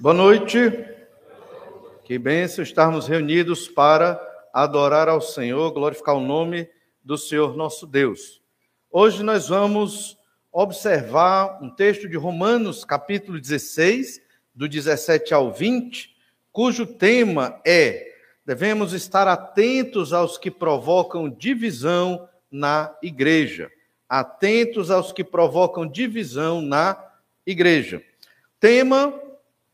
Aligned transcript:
Boa 0.00 0.14
noite. 0.14 0.56
Que 2.04 2.18
bênção 2.18 2.64
estarmos 2.64 3.06
reunidos 3.06 3.68
para 3.68 4.18
adorar 4.50 5.10
ao 5.10 5.20
Senhor, 5.20 5.70
glorificar 5.72 6.14
o 6.14 6.26
nome 6.26 6.70
do 7.04 7.18
Senhor 7.18 7.54
nosso 7.54 7.86
Deus. 7.86 8.40
Hoje 8.90 9.22
nós 9.22 9.50
vamos 9.50 10.16
observar 10.50 11.62
um 11.62 11.68
texto 11.68 12.08
de 12.08 12.16
Romanos, 12.16 12.82
capítulo 12.82 13.38
16, 13.38 14.22
do 14.54 14.66
17 14.66 15.34
ao 15.34 15.52
20, 15.52 16.16
cujo 16.50 16.86
tema 16.86 17.60
é: 17.62 18.10
devemos 18.46 18.94
estar 18.94 19.28
atentos 19.28 20.14
aos 20.14 20.38
que 20.38 20.50
provocam 20.50 21.28
divisão 21.28 22.26
na 22.50 22.96
igreja. 23.02 23.70
Atentos 24.08 24.90
aos 24.90 25.12
que 25.12 25.22
provocam 25.22 25.86
divisão 25.86 26.62
na 26.62 26.96
igreja. 27.44 28.02
Tema 28.58 29.28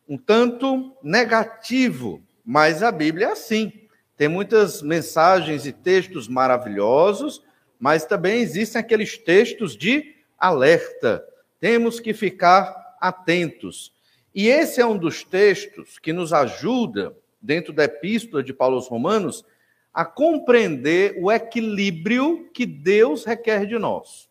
um 0.09 0.17
tanto 0.17 0.97
negativo, 1.03 2.23
mas 2.45 2.83
a 2.83 2.93
Bíblia 2.93 3.29
é 3.29 3.33
assim. 3.33 3.73
Tem 4.17 4.29
muitas 4.29 4.81
mensagens 4.83 5.67
e 5.67 5.73
textos 5.73 6.29
maravilhosos, 6.29 7.43
mas 7.79 8.05
também 8.05 8.41
existem 8.41 8.81
aqueles 8.81 9.19
textos 9.19 9.77
de 9.77 10.15
alerta. 10.39 11.25
Temos 11.61 12.01
que 12.01 12.15
ficar 12.15 12.97
atentos. 13.01 13.93
E 14.35 14.49
esse 14.49 14.81
é 14.81 14.87
um 14.87 14.97
dos 14.97 15.25
textos 15.25 15.99
que 15.99 16.13
nos 16.13 16.33
ajuda, 16.33 17.17
dentro 17.41 17.73
da 17.73 17.85
epístola 17.85 18.43
de 18.43 18.53
Paulo 18.53 18.77
aos 18.77 18.89
Romanos, 18.89 19.45
a 19.93 20.05
compreender 20.05 21.17
o 21.19 21.33
equilíbrio 21.33 22.51
que 22.53 22.67
Deus 22.67 23.25
requer 23.25 23.67
de 23.67 23.79
nós. 23.79 24.29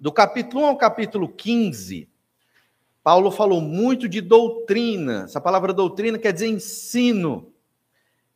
Do 0.00 0.12
capítulo 0.12 0.62
1 0.64 0.66
ao 0.66 0.76
capítulo 0.78 1.28
15, 1.28 2.08
Paulo 3.08 3.30
falou 3.30 3.62
muito 3.62 4.06
de 4.06 4.20
doutrina. 4.20 5.22
Essa 5.24 5.40
palavra 5.40 5.72
doutrina 5.72 6.18
quer 6.18 6.30
dizer 6.30 6.48
ensino. 6.48 7.50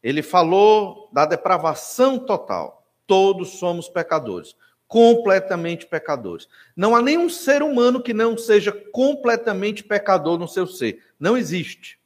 Ele 0.02 0.22
falou 0.22 1.10
da 1.12 1.26
depravação 1.26 2.18
total. 2.18 2.82
Todos 3.06 3.58
somos 3.58 3.86
pecadores, 3.86 4.56
completamente 4.88 5.84
pecadores. 5.84 6.48
Não 6.74 6.96
há 6.96 7.02
nenhum 7.02 7.28
ser 7.28 7.62
humano 7.62 8.02
que 8.02 8.14
não 8.14 8.38
seja 8.38 8.72
completamente 8.72 9.84
pecador 9.84 10.38
no 10.38 10.48
seu 10.48 10.66
ser. 10.66 11.02
Não 11.20 11.36
existe. 11.36 12.00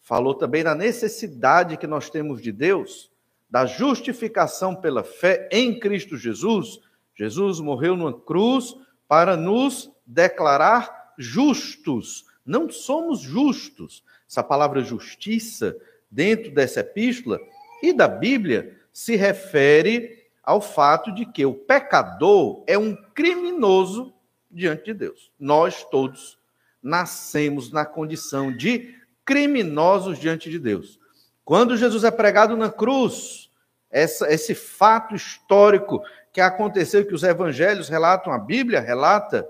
Falou 0.00 0.34
também 0.34 0.64
da 0.64 0.74
necessidade 0.74 1.76
que 1.76 1.86
nós 1.86 2.08
temos 2.08 2.40
de 2.40 2.52
Deus, 2.52 3.10
da 3.50 3.66
justificação 3.66 4.74
pela 4.74 5.04
fé 5.04 5.46
em 5.52 5.78
Cristo 5.78 6.16
Jesus. 6.16 6.80
Jesus 7.14 7.60
morreu 7.60 7.94
numa 7.94 8.18
cruz 8.18 8.74
para 9.06 9.36
nos 9.36 9.90
declarar 10.06 11.04
justos. 11.18 12.24
Não 12.44 12.70
somos 12.70 13.20
justos. 13.20 14.02
Essa 14.28 14.42
palavra 14.42 14.82
justiça, 14.82 15.76
dentro 16.10 16.50
dessa 16.50 16.80
epístola 16.80 17.40
e 17.82 17.92
da 17.92 18.08
Bíblia, 18.08 18.76
se 18.92 19.16
refere 19.16 20.26
ao 20.42 20.60
fato 20.60 21.12
de 21.12 21.26
que 21.26 21.44
o 21.44 21.54
pecador 21.54 22.62
é 22.66 22.78
um 22.78 22.96
criminoso 23.14 24.14
diante 24.50 24.84
de 24.84 24.94
Deus. 24.94 25.30
Nós 25.38 25.84
todos 25.84 26.38
nascemos 26.82 27.72
na 27.72 27.84
condição 27.84 28.56
de 28.56 28.94
criminosos 29.24 30.18
diante 30.18 30.48
de 30.48 30.58
Deus. 30.58 31.00
Quando 31.44 31.76
Jesus 31.76 32.04
é 32.04 32.10
pregado 32.10 32.56
na 32.56 32.70
cruz, 32.70 33.50
essa, 33.90 34.32
esse 34.32 34.54
fato 34.54 35.14
histórico 35.14 36.02
que 36.32 36.40
aconteceu, 36.40 37.04
que 37.04 37.14
os 37.14 37.22
evangelhos 37.22 37.88
relatam, 37.88 38.32
a 38.32 38.38
Bíblia 38.38 38.80
relata, 38.80 39.48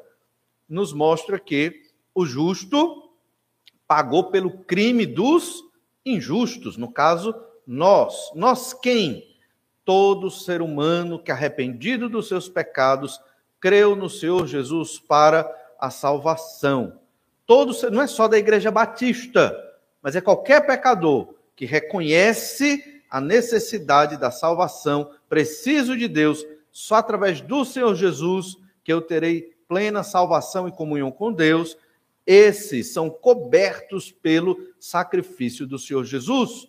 nos 0.69 0.92
mostra 0.92 1.39
que 1.39 1.83
o 2.14 2.25
justo 2.25 3.11
pagou 3.86 4.31
pelo 4.31 4.50
crime 4.50 5.06
dos 5.06 5.62
injustos, 6.05 6.77
no 6.77 6.91
caso, 6.91 7.34
nós. 7.67 8.31
Nós 8.34 8.72
quem? 8.72 9.37
Todo 9.84 10.31
ser 10.31 10.62
humano 10.62 11.19
que, 11.19 11.31
arrependido 11.31 12.09
dos 12.09 12.28
seus 12.28 12.49
pecados, 12.49 13.21
creu 13.60 13.94
no 13.94 14.09
Senhor 14.09 14.47
Jesus 14.47 14.99
para 14.99 15.50
a 15.78 15.91
salvação. 15.91 16.99
Todo, 17.47 17.72
não 17.91 18.03
é 18.03 18.06
só 18.06 18.26
da 18.26 18.38
Igreja 18.38 18.71
Batista, 18.71 19.56
mas 20.03 20.16
é 20.16 20.21
qualquer 20.21 20.66
pecador 20.66 21.34
que 21.55 21.65
reconhece 21.65 23.03
a 23.09 23.21
necessidade 23.21 24.16
da 24.16 24.31
salvação, 24.31 25.10
preciso 25.28 25.97
de 25.97 26.09
Deus, 26.09 26.44
só 26.72 26.97
através 26.97 27.41
do 27.41 27.65
Senhor 27.65 27.94
Jesus 27.94 28.56
que 28.84 28.93
eu 28.93 29.00
terei 29.00 29.56
plena 29.69 30.03
salvação 30.03 30.69
e 30.69 30.72
comunhão 30.72 31.10
com 31.10 31.32
Deus, 31.32 31.77
esses 32.27 32.93
são 32.93 33.09
cobertos 33.09 34.10
pelo 34.10 34.59
sacrifício 34.81 35.66
do 35.66 35.78
Senhor 35.78 36.04
Jesus. 36.04 36.69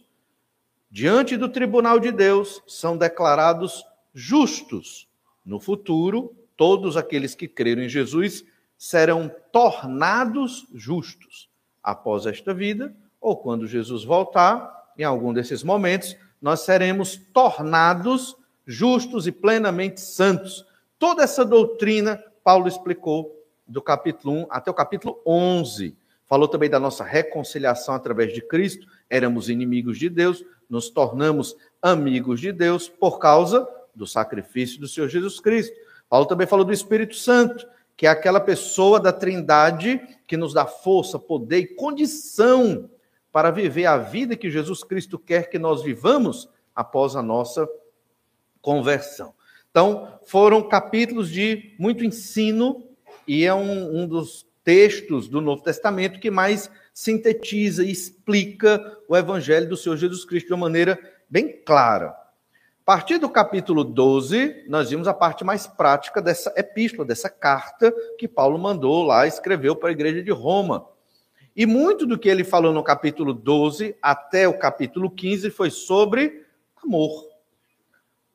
Diante 0.90 1.36
do 1.36 1.50
tribunal 1.50 2.00
de 2.00 2.12
Deus, 2.12 2.62
são 2.68 2.96
declarados 2.96 3.84
justos. 4.14 5.08
No 5.46 5.60
futuro, 5.60 6.36
todos 6.56 6.96
aqueles 6.96 7.34
que 7.34 7.48
creram 7.48 7.84
em 7.84 7.90
Jesus 7.90 8.46
serão 8.78 9.32
tornados 9.52 10.68
justos. 10.74 11.50
Após 11.82 12.26
esta 12.26 12.54
vida, 12.54 12.96
ou 13.20 13.36
quando 13.36 13.68
Jesus 13.68 14.04
voltar, 14.04 14.92
em 14.98 15.04
algum 15.04 15.34
desses 15.34 15.64
momentos, 15.64 16.16
nós 16.42 16.62
seremos 16.62 17.18
tornados 17.34 18.36
justos 18.66 19.26
e 19.26 19.32
plenamente 19.32 20.02
santos. 20.02 20.66
Toda 21.00 21.24
essa 21.24 21.46
doutrina 21.46 22.24
Paulo 22.48 22.70
explicou 22.70 23.46
do 23.68 23.82
capítulo 23.82 24.34
1 24.34 24.48
até 24.50 24.72
o 24.72 24.74
capítulo 24.74 25.22
11. 25.26 25.98
Falou 26.26 26.48
também 26.48 26.70
da 26.70 26.80
nossa 26.80 27.04
reconciliação 27.04 27.94
através 27.94 28.34
de 28.34 28.42
Cristo. 28.42 28.88
Éramos 29.10 29.50
inimigos 29.50 30.00
de 30.00 30.08
Deus, 30.08 30.46
nos 30.70 30.90
tornamos 30.90 31.58
amigos 31.82 32.40
de 32.40 32.54
Deus 32.54 32.88
por 32.88 33.20
causa 33.20 33.68
do 33.94 34.08
sacrifício 34.08 34.80
do 34.80 34.88
Senhor 34.88 35.10
Jesus 35.10 35.42
Cristo. 35.42 35.76
Paulo 36.08 36.26
também 36.26 36.48
falou 36.48 36.64
do 36.64 36.72
Espírito 36.72 37.18
Santo, 37.18 37.68
que 37.98 38.08
é 38.08 38.10
aquela 38.10 38.40
pessoa 38.40 38.98
da 38.98 39.12
Trindade 39.12 40.00
que 40.26 40.38
nos 40.38 40.54
dá 40.54 40.66
força, 40.66 41.20
poder 41.20 41.58
e 41.58 41.76
condição 41.76 42.90
para 43.30 43.52
viver 43.52 43.88
a 43.88 43.98
vida 43.98 44.38
que 44.38 44.50
Jesus 44.50 44.86
Cristo 44.86 45.20
quer 45.20 45.50
que 45.50 45.60
nós 45.60 45.84
vivamos 45.84 46.48
após 46.74 47.14
a 47.18 47.22
nossa 47.22 47.68
conversão. 48.62 49.36
Então, 49.72 50.20
foram 50.26 50.68
capítulos 50.68 51.30
de 51.30 51.76
muito 51.78 52.04
ensino 52.04 52.84
e 53.28 53.46
é 53.46 53.54
um, 53.54 54.02
um 54.02 54.08
dos 54.08 54.46
textos 54.64 55.28
do 55.28 55.40
Novo 55.40 55.64
Testamento 55.64 56.20
que 56.20 56.32
mais 56.32 56.70
sintetiza 56.94 57.84
e 57.84 57.92
explica 57.92 58.98
o 59.08 59.16
Evangelho 59.16 59.70
do 59.70 59.78
Senhor 59.78 59.96
Jesus 59.98 60.26
Cristo 60.26 60.48
de 60.48 60.54
uma 60.54 60.66
maneira 60.66 61.00
bem 61.30 61.62
clara. 61.64 62.08
A 62.08 62.86
partir 62.86 63.18
do 63.18 63.30
capítulo 63.30 63.84
12, 63.84 64.66
nós 64.68 64.90
vimos 64.90 65.08
a 65.08 65.14
parte 65.14 65.44
mais 65.44 65.68
prática 65.68 66.22
dessa 66.22 66.54
epístola, 66.56 67.06
dessa 67.06 67.30
carta 67.30 67.94
que 68.18 68.28
Paulo 68.28 68.58
mandou 68.58 69.04
lá, 69.04 69.28
escreveu 69.28 69.76
para 69.76 69.90
a 69.90 69.92
igreja 69.92 70.24
de 70.24 70.32
Roma. 70.32 70.88
E 71.56 71.66
muito 71.66 72.06
do 72.06 72.18
que 72.18 72.30
ele 72.30 72.44
falou 72.44 72.74
no 72.74 72.84
capítulo 72.84 73.34
12 73.34 73.96
até 74.02 74.48
o 74.48 74.58
capítulo 74.58 75.10
15 75.10 75.50
foi 75.50 75.70
sobre 75.70 76.46
amor 76.84 77.37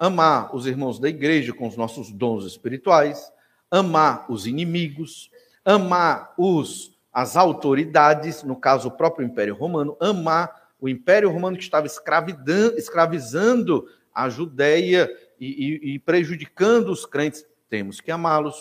amar 0.03 0.53
os 0.53 0.67
irmãos 0.67 0.99
da 0.99 1.09
igreja 1.09 1.53
com 1.53 1.69
os 1.69 1.77
nossos 1.77 2.11
dons 2.11 2.45
espirituais, 2.45 3.33
amar 3.71 4.27
os 4.29 4.49
inimigos, 4.49 5.31
amar 5.65 6.35
os 6.37 6.99
as 7.13 7.37
autoridades, 7.37 8.43
no 8.43 8.57
caso 8.57 8.89
o 8.89 8.91
próprio 8.91 9.25
Império 9.25 9.55
Romano, 9.55 9.97
amar 10.01 10.71
o 10.81 10.89
Império 10.89 11.31
Romano 11.31 11.57
que 11.57 11.63
estava 11.63 11.87
escravizando 11.87 13.87
a 14.13 14.29
Judéia 14.29 15.09
e, 15.39 15.47
e, 15.47 15.95
e 15.95 15.99
prejudicando 16.01 16.89
os 16.89 17.07
crentes, 17.07 17.47
temos 17.69 18.01
que 18.01 18.11
amá-los. 18.11 18.57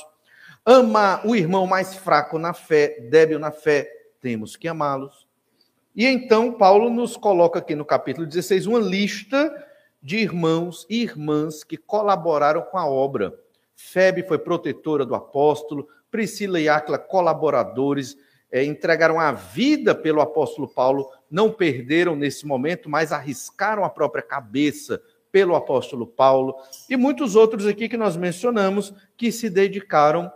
Amar 0.63 1.25
o 1.25 1.35
irmão 1.35 1.65
mais 1.65 1.95
fraco 1.95 2.37
na 2.37 2.53
fé, 2.53 3.07
débil 3.09 3.39
na 3.39 3.51
fé, 3.51 3.91
temos 4.21 4.55
que 4.55 4.67
amá-los. 4.67 5.25
E 5.95 6.05
então 6.05 6.53
Paulo 6.53 6.91
nos 6.91 7.17
coloca 7.17 7.57
aqui 7.57 7.73
no 7.73 7.83
capítulo 7.83 8.27
16 8.27 8.67
uma 8.67 8.79
lista 8.79 9.70
de 10.01 10.17
irmãos 10.17 10.85
e 10.89 11.03
irmãs 11.03 11.63
que 11.63 11.77
colaboraram 11.77 12.61
com 12.63 12.77
a 12.77 12.87
obra. 12.87 13.33
Febe 13.75 14.23
foi 14.23 14.37
protetora 14.37 15.05
do 15.05 15.15
apóstolo, 15.15 15.87
Priscila 16.09 16.59
e 16.59 16.67
Áquila, 16.67 16.97
colaboradores, 16.97 18.17
é, 18.51 18.63
entregaram 18.63 19.19
a 19.19 19.31
vida 19.31 19.95
pelo 19.95 20.19
apóstolo 20.19 20.67
Paulo, 20.67 21.09
não 21.29 21.51
perderam 21.51 22.15
nesse 22.15 22.45
momento, 22.45 22.89
mas 22.89 23.11
arriscaram 23.11 23.85
a 23.85 23.89
própria 23.89 24.21
cabeça 24.21 25.01
pelo 25.31 25.55
apóstolo 25.55 26.05
Paulo, 26.05 26.55
e 26.89 26.97
muitos 26.97 27.37
outros 27.37 27.65
aqui 27.65 27.87
que 27.87 27.95
nós 27.95 28.17
mencionamos 28.17 28.93
que 29.15 29.31
se 29.31 29.49
dedicaram 29.49 30.29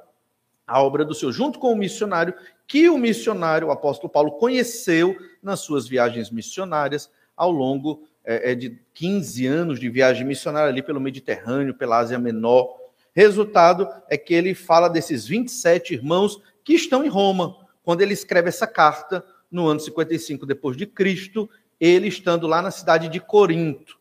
à 0.66 0.82
obra 0.82 1.04
do 1.04 1.14
Senhor, 1.14 1.34
junto 1.34 1.60
com 1.60 1.74
o 1.74 1.76
missionário, 1.76 2.34
que 2.66 2.90
o 2.90 2.98
missionário, 2.98 3.68
o 3.68 3.72
apóstolo 3.72 4.10
Paulo, 4.10 4.32
conheceu 4.38 5.16
nas 5.44 5.60
suas 5.60 5.86
viagens 5.86 6.32
missionárias 6.32 7.12
ao 7.36 7.52
longo 7.52 8.08
é, 8.26 8.52
é 8.52 8.56
de 8.56 8.80
15 8.94 9.46
anos 9.46 9.80
de 9.80 9.90
viagem 9.90 10.26
missionária 10.26 10.70
ali 10.70 10.82
pelo 10.82 11.00
Mediterrâneo, 11.00 11.76
pela 11.76 11.98
Ásia 11.98 12.18
Menor. 12.18 12.76
Resultado 13.14 13.88
é 14.10 14.18
que 14.18 14.34
ele 14.34 14.54
fala 14.54 14.90
desses 14.90 15.26
27 15.28 15.94
irmãos 15.94 16.42
que 16.64 16.74
estão 16.74 17.06
em 17.06 17.08
Roma. 17.08 17.56
Quando 17.84 18.02
ele 18.02 18.14
escreve 18.14 18.50
essa 18.50 18.68
carta, 18.68 19.24
no 19.50 19.68
ano 19.68 19.80
55 19.80 20.46
depois 20.46 20.76
de 20.76 20.86
Cristo, 20.86 21.50
ele 21.80 22.08
estando 22.08 22.48
lá 22.48 22.62
na 22.62 22.72
cidade 22.72 23.08
de 23.08 23.20
Corinto. 23.20 23.98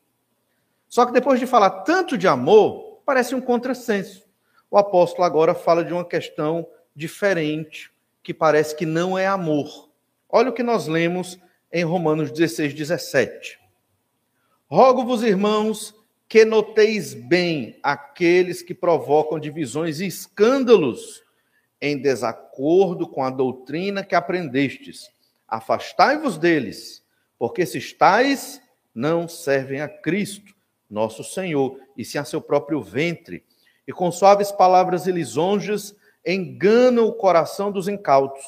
Só 0.89 1.05
que 1.05 1.13
depois 1.13 1.39
de 1.39 1.47
falar 1.47 1.71
tanto 1.83 2.17
de 2.17 2.27
amor, 2.27 3.01
parece 3.05 3.35
um 3.35 3.41
contrassenso. 3.41 4.25
O 4.71 4.79
apóstolo 4.79 5.25
agora 5.25 5.55
fala 5.55 5.85
de 5.85 5.93
uma 5.93 6.05
questão 6.05 6.67
diferente, 6.97 7.93
que 8.23 8.33
parece 8.33 8.75
que 8.75 8.87
não 8.87 9.19
é 9.19 9.27
amor. 9.27 9.89
Olha 10.29 10.51
o 10.51 10.53
que 10.53 10.63
nós 10.63 10.87
lemos 10.87 11.39
em 11.73 11.85
Romanos 11.85 12.31
16, 12.31 12.75
17. 12.75 13.64
Rogo-vos, 14.71 15.23
irmãos, 15.23 15.95
que 16.27 16.45
noteis 16.45 17.13
bem 17.13 17.79
aqueles 17.83 18.63
que 18.63 18.75
provocam 18.75 19.39
divisões 19.39 20.01
e 20.01 20.07
escândalos 20.07 21.23
em 21.81 22.01
desacordo 22.01 23.07
com 23.07 23.23
a 23.23 23.31
doutrina 23.31 24.03
que 24.03 24.15
aprendestes. 24.15 25.11
Afastai-vos 25.47 26.39
deles, 26.39 27.05
porque 27.39 27.61
esses 27.61 27.93
tais 27.93 28.61
não 28.95 29.29
servem 29.29 29.83
a 29.83 29.89
Cristo, 29.89 30.55
nosso 30.89 31.23
Senhor, 31.23 31.79
e 31.95 32.03
sim 32.03 32.17
a 32.17 32.25
seu 32.25 32.41
próprio 32.41 32.81
ventre, 32.81 33.45
e 33.87 33.93
com 33.93 34.11
suaves 34.11 34.51
palavras 34.51 35.07
e 35.07 35.13
lisonjas 35.13 35.95
enganam 36.27 37.07
o 37.07 37.13
coração 37.13 37.71
dos 37.71 37.87
incautos. 37.87 38.43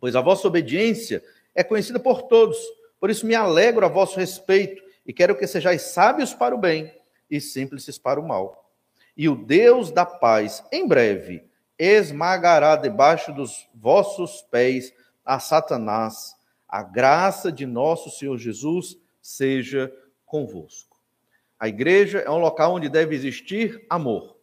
Pois 0.00 0.16
a 0.16 0.22
vossa 0.22 0.48
obediência 0.48 1.22
é 1.54 1.62
conhecida 1.62 2.00
por 2.00 2.22
todos, 2.22 2.56
por 2.98 3.10
isso 3.10 3.26
me 3.26 3.34
alegro 3.34 3.84
a 3.84 3.88
vosso 3.88 4.18
respeito, 4.18 4.85
e 5.06 5.12
quero 5.12 5.36
que 5.36 5.46
sejais 5.46 5.82
sábios 5.82 6.34
para 6.34 6.54
o 6.54 6.58
bem 6.58 6.92
e 7.30 7.40
simples 7.40 7.98
para 7.98 8.20
o 8.20 8.26
mal. 8.26 8.70
E 9.16 9.28
o 9.28 9.36
Deus 9.36 9.90
da 9.90 10.04
paz, 10.04 10.64
em 10.72 10.86
breve, 10.86 11.44
esmagará 11.78 12.76
debaixo 12.76 13.32
dos 13.32 13.68
vossos 13.74 14.42
pés 14.50 14.92
a 15.24 15.38
Satanás. 15.38 16.34
A 16.68 16.82
graça 16.82 17.52
de 17.52 17.64
nosso 17.64 18.10
Senhor 18.10 18.36
Jesus 18.36 18.98
seja 19.22 19.92
convosco. 20.24 20.96
A 21.58 21.68
igreja 21.68 22.18
é 22.18 22.30
um 22.30 22.38
local 22.38 22.74
onde 22.74 22.88
deve 22.88 23.14
existir 23.14 23.86
amor, 23.88 24.36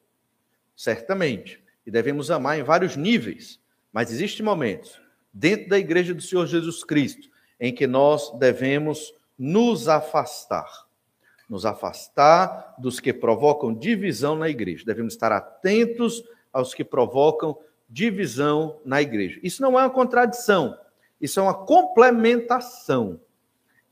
certamente, 0.75 1.61
e 1.85 1.91
devemos 1.91 2.31
amar 2.31 2.57
em 2.57 2.63
vários 2.63 2.95
níveis, 2.95 3.59
mas 3.91 4.11
existem 4.11 4.43
momentos 4.43 4.99
dentro 5.31 5.69
da 5.69 5.77
igreja 5.77 6.13
do 6.13 6.21
Senhor 6.21 6.47
Jesus 6.47 6.83
Cristo 6.83 7.29
em 7.59 7.73
que 7.73 7.85
nós 7.85 8.31
devemos 8.39 9.13
nos 9.37 9.87
afastar. 9.87 10.87
Nos 11.49 11.65
afastar 11.65 12.75
dos 12.77 12.99
que 12.99 13.13
provocam 13.13 13.73
divisão 13.73 14.35
na 14.35 14.49
igreja. 14.49 14.85
Devemos 14.85 15.13
estar 15.13 15.31
atentos 15.31 16.23
aos 16.51 16.73
que 16.73 16.83
provocam 16.83 17.57
divisão 17.89 18.79
na 18.83 19.01
igreja. 19.01 19.39
Isso 19.43 19.61
não 19.61 19.79
é 19.79 19.83
uma 19.83 19.89
contradição, 19.89 20.77
isso 21.21 21.39
é 21.39 21.43
uma 21.43 21.53
complementação. 21.53 23.19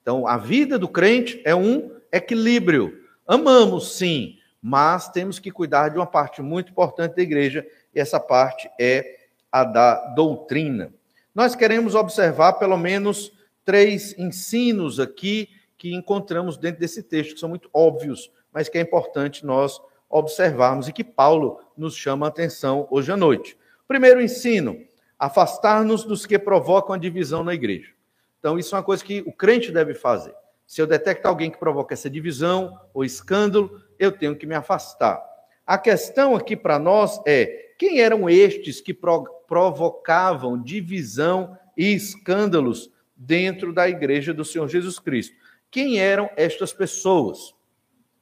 Então, 0.02 0.26
a 0.26 0.38
vida 0.38 0.80
do 0.80 0.88
crente 0.88 1.42
é 1.46 1.56
um 1.56 1.92
equilíbrio. 2.12 3.00
Amamos, 3.28 3.96
sim, 3.96 4.38
mas 4.62 5.10
temos 5.10 5.38
que 5.38 5.52
cuidar 5.52 5.90
de 5.90 5.98
uma 5.98 6.08
parte 6.08 6.42
muito 6.42 6.72
importante 6.72 7.16
da 7.16 7.22
igreja, 7.22 7.66
e 7.94 8.00
essa 8.00 8.20
parte 8.20 8.70
é 8.80 9.20
a 9.52 9.64
da 9.64 9.96
doutrina. 10.16 10.92
Nós 11.34 11.56
queremos 11.56 11.94
observar 11.94 12.54
pelo 12.54 12.78
menos 12.78 13.32
três 13.64 14.18
ensinos 14.18 15.00
aqui 15.00 15.50
que 15.78 15.94
encontramos 15.94 16.58
dentro 16.58 16.80
desse 16.80 17.02
texto, 17.02 17.34
que 17.34 17.40
são 17.40 17.50
muito 17.50 17.70
óbvios, 17.74 18.32
mas 18.52 18.70
que 18.70 18.78
é 18.78 18.82
importante 18.82 19.46
nós 19.46 19.82
observarmos 20.10 20.88
e 20.88 20.94
que 20.94 21.04
Paulo 21.04 21.60
nos 21.76 21.96
chama 21.96 22.26
a 22.26 22.30
atenção 22.30 22.88
hoje 22.92 23.12
à 23.12 23.18
noite. 23.18 23.58
Primeiro 23.88 24.22
ensino: 24.22 24.78
afastar-nos 25.18 26.04
dos 26.04 26.26
que 26.26 26.38
provocam 26.38 26.94
a 26.94 26.98
divisão 26.98 27.44
na 27.44 27.54
igreja. 27.54 27.94
Então, 28.40 28.58
isso 28.58 28.76
é 28.76 28.78
uma 28.78 28.84
coisa 28.84 29.04
que 29.04 29.22
o 29.26 29.32
crente 29.32 29.72
deve 29.72 29.94
fazer. 29.94 30.34
Se 30.66 30.82
eu 30.82 30.88
detecto 30.88 31.28
alguém 31.28 31.52
que 31.52 31.60
provoca 31.60 31.94
essa 31.94 32.10
divisão 32.10 32.80
ou 32.94 33.04
escândalo, 33.04 33.82
eu 34.00 34.12
tenho 34.12 34.36
que 34.36 34.46
me 34.46 34.56
afastar. 34.56 35.22
A 35.66 35.78
questão 35.78 36.36
aqui 36.36 36.56
para 36.56 36.80
nós 36.80 37.22
é: 37.26 37.74
quem 37.78 38.02
eram 38.02 38.30
estes 38.30 38.82
que 38.82 38.94
provocavam 38.94 40.62
divisão 40.62 41.58
e 41.78 41.94
escândalos 41.94 42.90
dentro 43.26 43.74
da 43.74 43.88
igreja 43.88 44.34
do 44.34 44.46
Senhor 44.46 44.68
Jesus 44.68 45.00
Cristo? 45.00 45.36
Quem 45.70 46.00
eram 46.00 46.30
estas 46.36 46.74
pessoas? 46.74 47.54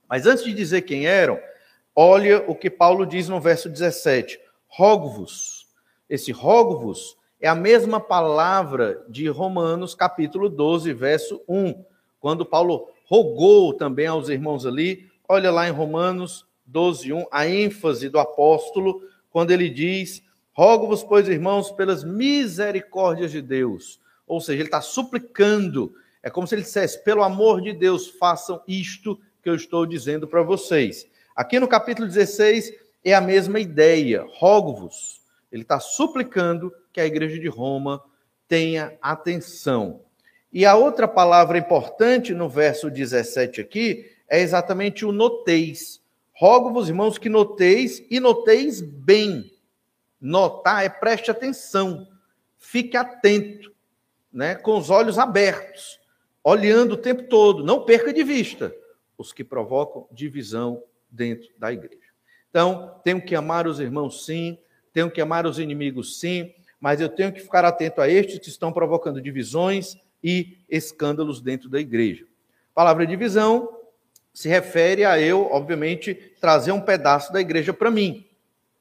Mas 0.08 0.26
antes 0.26 0.44
de 0.44 0.54
dizer 0.54 0.82
quem 0.82 1.06
eram, 1.08 1.40
Olha 2.02 2.50
o 2.50 2.56
que 2.56 2.70
Paulo 2.70 3.06
diz 3.06 3.28
no 3.28 3.42
verso 3.42 3.68
17: 3.68 4.40
rogo-vos. 4.70 5.68
Esse 6.10 6.32
rogo-vos 6.32 7.18
é 7.42 7.48
a 7.50 7.54
mesma 7.54 8.00
palavra 8.00 9.04
de 9.10 9.28
Romanos, 9.28 9.96
capítulo 9.96 10.48
12, 10.48 10.94
verso 10.94 11.42
1, 11.46 11.84
quando 12.18 12.46
Paulo 12.46 12.88
rogou 13.06 13.74
também 13.74 14.08
aos 14.08 14.30
irmãos 14.30 14.66
ali. 14.66 15.10
Olha 15.28 15.52
lá 15.52 15.68
em 15.68 15.72
Romanos 15.72 16.46
12, 16.66 17.12
1, 17.12 17.26
a 17.30 17.46
ênfase 17.46 18.08
do 18.08 18.18
apóstolo, 18.18 19.02
quando 19.30 19.52
ele 19.52 19.70
diz: 19.70 20.24
Rogo-vos, 20.54 21.04
pois, 21.04 21.28
irmãos, 21.28 21.70
pelas 21.70 22.06
misericórdias 22.06 23.30
de 23.30 23.42
Deus. 23.42 24.00
Ou 24.30 24.40
seja, 24.40 24.60
ele 24.60 24.68
está 24.68 24.80
suplicando. 24.80 25.94
É 26.22 26.30
como 26.30 26.48
se 26.48 26.56
ele 26.56 26.62
dissesse: 26.62 27.04
pelo 27.04 27.24
amor 27.24 27.62
de 27.62 27.74
Deus, 27.74 28.08
façam 28.08 28.62
isto 28.68 29.20
que 29.42 29.50
eu 29.50 29.56
estou 29.56 29.86
dizendo 29.86 30.28
para 30.28 30.44
vocês. 30.44 31.08
Aqui 31.36 31.60
no 31.60 31.68
capítulo 31.68 32.08
16 32.08 32.72
é 33.04 33.14
a 33.14 33.20
mesma 33.20 33.60
ideia. 33.60 34.26
Rogo-vos. 34.36 35.20
Ele 35.52 35.64
está 35.64 35.80
suplicando 35.80 36.72
que 36.94 37.02
a 37.02 37.06
igreja 37.06 37.40
de 37.40 37.48
Roma 37.48 38.02
tenha 38.48 38.96
atenção. 39.02 40.02
E 40.54 40.66
a 40.66 40.76
outra 40.76 41.08
palavra 41.08 41.58
importante 41.58 42.34
no 42.34 42.48
verso 42.48 42.90
17 42.90 43.62
aqui 43.62 44.12
é 44.28 44.42
exatamente 44.42 45.06
o 45.06 45.12
noteis. 45.12 46.02
Rogo-vos, 46.34 46.88
irmãos, 46.88 47.18
que 47.18 47.30
noteis 47.30 48.04
e 48.10 48.20
noteis 48.20 48.80
bem. 48.80 49.52
Notar 50.22 50.86
é 50.86 50.90
preste 50.90 51.32
atenção, 51.32 52.08
fique 52.58 52.98
atento, 52.98 53.72
né, 54.32 54.56
com 54.56 54.78
os 54.78 54.90
olhos 54.90 55.18
abertos, 55.18 56.00
olhando 56.44 56.94
o 56.94 56.98
tempo 56.98 57.24
todo, 57.24 57.64
não 57.64 57.86
perca 57.86 58.14
de 58.14 58.24
vista 58.24 58.74
os 59.18 59.34
que 59.34 59.44
provocam 59.44 60.08
divisão 60.12 60.82
dentro 61.10 61.50
da 61.58 61.72
igreja. 61.74 62.10
Então, 62.50 63.00
tenho 63.04 63.22
que 63.22 63.36
amar 63.36 63.68
os 63.68 63.80
irmãos, 63.80 64.26
sim, 64.26 64.58
tenho 64.94 65.12
que 65.12 65.22
amar 65.22 65.46
os 65.46 65.60
inimigos, 65.60 66.20
sim, 66.20 66.54
mas 66.80 67.02
eu 67.02 67.10
tenho 67.10 67.32
que 67.32 67.42
ficar 67.42 67.66
atento 67.66 68.02
a 68.02 68.08
estes 68.08 68.40
que 68.40 68.50
estão 68.50 68.72
provocando 68.72 69.22
divisões 69.22 69.98
e 70.24 70.58
escândalos 70.70 71.42
dentro 71.42 71.70
da 71.70 71.80
igreja. 71.80 72.26
A 72.72 72.76
palavra 72.76 73.06
divisão 73.06 73.78
se 74.34 74.48
refere 74.48 75.04
a 75.04 75.20
eu, 75.20 75.50
obviamente, 75.52 76.16
trazer 76.40 76.72
um 76.72 76.82
pedaço 76.82 77.34
da 77.34 77.42
igreja 77.42 77.74
para 77.74 77.92
mim, 77.92 78.26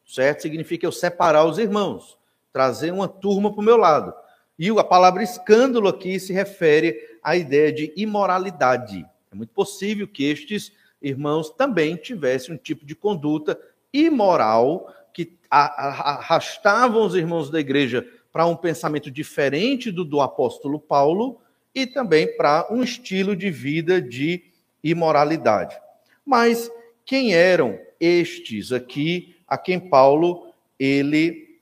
certo? 0.06 0.42
Significa 0.42 0.86
eu 0.86 0.92
separar 0.92 1.44
os 1.44 1.58
irmãos, 1.58 2.16
trazer 2.52 2.92
uma 2.92 3.08
turma 3.08 3.52
para 3.52 3.60
o 3.60 3.64
meu 3.64 3.76
lado. 3.76 4.14
E 4.58 4.70
a 4.70 4.84
palavra 4.84 5.22
escândalo 5.22 5.88
aqui 5.88 6.18
se 6.18 6.32
refere 6.32 6.96
à 7.22 7.36
ideia 7.36 7.72
de 7.72 7.92
imoralidade. 7.96 9.06
É 9.30 9.34
muito 9.34 9.52
possível 9.52 10.08
que 10.08 10.24
estes 10.24 10.72
irmãos 11.00 11.50
também 11.50 11.94
tivessem 11.94 12.54
um 12.54 12.58
tipo 12.58 12.84
de 12.84 12.94
conduta 12.94 13.58
imoral 13.92 14.92
que 15.12 15.38
arrastavam 15.50 17.06
os 17.06 17.14
irmãos 17.14 17.50
da 17.50 17.60
igreja 17.60 18.06
para 18.32 18.46
um 18.46 18.56
pensamento 18.56 19.10
diferente 19.10 19.90
do 19.90 20.04
do 20.04 20.20
apóstolo 20.20 20.78
Paulo 20.78 21.40
e 21.74 21.86
também 21.86 22.36
para 22.36 22.66
um 22.70 22.82
estilo 22.82 23.36
de 23.36 23.50
vida 23.50 24.02
de 24.02 24.44
imoralidade. 24.82 25.78
Mas 26.24 26.70
quem 27.04 27.34
eram 27.34 27.78
estes 28.00 28.72
aqui 28.72 29.36
a 29.46 29.56
quem 29.56 29.80
Paulo 29.80 30.52
ele 30.78 31.58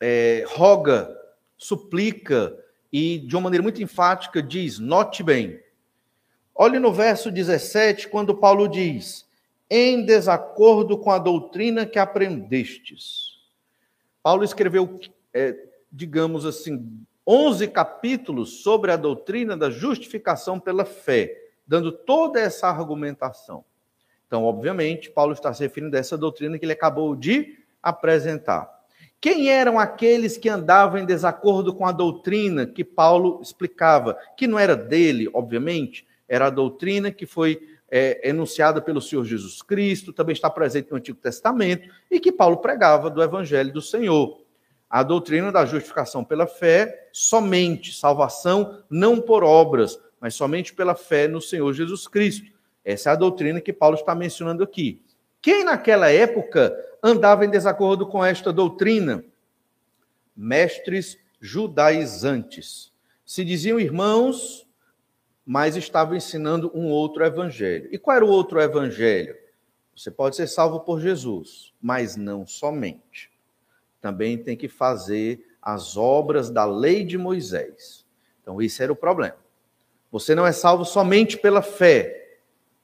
é, 0.00 0.44
roga, 0.48 1.15
suplica 1.56 2.56
e 2.92 3.18
de 3.18 3.34
uma 3.34 3.42
maneira 3.42 3.62
muito 3.62 3.82
enfática 3.82 4.42
diz: 4.42 4.78
note 4.78 5.22
bem, 5.22 5.60
Olhe 6.58 6.78
no 6.78 6.90
verso 6.90 7.30
17, 7.30 8.08
quando 8.08 8.34
Paulo 8.34 8.66
diz: 8.66 9.28
em 9.68 10.06
desacordo 10.06 10.96
com 10.96 11.10
a 11.10 11.18
doutrina 11.18 11.84
que 11.84 11.98
aprendestes. 11.98 13.36
Paulo 14.22 14.42
escreveu, 14.42 14.98
é, 15.34 15.54
digamos 15.92 16.46
assim, 16.46 17.04
11 17.26 17.68
capítulos 17.68 18.62
sobre 18.62 18.90
a 18.90 18.96
doutrina 18.96 19.54
da 19.54 19.68
justificação 19.68 20.58
pela 20.58 20.86
fé, 20.86 21.36
dando 21.66 21.92
toda 21.92 22.40
essa 22.40 22.68
argumentação. 22.68 23.62
Então, 24.26 24.42
obviamente, 24.42 25.10
Paulo 25.10 25.34
está 25.34 25.52
se 25.52 25.62
referindo 25.62 25.94
a 25.94 26.00
essa 26.00 26.16
doutrina 26.16 26.58
que 26.58 26.64
ele 26.64 26.72
acabou 26.72 27.14
de 27.14 27.58
apresentar. 27.82 28.75
Quem 29.26 29.48
eram 29.48 29.76
aqueles 29.76 30.36
que 30.36 30.48
andavam 30.48 31.00
em 31.00 31.04
desacordo 31.04 31.74
com 31.74 31.84
a 31.84 31.90
doutrina 31.90 32.64
que 32.64 32.84
Paulo 32.84 33.40
explicava? 33.42 34.16
Que 34.36 34.46
não 34.46 34.56
era 34.56 34.76
dele, 34.76 35.28
obviamente, 35.34 36.06
era 36.28 36.46
a 36.46 36.50
doutrina 36.50 37.10
que 37.10 37.26
foi 37.26 37.60
é, 37.90 38.30
enunciada 38.30 38.80
pelo 38.80 39.02
Senhor 39.02 39.24
Jesus 39.24 39.62
Cristo, 39.62 40.12
também 40.12 40.32
está 40.32 40.48
presente 40.48 40.92
no 40.92 40.96
Antigo 40.96 41.18
Testamento, 41.18 41.92
e 42.08 42.20
que 42.20 42.30
Paulo 42.30 42.58
pregava 42.58 43.10
do 43.10 43.20
Evangelho 43.20 43.72
do 43.72 43.82
Senhor. 43.82 44.44
a 44.88 45.02
doutrina 45.02 45.50
da 45.50 45.66
justificação 45.66 46.22
pela 46.22 46.46
fé, 46.46 47.08
somente, 47.10 47.92
salvação 47.92 48.84
não 48.88 49.20
por 49.20 49.42
obras, 49.42 49.98
mas 50.20 50.36
somente 50.36 50.72
pela 50.72 50.94
fé 50.94 51.26
no 51.26 51.40
Senhor 51.40 51.72
Jesus 51.72 52.06
Cristo. 52.06 52.52
Essa 52.84 53.10
é 53.10 53.12
a 53.14 53.16
doutrina 53.16 53.60
que 53.60 53.72
Paulo 53.72 53.96
está 53.96 54.14
mencionando 54.14 54.62
aqui. 54.62 55.02
Quem 55.46 55.62
naquela 55.62 56.10
época 56.10 56.76
andava 57.00 57.44
em 57.44 57.48
desacordo 57.48 58.04
com 58.04 58.24
esta 58.24 58.52
doutrina? 58.52 59.24
Mestres 60.36 61.16
judaizantes. 61.40 62.92
Se 63.24 63.44
diziam 63.44 63.78
irmãos, 63.78 64.66
mas 65.46 65.76
estavam 65.76 66.16
ensinando 66.16 66.68
um 66.74 66.88
outro 66.88 67.24
evangelho. 67.24 67.88
E 67.92 67.96
qual 67.96 68.16
era 68.16 68.24
o 68.24 68.28
outro 68.28 68.60
evangelho? 68.60 69.36
Você 69.96 70.10
pode 70.10 70.34
ser 70.34 70.48
salvo 70.48 70.80
por 70.80 71.00
Jesus, 71.00 71.72
mas 71.80 72.16
não 72.16 72.44
somente. 72.44 73.30
Também 74.00 74.36
tem 74.36 74.56
que 74.56 74.66
fazer 74.66 75.46
as 75.62 75.96
obras 75.96 76.50
da 76.50 76.64
lei 76.64 77.04
de 77.04 77.16
Moisés. 77.16 78.04
Então, 78.42 78.60
esse 78.60 78.82
era 78.82 78.92
o 78.92 78.96
problema. 78.96 79.36
Você 80.10 80.34
não 80.34 80.44
é 80.44 80.50
salvo 80.50 80.84
somente 80.84 81.38
pela 81.38 81.62
fé. 81.62 82.36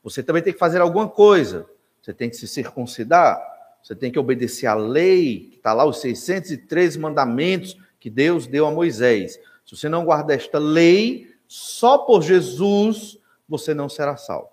Você 0.04 0.22
também 0.22 0.44
tem 0.44 0.52
que 0.52 0.60
fazer 0.60 0.80
alguma 0.80 1.08
coisa. 1.08 1.68
Você 2.02 2.12
tem 2.12 2.28
que 2.28 2.36
se 2.36 2.48
circuncidar. 2.48 3.40
Você 3.82 3.94
tem 3.94 4.10
que 4.10 4.18
obedecer 4.18 4.66
à 4.66 4.74
lei, 4.74 5.48
que 5.50 5.56
está 5.56 5.72
lá, 5.72 5.84
os 5.84 6.00
613 6.00 6.98
mandamentos 6.98 7.76
que 7.98 8.10
Deus 8.10 8.46
deu 8.46 8.66
a 8.66 8.70
Moisés. 8.70 9.38
Se 9.64 9.76
você 9.76 9.88
não 9.88 10.04
guardar 10.04 10.36
esta 10.36 10.58
lei, 10.58 11.32
só 11.46 11.98
por 11.98 12.22
Jesus 12.22 13.18
você 13.48 13.72
não 13.72 13.88
será 13.88 14.16
salvo. 14.16 14.48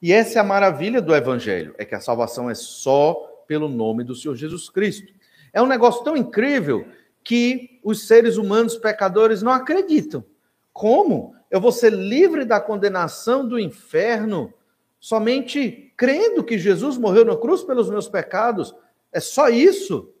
E 0.00 0.12
essa 0.12 0.38
é 0.38 0.40
a 0.40 0.44
maravilha 0.44 1.02
do 1.02 1.14
Evangelho, 1.14 1.74
é 1.78 1.84
que 1.84 1.94
a 1.94 2.00
salvação 2.00 2.48
é 2.48 2.54
só 2.54 3.14
pelo 3.46 3.68
nome 3.68 4.04
do 4.04 4.14
Senhor 4.14 4.36
Jesus 4.36 4.68
Cristo. 4.68 5.12
É 5.52 5.60
um 5.60 5.66
negócio 5.66 6.04
tão 6.04 6.16
incrível 6.16 6.86
que 7.24 7.80
os 7.82 8.06
seres 8.06 8.36
humanos 8.36 8.76
pecadores 8.76 9.42
não 9.42 9.52
acreditam. 9.52 10.24
Como? 10.72 11.34
Eu 11.50 11.60
vou 11.60 11.72
ser 11.72 11.92
livre 11.92 12.44
da 12.44 12.60
condenação 12.60 13.46
do 13.46 13.58
inferno 13.58 14.52
somente 15.00 15.87
crendo 15.98 16.44
que 16.44 16.56
Jesus 16.56 16.96
morreu 16.96 17.24
na 17.24 17.36
cruz 17.36 17.64
pelos 17.64 17.90
meus 17.90 18.08
pecados? 18.08 18.74
É 19.12 19.18
só 19.18 19.48
isso? 19.48 20.14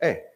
É, 0.00 0.30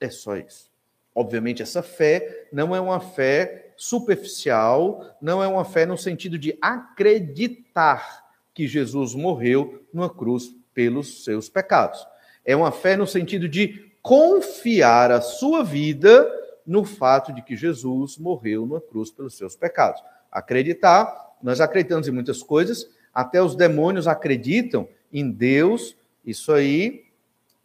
é 0.00 0.08
só 0.08 0.36
isso. 0.36 0.70
Obviamente, 1.14 1.62
essa 1.62 1.82
fé 1.82 2.48
não 2.50 2.74
é 2.74 2.80
uma 2.80 2.98
fé 2.98 3.74
superficial, 3.76 5.16
não 5.20 5.42
é 5.42 5.46
uma 5.46 5.64
fé 5.64 5.84
no 5.84 5.98
sentido 5.98 6.38
de 6.38 6.56
acreditar 6.60 8.24
que 8.54 8.66
Jesus 8.66 9.14
morreu 9.14 9.84
numa 9.92 10.08
cruz 10.08 10.54
pelos 10.72 11.22
seus 11.22 11.48
pecados. 11.48 12.06
É 12.44 12.56
uma 12.56 12.72
fé 12.72 12.96
no 12.96 13.06
sentido 13.06 13.48
de 13.48 13.92
confiar 14.00 15.10
a 15.10 15.20
sua 15.20 15.62
vida 15.62 16.30
no 16.66 16.84
fato 16.84 17.32
de 17.32 17.42
que 17.42 17.56
Jesus 17.56 18.16
morreu 18.16 18.64
numa 18.64 18.80
cruz 18.80 19.10
pelos 19.10 19.36
seus 19.36 19.54
pecados. 19.54 20.02
Acreditar, 20.32 21.36
nós 21.42 21.60
acreditamos 21.60 22.08
em 22.08 22.12
muitas 22.12 22.42
coisas, 22.42 22.88
até 23.12 23.42
os 23.42 23.54
demônios 23.54 24.06
acreditam 24.06 24.88
em 25.12 25.30
Deus, 25.30 25.96
isso 26.24 26.52
aí 26.52 27.04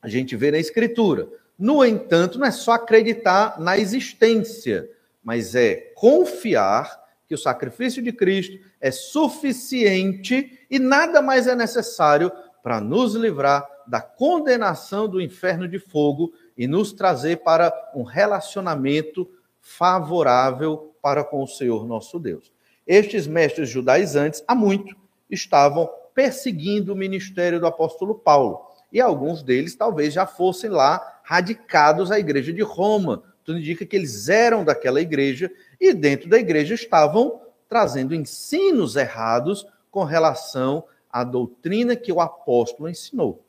a 0.01 0.07
gente 0.07 0.35
vê 0.35 0.51
na 0.51 0.57
Escritura. 0.57 1.27
No 1.57 1.83
entanto, 1.85 2.37
não 2.37 2.47
é 2.47 2.51
só 2.51 2.73
acreditar 2.73 3.59
na 3.59 3.77
existência, 3.77 4.89
mas 5.23 5.55
é 5.55 5.75
confiar 5.95 7.03
que 7.27 7.33
o 7.33 7.37
sacrifício 7.37 8.03
de 8.03 8.11
Cristo 8.11 8.59
é 8.79 8.91
suficiente 8.91 10.59
e 10.69 10.77
nada 10.77 11.21
mais 11.21 11.47
é 11.47 11.55
necessário 11.55 12.31
para 12.61 12.79
nos 12.79 13.15
livrar 13.15 13.65
da 13.87 14.01
condenação 14.01 15.07
do 15.07 15.21
inferno 15.21 15.67
de 15.67 15.79
fogo 15.79 16.33
e 16.57 16.67
nos 16.67 16.91
trazer 16.91 17.37
para 17.37 17.73
um 17.95 18.03
relacionamento 18.03 19.29
favorável 19.61 20.95
para 21.01 21.23
com 21.23 21.43
o 21.43 21.47
Senhor 21.47 21.85
nosso 21.87 22.19
Deus. 22.19 22.51
Estes 22.85 23.25
mestres 23.27 23.69
judaizantes, 23.69 24.43
há 24.47 24.53
muito, 24.53 24.95
estavam 25.29 25.89
perseguindo 26.13 26.93
o 26.93 26.95
ministério 26.95 27.59
do 27.59 27.67
apóstolo 27.67 28.15
Paulo. 28.15 28.61
E 28.91 29.01
alguns 29.01 29.43
deles 29.43 29.75
talvez 29.75 30.13
já 30.13 30.25
fossem 30.25 30.69
lá 30.69 31.19
radicados 31.23 32.11
à 32.11 32.19
igreja 32.19 32.53
de 32.53 32.61
Roma, 32.61 33.23
tudo 33.45 33.59
indica 33.59 33.85
que 33.85 33.95
eles 33.95 34.27
eram 34.27 34.63
daquela 34.63 34.99
igreja 34.99 35.51
e 35.79 35.93
dentro 35.93 36.27
da 36.27 36.39
igreja 36.39 36.73
estavam 36.73 37.41
trazendo 37.69 38.15
ensinos 38.15 38.95
errados 38.95 39.67
com 39.91 40.03
relação 40.03 40.83
à 41.11 41.23
doutrina 41.23 41.95
que 41.95 42.11
o 42.11 42.19
apóstolo 42.19 42.89
ensinou. 42.89 43.43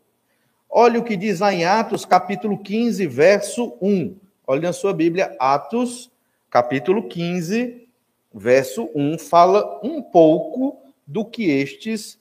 Olha 0.68 1.00
o 1.00 1.04
que 1.04 1.16
diz 1.16 1.40
lá 1.40 1.52
em 1.52 1.64
Atos, 1.64 2.04
capítulo 2.04 2.58
15, 2.58 3.06
verso 3.06 3.76
1. 3.80 4.16
Olha 4.46 4.62
na 4.62 4.72
sua 4.72 4.92
Bíblia, 4.92 5.34
Atos, 5.38 6.10
capítulo 6.50 7.08
15, 7.08 7.88
verso 8.34 8.90
1, 8.94 9.18
fala 9.18 9.80
um 9.82 10.02
pouco 10.02 10.78
do 11.06 11.24
que 11.24 11.50
estes 11.50 12.18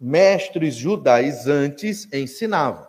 mestres 0.00 0.74
judaizantes 0.74 2.08
ensinavam. 2.12 2.86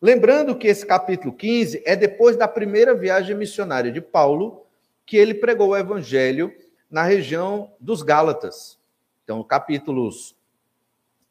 Lembrando 0.00 0.56
que 0.56 0.68
esse 0.68 0.86
capítulo 0.86 1.32
15 1.32 1.82
é 1.84 1.96
depois 1.96 2.36
da 2.36 2.46
primeira 2.46 2.94
viagem 2.94 3.34
missionária 3.34 3.90
de 3.90 4.00
Paulo, 4.00 4.64
que 5.04 5.16
ele 5.16 5.34
pregou 5.34 5.70
o 5.70 5.76
evangelho 5.76 6.52
na 6.90 7.02
região 7.02 7.72
dos 7.80 8.02
Gálatas. 8.02 8.78
Então, 9.24 9.42
capítulos 9.42 10.36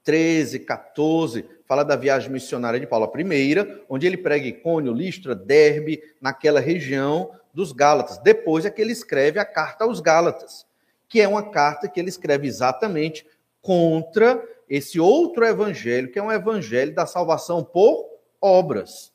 13, 0.03 0.59
14, 0.59 1.45
fala 1.65 1.83
da 1.83 1.95
viagem 1.95 2.31
missionária 2.31 2.79
de 2.79 2.85
Paulo, 2.85 3.05
a 3.05 3.11
primeira, 3.11 3.83
onde 3.89 4.05
ele 4.05 4.17
prega 4.17 4.47
Icônio, 4.47 4.93
Listra, 4.93 5.33
Derbe, 5.33 6.01
naquela 6.21 6.59
região 6.59 7.31
dos 7.53 7.71
Gálatas. 7.71 8.17
Depois 8.19 8.65
é 8.65 8.69
que 8.69 8.81
ele 8.81 8.91
escreve 8.91 9.39
a 9.39 9.45
carta 9.45 9.85
aos 9.85 9.99
Gálatas, 9.99 10.65
que 11.07 11.21
é 11.21 11.27
uma 11.27 11.49
carta 11.49 11.87
que 11.87 11.99
ele 11.99 12.09
escreve 12.09 12.47
exatamente 12.47 13.25
contra 13.61 14.41
esse 14.69 14.99
outro 14.99 15.45
evangelho, 15.45 16.11
que 16.11 16.19
é 16.19 16.23
um 16.23 16.31
evangelho 16.31 16.93
da 16.93 17.05
salvação 17.05 17.63
por 17.63 18.09
obras. 18.41 19.13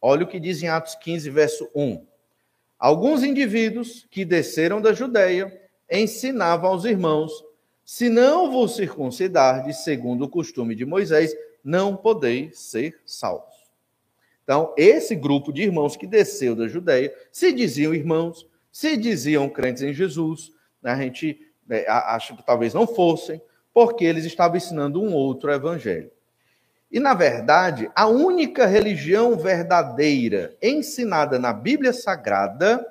Olha 0.00 0.24
o 0.24 0.28
que 0.28 0.40
diz 0.40 0.62
em 0.62 0.68
Atos 0.68 0.94
15, 0.96 1.30
verso 1.30 1.70
1. 1.74 2.04
Alguns 2.78 3.22
indivíduos 3.22 4.06
que 4.10 4.24
desceram 4.24 4.80
da 4.80 4.92
Judéia 4.92 5.60
ensinavam 5.90 6.70
aos 6.70 6.84
irmãos: 6.84 7.32
se 7.84 8.08
não 8.08 8.50
vos 8.50 8.76
circuncidardes 8.76 9.78
segundo 9.78 10.24
o 10.24 10.28
costume 10.28 10.74
de 10.74 10.84
Moisés, 10.84 11.34
não 11.62 11.96
podeis 11.96 12.58
ser 12.58 13.00
salvos. 13.06 13.54
Então, 14.42 14.74
esse 14.76 15.14
grupo 15.14 15.52
de 15.52 15.62
irmãos 15.62 15.96
que 15.96 16.06
desceu 16.06 16.54
da 16.54 16.68
Judéia 16.68 17.14
se 17.32 17.52
diziam 17.52 17.94
irmãos, 17.94 18.46
se 18.70 18.96
diziam 18.96 19.48
crentes 19.48 19.82
em 19.82 19.94
Jesus, 19.94 20.52
né? 20.84 20.92
a 20.92 20.96
gente 20.96 21.40
é, 21.70 21.90
acha 21.90 22.36
que 22.36 22.46
talvez 22.46 22.74
não 22.74 22.86
fossem, 22.86 23.40
porque 23.72 24.04
eles 24.04 24.24
estavam 24.24 24.56
ensinando 24.56 25.02
um 25.02 25.12
outro 25.12 25.50
evangelho. 25.50 26.12
E, 26.92 27.00
na 27.00 27.14
verdade, 27.14 27.90
a 27.96 28.06
única 28.06 28.66
religião 28.66 29.36
verdadeira 29.36 30.56
ensinada 30.62 31.40
na 31.40 31.52
Bíblia 31.52 31.92
Sagrada 31.92 32.86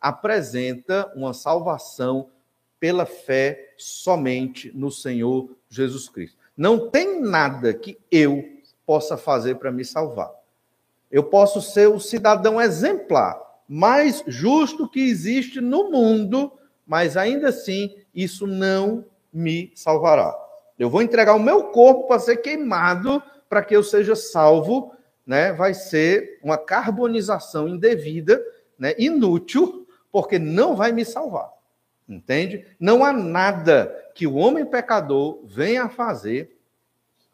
apresenta 0.00 1.10
uma 1.16 1.34
salvação 1.34 2.30
pela 2.78 3.04
fé 3.04 3.74
somente 3.76 4.70
no 4.72 4.90
Senhor 4.90 5.50
Jesus 5.68 6.08
Cristo. 6.08 6.38
Não 6.56 6.88
tem 6.90 7.20
nada 7.20 7.74
que 7.74 7.98
eu 8.10 8.44
possa 8.86 9.16
fazer 9.16 9.56
para 9.56 9.72
me 9.72 9.84
salvar. 9.84 10.30
Eu 11.10 11.24
posso 11.24 11.60
ser 11.60 11.88
o 11.88 11.98
cidadão 11.98 12.60
exemplar, 12.60 13.36
mais 13.68 14.22
justo 14.26 14.88
que 14.88 15.00
existe 15.00 15.60
no 15.60 15.90
mundo, 15.90 16.52
mas 16.90 17.16
ainda 17.16 17.50
assim 17.50 17.96
isso 18.12 18.48
não 18.48 19.04
me 19.32 19.70
salvará. 19.76 20.36
Eu 20.76 20.90
vou 20.90 21.00
entregar 21.00 21.34
o 21.34 21.38
meu 21.38 21.68
corpo 21.68 22.08
para 22.08 22.18
ser 22.18 22.38
queimado 22.38 23.22
para 23.48 23.62
que 23.62 23.76
eu 23.76 23.84
seja 23.84 24.16
salvo, 24.16 24.92
né, 25.24 25.52
vai 25.52 25.72
ser 25.72 26.40
uma 26.42 26.58
carbonização 26.58 27.68
indevida, 27.68 28.44
né, 28.76 28.92
inútil, 28.98 29.86
porque 30.10 30.36
não 30.36 30.74
vai 30.74 30.90
me 30.90 31.04
salvar. 31.04 31.52
Entende? 32.08 32.66
Não 32.80 33.04
há 33.04 33.12
nada 33.12 34.10
que 34.12 34.26
o 34.26 34.34
homem 34.34 34.66
pecador 34.66 35.42
venha 35.44 35.84
a 35.84 35.88
fazer 35.88 36.58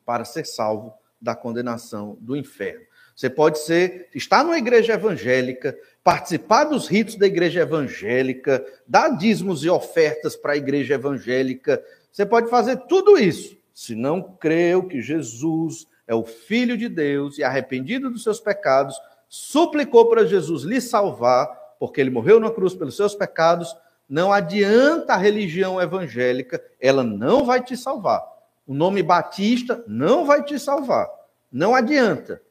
para 0.04 0.26
ser 0.26 0.44
salvo 0.44 0.92
da 1.18 1.34
condenação 1.34 2.18
do 2.20 2.36
inferno. 2.36 2.84
Você 3.16 3.30
pode 3.30 3.58
ser, 3.60 4.10
estar 4.14 4.44
numa 4.44 4.58
igreja 4.58 4.92
evangélica, 4.92 5.76
participar 6.04 6.64
dos 6.64 6.86
ritos 6.86 7.16
da 7.16 7.26
igreja 7.26 7.62
evangélica, 7.62 8.62
dar 8.86 9.08
dízimos 9.16 9.64
e 9.64 9.70
ofertas 9.70 10.36
para 10.36 10.52
a 10.52 10.56
igreja 10.56 10.94
evangélica. 10.94 11.82
Você 12.12 12.26
pode 12.26 12.50
fazer 12.50 12.76
tudo 12.86 13.18
isso. 13.18 13.56
Se 13.72 13.94
não 13.94 14.22
creu 14.22 14.86
que 14.86 15.00
Jesus 15.00 15.86
é 16.06 16.14
o 16.14 16.24
Filho 16.24 16.76
de 16.76 16.90
Deus 16.90 17.38
e 17.38 17.42
arrependido 17.42 18.10
dos 18.10 18.22
seus 18.22 18.38
pecados, 18.38 19.00
suplicou 19.30 20.10
para 20.10 20.26
Jesus 20.26 20.62
lhe 20.62 20.78
salvar, 20.78 21.48
porque 21.80 22.02
ele 22.02 22.10
morreu 22.10 22.38
na 22.38 22.50
cruz 22.50 22.74
pelos 22.74 22.96
seus 22.96 23.14
pecados. 23.14 23.74
Não 24.06 24.30
adianta 24.30 25.14
a 25.14 25.18
religião 25.18 25.80
evangélica, 25.80 26.62
ela 26.78 27.02
não 27.02 27.46
vai 27.46 27.64
te 27.64 27.78
salvar. 27.78 28.22
O 28.66 28.74
nome 28.74 29.02
Batista 29.02 29.82
não 29.86 30.26
vai 30.26 30.44
te 30.44 30.58
salvar. 30.58 31.08
Não 31.50 31.74
adianta. 31.74 32.42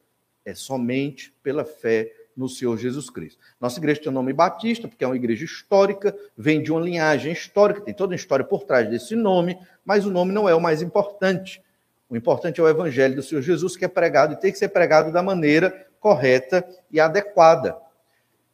É 0.46 0.54
somente 0.54 1.34
pela 1.42 1.66
fé 1.66 2.10
no 2.36 2.48
Senhor 2.48 2.78
Jesus 2.78 3.10
Cristo. 3.10 3.40
Nossa 3.60 3.78
igreja 3.78 4.00
tem 4.00 4.10
o 4.10 4.14
nome 4.14 4.32
Batista, 4.32 4.86
porque 4.86 5.02
é 5.02 5.06
uma 5.06 5.16
igreja 5.16 5.44
histórica, 5.44 6.16
vem 6.36 6.62
de 6.62 6.70
uma 6.70 6.80
linhagem 6.80 7.32
histórica, 7.32 7.80
tem 7.80 7.92
toda 7.92 8.12
uma 8.12 8.16
história 8.16 8.44
por 8.44 8.64
trás 8.64 8.88
desse 8.88 9.16
nome, 9.16 9.58
mas 9.84 10.06
o 10.06 10.10
nome 10.10 10.32
não 10.32 10.48
é 10.48 10.54
o 10.54 10.60
mais 10.60 10.82
importante. 10.82 11.62
O 12.08 12.16
importante 12.16 12.60
é 12.60 12.62
o 12.62 12.68
evangelho 12.68 13.16
do 13.16 13.22
Senhor 13.22 13.42
Jesus, 13.42 13.76
que 13.76 13.84
é 13.84 13.88
pregado 13.88 14.34
e 14.34 14.36
tem 14.36 14.52
que 14.52 14.58
ser 14.58 14.68
pregado 14.68 15.10
da 15.10 15.22
maneira 15.22 15.86
correta 15.98 16.64
e 16.90 17.00
adequada. 17.00 17.76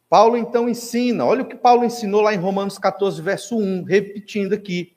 Paulo 0.09 0.37
então 0.37 0.69
ensina, 0.69 1.25
olha 1.25 1.41
o 1.41 1.47
que 1.47 1.55
Paulo 1.55 1.83
ensinou 1.83 2.21
lá 2.21 2.33
em 2.33 2.37
Romanos 2.37 2.77
14, 2.77 3.21
verso 3.21 3.57
1, 3.57 3.83
repetindo 3.83 4.53
aqui. 4.53 4.95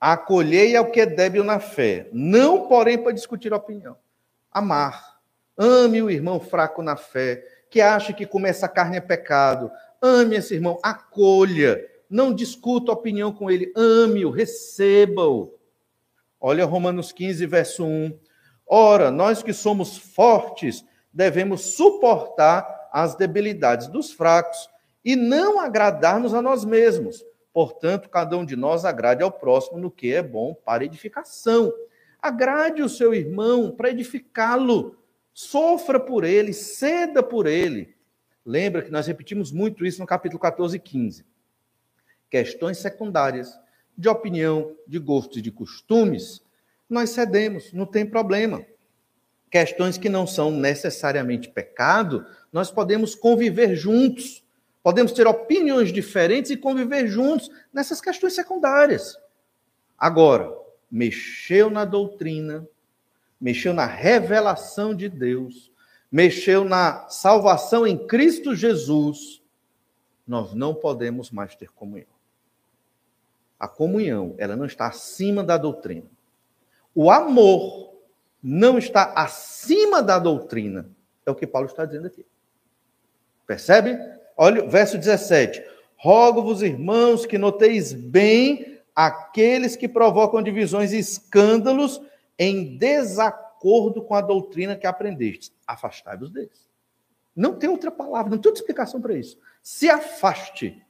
Acolhei 0.00 0.76
ao 0.76 0.90
que 0.90 1.00
é 1.00 1.06
débil 1.06 1.44
na 1.44 1.58
fé, 1.58 2.08
não 2.12 2.68
porém 2.68 2.96
para 2.98 3.12
discutir 3.12 3.52
opinião. 3.52 3.96
Amar. 4.50 5.17
Ame 5.58 6.00
o 6.00 6.10
irmão 6.10 6.38
fraco 6.38 6.82
na 6.82 6.96
fé, 6.96 7.44
que 7.68 7.80
acha 7.80 8.12
que 8.12 8.24
comer 8.24 8.50
essa 8.50 8.68
carne 8.68 8.96
é 8.96 9.00
pecado. 9.00 9.70
Ame 10.00 10.36
esse 10.36 10.54
irmão, 10.54 10.78
acolha. 10.82 11.84
Não 12.08 12.32
discuta 12.32 12.92
opinião 12.92 13.32
com 13.32 13.50
ele, 13.50 13.72
ame-o, 13.76 14.30
receba-o. 14.30 15.58
Olha 16.40 16.64
Romanos 16.64 17.10
15, 17.10 17.44
verso 17.46 17.84
1. 17.84 18.18
Ora, 18.66 19.10
nós 19.10 19.42
que 19.42 19.52
somos 19.52 19.96
fortes, 19.98 20.84
devemos 21.12 21.74
suportar 21.74 22.88
as 22.92 23.14
debilidades 23.14 23.88
dos 23.88 24.12
fracos 24.12 24.70
e 25.04 25.16
não 25.16 25.58
agradar-nos 25.58 26.34
a 26.34 26.42
nós 26.42 26.64
mesmos. 26.64 27.24
Portanto, 27.52 28.08
cada 28.08 28.36
um 28.36 28.44
de 28.44 28.54
nós 28.54 28.84
agrade 28.84 29.22
ao 29.22 29.32
próximo 29.32 29.78
no 29.78 29.90
que 29.90 30.12
é 30.12 30.22
bom 30.22 30.54
para 30.54 30.84
edificação. 30.84 31.72
Agrade 32.20 32.82
o 32.82 32.88
seu 32.88 33.14
irmão 33.14 33.70
para 33.70 33.90
edificá-lo. 33.90 34.97
Sofra 35.40 36.00
por 36.00 36.24
ele, 36.24 36.52
ceda 36.52 37.22
por 37.22 37.46
ele. 37.46 37.94
Lembra 38.44 38.82
que 38.82 38.90
nós 38.90 39.06
repetimos 39.06 39.52
muito 39.52 39.86
isso 39.86 40.00
no 40.00 40.06
capítulo 40.06 40.40
14 40.40 40.76
e 40.76 40.80
15. 40.80 41.24
Questões 42.28 42.78
secundárias 42.78 43.56
de 43.96 44.08
opinião, 44.08 44.74
de 44.84 44.98
gostos 44.98 45.38
e 45.38 45.40
de 45.40 45.52
costumes, 45.52 46.42
nós 46.90 47.10
cedemos, 47.10 47.72
não 47.72 47.86
tem 47.86 48.04
problema. 48.04 48.66
Questões 49.48 49.96
que 49.96 50.08
não 50.08 50.26
são 50.26 50.50
necessariamente 50.50 51.48
pecado, 51.48 52.26
nós 52.52 52.72
podemos 52.72 53.14
conviver 53.14 53.76
juntos. 53.76 54.44
Podemos 54.82 55.12
ter 55.12 55.28
opiniões 55.28 55.92
diferentes 55.92 56.50
e 56.50 56.56
conviver 56.56 57.06
juntos 57.06 57.48
nessas 57.72 58.00
questões 58.00 58.32
secundárias. 58.32 59.16
Agora, 59.96 60.52
mexeu 60.90 61.70
na 61.70 61.84
doutrina, 61.84 62.66
mexeu 63.40 63.72
na 63.72 63.86
revelação 63.86 64.94
de 64.94 65.08
Deus, 65.08 65.70
mexeu 66.10 66.64
na 66.64 67.08
salvação 67.08 67.86
em 67.86 68.06
Cristo 68.06 68.54
Jesus, 68.54 69.42
nós 70.26 70.54
não 70.54 70.74
podemos 70.74 71.30
mais 71.30 71.54
ter 71.54 71.70
comunhão. 71.70 72.06
A 73.58 73.66
comunhão, 73.66 74.34
ela 74.38 74.54
não 74.54 74.66
está 74.66 74.86
acima 74.86 75.42
da 75.42 75.56
doutrina. 75.56 76.06
O 76.94 77.10
amor 77.10 77.94
não 78.42 78.78
está 78.78 79.12
acima 79.14 80.02
da 80.02 80.18
doutrina. 80.18 80.88
É 81.26 81.30
o 81.30 81.34
que 81.34 81.46
Paulo 81.46 81.66
está 81.66 81.84
dizendo 81.84 82.06
aqui. 82.06 82.24
Percebe? 83.46 83.98
Olha 84.36 84.64
o 84.64 84.68
verso 84.68 84.96
17. 84.96 85.64
Rogo-vos, 85.96 86.62
irmãos, 86.62 87.26
que 87.26 87.36
noteis 87.36 87.92
bem 87.92 88.78
aqueles 88.94 89.74
que 89.74 89.88
provocam 89.88 90.42
divisões 90.42 90.92
e 90.92 90.98
escândalos 90.98 92.00
em 92.38 92.76
desacordo 92.76 94.02
com 94.02 94.14
a 94.14 94.20
doutrina 94.20 94.76
que 94.76 94.86
aprendestes. 94.86 95.52
Afastai-vos 95.66 96.30
deles. 96.30 96.68
Não 97.34 97.54
tem 97.54 97.68
outra 97.68 97.90
palavra, 97.90 98.30
não 98.30 98.38
tem 98.38 98.48
outra 98.48 98.60
explicação 98.60 99.00
para 99.00 99.14
isso. 99.14 99.38
Se 99.62 99.88
afaste. 99.88 100.82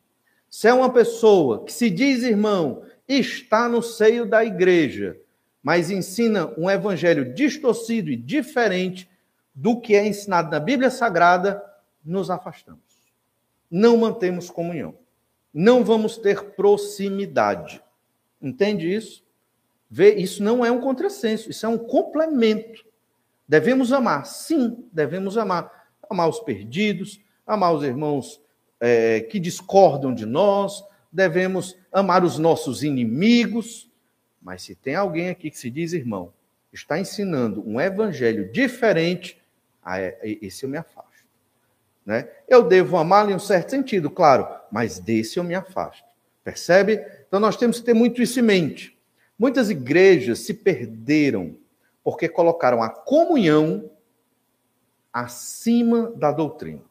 Se 0.51 0.67
é 0.67 0.73
uma 0.73 0.91
pessoa 0.91 1.65
que 1.65 1.73
se 1.73 1.91
diz 1.91 2.23
irmão, 2.23 2.83
está 3.07 3.69
no 3.69 3.83
seio 3.83 4.27
da 4.27 4.45
igreja, 4.45 5.19
mas 5.63 5.91
ensina 5.91 6.53
um 6.57 6.71
evangelho 6.71 7.35
distorcido 7.35 8.11
e 8.11 8.17
diferente 8.17 9.11
do 9.55 9.81
que 9.81 9.95
é 9.95 10.07
ensinado 10.07 10.51
na 10.51 10.61
Bíblia 10.61 10.91
Sagrada, 10.91 11.63
nos 12.05 12.31
afastamos. 12.31 12.81
Não 13.71 13.97
mantemos 13.99 14.49
comunhão. 14.49 14.95
Não 15.53 15.85
vamos 15.85 16.17
ter 16.17 16.43
proximidade. 16.53 17.83
Entende 18.41 18.95
isso? 18.95 19.23
Vê, 19.91 20.15
isso 20.15 20.43
não 20.43 20.65
é 20.65 20.71
um 20.71 20.81
contrassenso, 20.81 21.51
isso 21.51 21.65
é 21.65 21.69
um 21.69 21.79
complemento. 21.79 22.85
Devemos 23.49 23.93
amar, 23.93 24.27
sim, 24.27 24.85
devemos 24.93 25.39
amar. 25.39 25.89
Amar 26.11 26.29
os 26.29 26.41
perdidos, 26.41 27.21
amar 27.47 27.75
os 27.75 27.83
irmãos 27.83 28.41
é, 28.81 29.21
que 29.21 29.39
discordam 29.39 30.15
de 30.15 30.27
nós, 30.27 30.83
devemos 31.13 31.77
amar 31.93 32.25
os 32.25 32.39
nossos 32.39 32.83
inimigos. 32.83 33.91
Mas 34.41 34.63
se 34.63 34.75
tem 34.75 34.95
alguém 34.95 35.31
aqui 35.31 35.51
que 35.51 35.59
se 35.59 35.71
diz 35.71 35.93
irmão, 35.93 36.33
está 36.73 36.99
ensinando 36.99 37.67
um 37.67 37.81
evangelho 37.81 38.51
diferente, 38.53 39.41
ah, 39.83 39.99
é, 40.01 40.19
esse 40.43 40.65
eu 40.65 40.69
me 40.69 40.77
afasto. 40.77 41.09
Né? 42.05 42.29
Eu 42.47 42.63
devo 42.63 42.97
amá-lo 42.97 43.31
em 43.31 43.35
um 43.35 43.39
certo 43.39 43.71
sentido, 43.71 44.11
claro, 44.11 44.47
mas 44.71 44.99
desse 44.99 45.39
eu 45.39 45.45
me 45.45 45.55
afasto. 45.55 46.05
Percebe? 46.45 47.05
Então 47.27 47.39
nós 47.39 47.57
temos 47.57 47.81
que 47.81 47.85
ter 47.85 47.95
muito 47.95 48.23
isso 48.23 48.41
em 48.41 48.43
mente. 48.43 48.98
Muitas 49.39 49.71
igrejas 49.71 50.41
se 50.41 50.53
perderam 50.53 51.57
porque 52.03 52.29
colocaram 52.29 52.83
a 52.83 52.89
comunhão 52.89 53.91
acima 55.13 56.13
da 56.17 56.33
doutrina. 56.33 56.83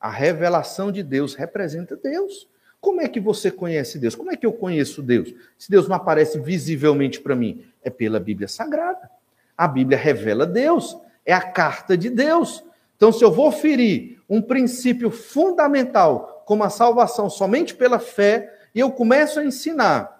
A 0.00 0.10
revelação 0.10 0.90
de 0.90 1.02
Deus 1.02 1.34
representa 1.34 1.96
Deus. 1.96 2.48
Como 2.80 3.00
é 3.00 3.08
que 3.08 3.20
você 3.20 3.50
conhece 3.50 3.98
Deus? 3.98 4.14
Como 4.14 4.30
é 4.30 4.36
que 4.36 4.44
eu 4.44 4.52
conheço 4.52 5.02
Deus? 5.02 5.32
Se 5.56 5.70
Deus 5.70 5.88
não 5.88 5.96
aparece 5.96 6.38
visivelmente 6.38 7.20
para 7.20 7.34
mim, 7.34 7.64
é 7.82 7.88
pela 7.88 8.20
Bíblia 8.20 8.48
Sagrada. 8.48 9.10
A 9.56 9.66
Bíblia 9.66 9.96
revela 9.96 10.44
Deus, 10.44 10.98
é 11.24 11.32
a 11.32 11.40
carta 11.40 11.96
de 11.96 12.10
Deus. 12.10 12.62
Então, 12.96 13.12
se 13.12 13.24
eu 13.24 13.32
vou 13.32 13.50
ferir 13.50 14.20
um 14.28 14.42
princípio 14.42 15.10
fundamental, 15.10 16.42
como 16.44 16.64
a 16.64 16.70
salvação 16.70 17.30
somente 17.30 17.74
pela 17.74 17.98
fé, 17.98 18.52
e 18.74 18.80
eu 18.80 18.90
começo 18.90 19.40
a 19.40 19.44
ensinar 19.44 20.13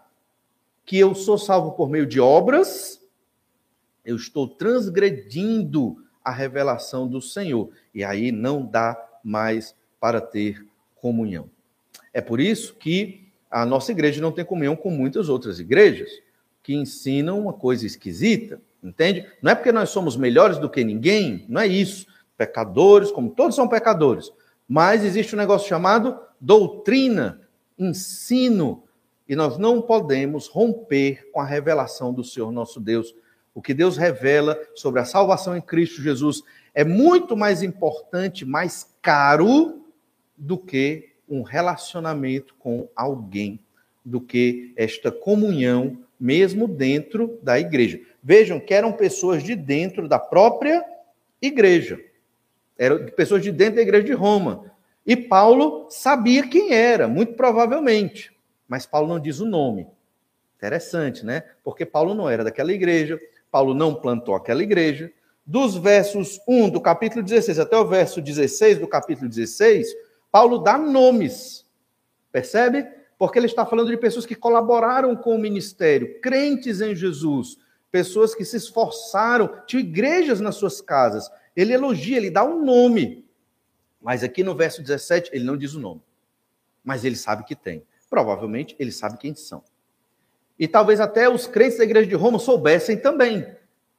que 0.85 0.99
eu 0.99 1.15
sou 1.15 1.39
salvo 1.39 1.73
por 1.73 1.89
meio 1.89 2.07
de 2.07 2.21
obras, 2.21 3.01
eu 4.05 4.17
estou 4.17 4.47
transgredindo 4.47 5.97
a 6.23 6.31
revelação 6.31 7.09
do 7.09 7.21
Senhor. 7.21 7.71
E 7.95 8.05
aí 8.05 8.31
não 8.31 8.65
dá 8.65 8.97
mais 9.23 9.75
para 9.99 10.21
ter 10.21 10.67
comunhão. 10.97 11.49
É 12.13 12.21
por 12.21 12.41
isso 12.41 12.75
que 12.75 13.29
a 13.51 13.65
nossa 13.65 13.93
igreja 13.93 14.21
não 14.21 14.33
tem 14.33 14.45
comunhão 14.45 14.77
com 14.77 14.91
muitas 14.91 15.29
outras 15.29 15.59
igrejas 15.59 16.11
que 16.63 16.75
ensinam 16.75 17.41
uma 17.41 17.53
coisa 17.53 17.87
esquisita, 17.87 18.61
entende? 18.83 19.27
Não 19.43 19.53
é 19.53 19.55
porque 19.55 19.73
nós 19.73 19.91
somos 19.91 20.17
melhores 20.17 20.59
do 20.59 20.71
que 20.71 20.83
ninguém, 20.83 21.45
não 21.49 21.61
é 21.61 21.67
isso. 21.67 22.07
Pecadores, 22.37 23.11
como 23.11 23.31
todos 23.31 23.55
são 23.55 23.69
pecadores, 23.69 24.33
mas 24.67 25.05
existe 25.05 25.35
um 25.35 25.39
negócio 25.39 25.69
chamado 25.69 26.19
doutrina, 26.41 27.41
ensino, 27.79 28.84
e 29.29 29.35
nós 29.35 29.59
não 29.59 29.81
podemos 29.81 30.49
romper 30.49 31.31
com 31.33 31.41
a 31.41 31.45
revelação 31.45 32.13
do 32.13 32.23
Senhor 32.23 32.53
nosso 32.53 32.79
Deus. 32.79 33.15
O 33.55 33.63
que 33.63 33.73
Deus 33.73 33.97
revela 33.97 34.61
sobre 34.75 35.01
a 35.01 35.05
salvação 35.05 35.57
em 35.57 35.61
Cristo 35.61 36.03
Jesus 36.03 36.43
é 36.75 36.85
muito 36.85 37.37
mais 37.37 37.63
importante, 37.63 38.45
mais 38.45 38.95
caro 39.01 39.85
do 40.37 40.59
que 40.59 41.11
um 41.29 41.43
relacionamento 41.43 42.55
com 42.59 42.89
alguém, 42.95 43.59
do 44.05 44.21
que 44.21 44.73
esta 44.77 45.11
comunhão, 45.11 45.99
mesmo 46.19 46.69
dentro 46.69 47.39
da 47.43 47.59
igreja. 47.59 48.01
Vejam 48.23 48.61
que 48.61 48.75
eram 48.75 48.93
pessoas 48.93 49.43
de 49.43 49.55
dentro 49.55 50.09
da 50.09 50.19
própria 50.19 50.85
igreja, 51.41 52.01
eram 52.77 53.07
pessoas 53.07 53.43
de 53.43 53.53
dentro 53.53 53.77
da 53.77 53.83
igreja 53.83 54.05
de 54.05 54.13
Roma. 54.13 54.73
E 55.07 55.17
Paulo 55.17 55.87
sabia 55.91 56.47
quem 56.47 56.73
era, 56.73 57.07
muito 57.07 57.35
provavelmente, 57.35 58.34
mas 58.69 58.87
Paulo 58.87 59.09
não 59.09 59.21
diz 59.21 59.41
o 59.41 59.47
nome. 59.47 59.87
Interessante, 60.57 61.25
né? 61.25 61.45
Porque 61.63 61.85
Paulo 61.85 62.15
não 62.15 62.29
era 62.29 62.45
daquela 62.45 62.73
igreja, 62.73 63.21
Paulo 63.51 63.75
não 63.75 63.95
plantou 63.95 64.35
aquela 64.35 64.63
igreja, 64.63 65.13
dos 65.47 65.77
versos 65.77 66.41
1 66.49 66.71
do 66.71 66.81
capítulo 66.81 67.23
16 67.23 67.59
até 67.59 67.77
o 67.77 67.87
verso 67.87 68.21
16 68.21 68.79
do 68.79 68.89
capítulo 68.89 69.29
16, 69.29 69.95
Paulo 70.33 70.59
dá 70.59 70.79
nomes. 70.79 71.67
Percebe? 72.33 72.89
Porque 73.19 73.39
ele 73.39 73.47
está 73.47 73.65
falando 73.67 73.91
de 73.91 73.97
pessoas 73.97 74.27
que 74.27 74.35
colaboraram 74.35 75.15
com 75.15 75.35
o 75.35 75.39
ministério, 75.39 76.21
crentes 76.21 76.81
em 76.81 76.95
Jesus, 76.95 77.59
pessoas 77.93 78.35
que 78.35 78.45
se 78.45 78.57
esforçaram, 78.57 79.63
tinham 79.67 79.83
igrejas 79.83 80.41
nas 80.41 80.57
suas 80.57 80.81
casas. 80.81 81.31
Ele 81.55 81.73
elogia, 81.73 82.17
ele 82.17 82.31
dá 82.31 82.43
um 82.43 82.65
nome. 82.65 83.25
Mas 84.01 84.25
aqui 84.25 84.43
no 84.43 84.55
verso 84.55 84.83
17, 84.83 85.31
ele 85.33 85.45
não 85.45 85.57
diz 85.57 85.75
o 85.75 85.81
nome. 85.81 86.03
Mas 86.83 87.05
ele 87.05 87.17
sabe 87.17 87.45
que 87.45 87.55
tem. 87.55 87.85
Provavelmente 88.15 88.77
ele 88.79 88.93
sabe 88.93 89.19
quem 89.19 89.35
são. 89.35 89.61
E 90.57 90.69
talvez 90.69 91.01
até 91.01 91.29
os 91.29 91.49
crentes 91.49 91.79
da 91.79 91.83
igreja 91.83 92.09
de 92.09 92.15
Roma 92.15 92.39
soubessem 92.39 92.97
também. 92.97 93.45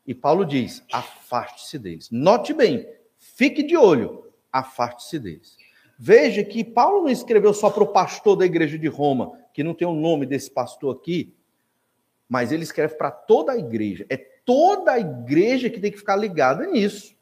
E 0.07 0.15
Paulo 0.15 0.45
diz: 0.45 0.81
afaste-se 0.89 1.77
deles. 1.77 2.09
Note 2.09 2.53
bem, 2.53 2.87
fique 3.19 3.61
de 3.61 3.75
olho. 3.75 4.31
afaste-se 4.53 5.19
deles. 5.19 5.57
Veja 5.99 6.45
que 6.45 6.63
Paulo 6.63 7.03
não 7.03 7.09
escreveu 7.09 7.53
só 7.53 7.69
para 7.69 7.83
o 7.83 7.87
pastor 7.91 8.37
da 8.37 8.45
igreja 8.45 8.79
de 8.79 8.87
Roma, 8.87 9.37
que 9.53 9.65
não 9.65 9.73
tem 9.73 9.85
o 9.85 9.93
nome 9.93 10.25
desse 10.25 10.49
pastor 10.49 10.95
aqui, 10.95 11.35
mas 12.29 12.53
ele 12.53 12.63
escreve 12.63 12.95
para 12.95 13.11
toda 13.11 13.51
a 13.51 13.57
igreja. 13.57 14.05
É 14.09 14.15
toda 14.15 14.93
a 14.93 14.99
igreja 14.99 15.69
que 15.69 15.81
tem 15.81 15.91
que 15.91 15.97
ficar 15.97 16.15
ligada 16.15 16.65
nisso. 16.65 17.13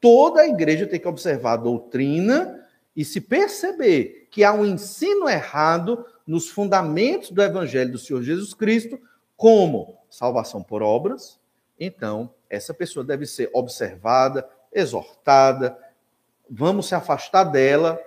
Toda 0.00 0.42
a 0.42 0.46
igreja 0.46 0.86
tem 0.86 1.00
que 1.00 1.08
observar 1.08 1.54
a 1.54 1.56
doutrina 1.56 2.61
e 2.94 3.04
se 3.04 3.20
perceber 3.20 4.28
que 4.30 4.44
há 4.44 4.52
um 4.52 4.64
ensino 4.64 5.28
errado 5.28 6.04
nos 6.26 6.48
fundamentos 6.48 7.30
do 7.30 7.42
evangelho 7.42 7.92
do 7.92 7.98
Senhor 7.98 8.22
Jesus 8.22 8.54
Cristo, 8.54 9.00
como 9.36 9.98
salvação 10.08 10.62
por 10.62 10.82
obras, 10.82 11.40
então 11.78 12.32
essa 12.48 12.72
pessoa 12.72 13.04
deve 13.04 13.26
ser 13.26 13.50
observada, 13.52 14.48
exortada, 14.72 15.76
vamos 16.48 16.86
se 16.86 16.94
afastar 16.94 17.44
dela, 17.44 17.98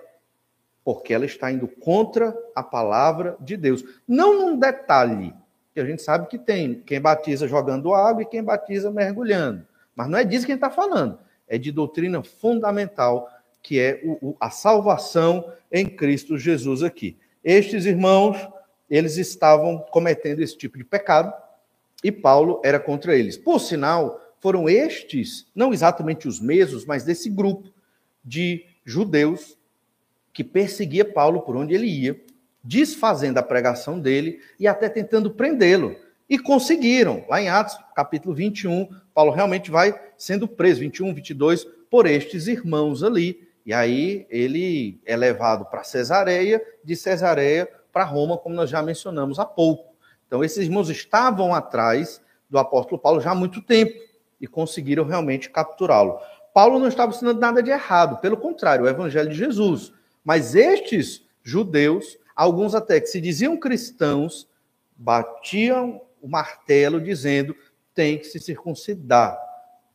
porque 0.84 1.12
ela 1.12 1.26
está 1.26 1.50
indo 1.50 1.66
contra 1.66 2.36
a 2.54 2.62
palavra 2.62 3.36
de 3.40 3.56
Deus. 3.56 3.84
Não 4.06 4.38
num 4.38 4.58
detalhe, 4.58 5.34
que 5.74 5.80
a 5.80 5.84
gente 5.84 6.00
sabe 6.00 6.28
que 6.28 6.38
tem 6.38 6.80
quem 6.80 7.00
batiza 7.00 7.48
jogando 7.48 7.92
água 7.92 8.22
e 8.22 8.26
quem 8.26 8.42
batiza 8.42 8.90
mergulhando. 8.90 9.66
Mas 9.94 10.08
não 10.08 10.18
é 10.18 10.24
disso 10.24 10.46
que 10.46 10.52
a 10.52 10.54
gente 10.54 10.64
está 10.64 10.74
falando. 10.74 11.18
É 11.48 11.58
de 11.58 11.70
doutrina 11.70 12.22
fundamental, 12.22 13.28
que 13.66 13.80
é 13.80 14.00
o, 14.04 14.28
o, 14.28 14.36
a 14.38 14.48
salvação 14.48 15.52
em 15.72 15.86
Cristo 15.86 16.38
Jesus 16.38 16.84
aqui. 16.84 17.16
Estes 17.42 17.84
irmãos, 17.84 18.36
eles 18.88 19.16
estavam 19.16 19.84
cometendo 19.90 20.40
esse 20.40 20.56
tipo 20.56 20.78
de 20.78 20.84
pecado 20.84 21.32
e 22.04 22.12
Paulo 22.12 22.60
era 22.62 22.78
contra 22.78 23.16
eles. 23.16 23.36
Por 23.36 23.58
sinal, 23.58 24.20
foram 24.38 24.68
estes, 24.68 25.50
não 25.52 25.72
exatamente 25.72 26.28
os 26.28 26.38
mesmos, 26.38 26.86
mas 26.86 27.02
desse 27.02 27.28
grupo 27.28 27.68
de 28.24 28.64
judeus 28.84 29.58
que 30.32 30.44
perseguia 30.44 31.04
Paulo 31.04 31.42
por 31.42 31.56
onde 31.56 31.74
ele 31.74 31.88
ia, 31.88 32.20
desfazendo 32.62 33.38
a 33.38 33.42
pregação 33.42 33.98
dele 33.98 34.38
e 34.60 34.68
até 34.68 34.88
tentando 34.88 35.28
prendê-lo. 35.32 35.96
E 36.30 36.38
conseguiram. 36.38 37.24
Lá 37.28 37.42
em 37.42 37.48
Atos, 37.48 37.76
capítulo 37.96 38.32
21, 38.32 38.88
Paulo 39.12 39.32
realmente 39.32 39.72
vai 39.72 39.92
sendo 40.16 40.46
preso, 40.46 40.78
21, 40.78 41.12
22, 41.12 41.64
por 41.90 42.06
estes 42.06 42.46
irmãos 42.46 43.02
ali. 43.02 43.45
E 43.66 43.74
aí 43.74 44.28
ele 44.30 45.00
é 45.04 45.16
levado 45.16 45.66
para 45.66 45.82
Cesareia, 45.82 46.62
de 46.84 46.94
Cesareia 46.94 47.68
para 47.92 48.04
Roma, 48.04 48.38
como 48.38 48.54
nós 48.54 48.70
já 48.70 48.80
mencionamos 48.80 49.40
há 49.40 49.44
pouco. 49.44 49.96
Então, 50.24 50.44
esses 50.44 50.64
irmãos 50.64 50.88
estavam 50.88 51.52
atrás 51.52 52.22
do 52.48 52.58
apóstolo 52.58 53.00
Paulo 53.00 53.20
já 53.20 53.32
há 53.32 53.34
muito 53.34 53.60
tempo 53.60 53.92
e 54.40 54.46
conseguiram 54.46 55.04
realmente 55.04 55.50
capturá-lo. 55.50 56.20
Paulo 56.54 56.78
não 56.78 56.86
estava 56.86 57.10
ensinando 57.10 57.40
nada 57.40 57.60
de 57.60 57.70
errado, 57.70 58.20
pelo 58.20 58.36
contrário, 58.36 58.84
o 58.84 58.88
evangelho 58.88 59.30
de 59.30 59.36
Jesus. 59.36 59.92
Mas 60.22 60.54
estes 60.54 61.26
judeus, 61.42 62.16
alguns 62.36 62.72
até 62.72 63.00
que 63.00 63.08
se 63.08 63.20
diziam 63.20 63.56
cristãos, 63.56 64.48
batiam 64.96 66.00
o 66.22 66.28
martelo 66.28 67.00
dizendo 67.00 67.54
tem 67.92 68.18
que 68.18 68.26
se 68.26 68.38
circuncidar, 68.38 69.36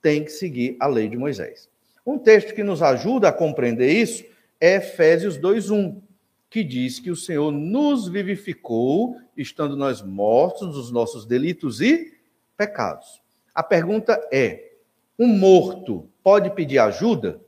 tem 0.02 0.26
que 0.26 0.32
seguir 0.32 0.76
a 0.80 0.88
lei 0.88 1.08
de 1.08 1.16
Moisés. 1.16 1.71
Um 2.06 2.18
texto 2.18 2.54
que 2.54 2.64
nos 2.64 2.82
ajuda 2.82 3.30
a 3.30 3.34
compreender 3.34 3.92
isso 3.92 4.24
é 4.60 4.76
Efésios 4.76 5.38
2:1, 5.38 6.02
que 6.50 6.64
diz 6.64 7.00
que 7.00 7.12
o 7.12 7.16
Senhor 7.16 7.52
nos 7.52 8.08
vivificou, 8.08 9.18
estando 9.38 9.76
nós 9.76 10.02
mortos 10.02 10.76
nos 10.76 10.92
nossos 10.92 11.26
delitos 11.26 11.82
e 11.82 12.14
pecados. 12.58 13.22
A 13.54 13.64
pergunta 13.64 14.20
é: 14.32 14.74
um 15.18 15.28
morto 15.28 16.10
pode 16.24 16.50
pedir 16.52 16.80
ajuda? 16.80 17.40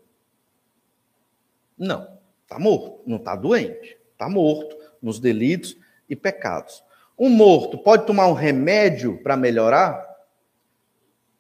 Não, 1.77 2.07
está 2.43 2.59
morto, 2.59 3.01
não 3.05 3.17
está 3.17 3.35
doente, 3.35 3.97
está 4.11 4.29
morto 4.29 4.77
nos 5.01 5.19
delitos 5.19 5.75
e 6.09 6.15
pecados. 6.15 6.83
Um 7.17 7.29
morto 7.29 7.77
pode 7.77 8.05
tomar 8.05 8.27
um 8.27 8.33
remédio 8.33 9.21
para 9.21 9.35
melhorar? 9.35 10.03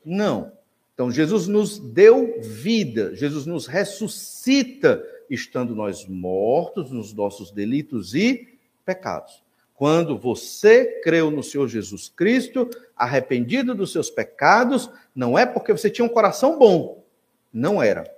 Não. 0.03 0.51
Então, 0.93 1.11
Jesus 1.11 1.47
nos 1.47 1.79
deu 1.79 2.39
vida, 2.39 3.15
Jesus 3.15 3.45
nos 3.45 3.65
ressuscita, 3.65 5.03
estando 5.29 5.75
nós 5.75 6.05
mortos 6.07 6.91
nos 6.91 7.13
nossos 7.13 7.51
delitos 7.51 8.13
e 8.13 8.59
pecados. 8.85 9.43
Quando 9.73 10.17
você 10.17 11.01
creu 11.03 11.31
no 11.31 11.41
Senhor 11.41 11.67
Jesus 11.67 12.07
Cristo, 12.09 12.69
arrependido 12.95 13.73
dos 13.73 13.91
seus 13.91 14.09
pecados, 14.09 14.89
não 15.15 15.37
é 15.37 15.45
porque 15.45 15.71
você 15.71 15.89
tinha 15.89 16.05
um 16.05 16.09
coração 16.09 16.59
bom. 16.59 17.03
Não 17.51 17.81
era. 17.81 18.09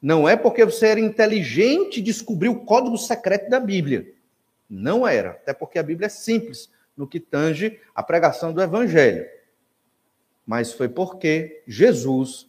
Não 0.00 0.28
é 0.28 0.36
porque 0.36 0.64
você 0.64 0.86
era 0.86 1.00
inteligente 1.00 1.98
e 1.98 2.02
descobriu 2.02 2.52
o 2.52 2.64
código 2.64 2.96
secreto 2.96 3.50
da 3.50 3.58
Bíblia. 3.58 4.14
Não 4.70 5.06
era. 5.06 5.30
Até 5.30 5.52
porque 5.52 5.78
a 5.78 5.82
Bíblia 5.82 6.06
é 6.06 6.10
simples 6.10 6.70
no 6.96 7.08
que 7.08 7.18
tange 7.18 7.80
a 7.92 8.02
pregação 8.02 8.52
do 8.52 8.62
Evangelho. 8.62 9.26
Mas 10.48 10.72
foi 10.72 10.88
porque 10.88 11.62
Jesus 11.66 12.48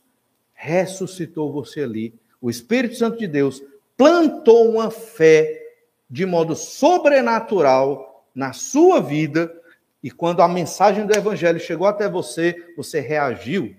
ressuscitou 0.54 1.52
você 1.52 1.82
ali. 1.82 2.18
O 2.40 2.50
Espírito 2.50 2.96
Santo 2.96 3.18
de 3.18 3.28
Deus 3.28 3.62
plantou 3.98 4.72
uma 4.72 4.90
fé 4.90 5.62
de 6.10 6.26
modo 6.26 6.56
sobrenatural 6.56 8.26
na 8.34 8.54
sua 8.54 9.02
vida 9.02 9.54
e 10.02 10.10
quando 10.10 10.42
a 10.42 10.48
mensagem 10.48 11.06
do 11.06 11.14
Evangelho 11.14 11.60
chegou 11.60 11.86
até 11.86 12.08
você, 12.08 12.74
você 12.78 13.02
reagiu 13.02 13.76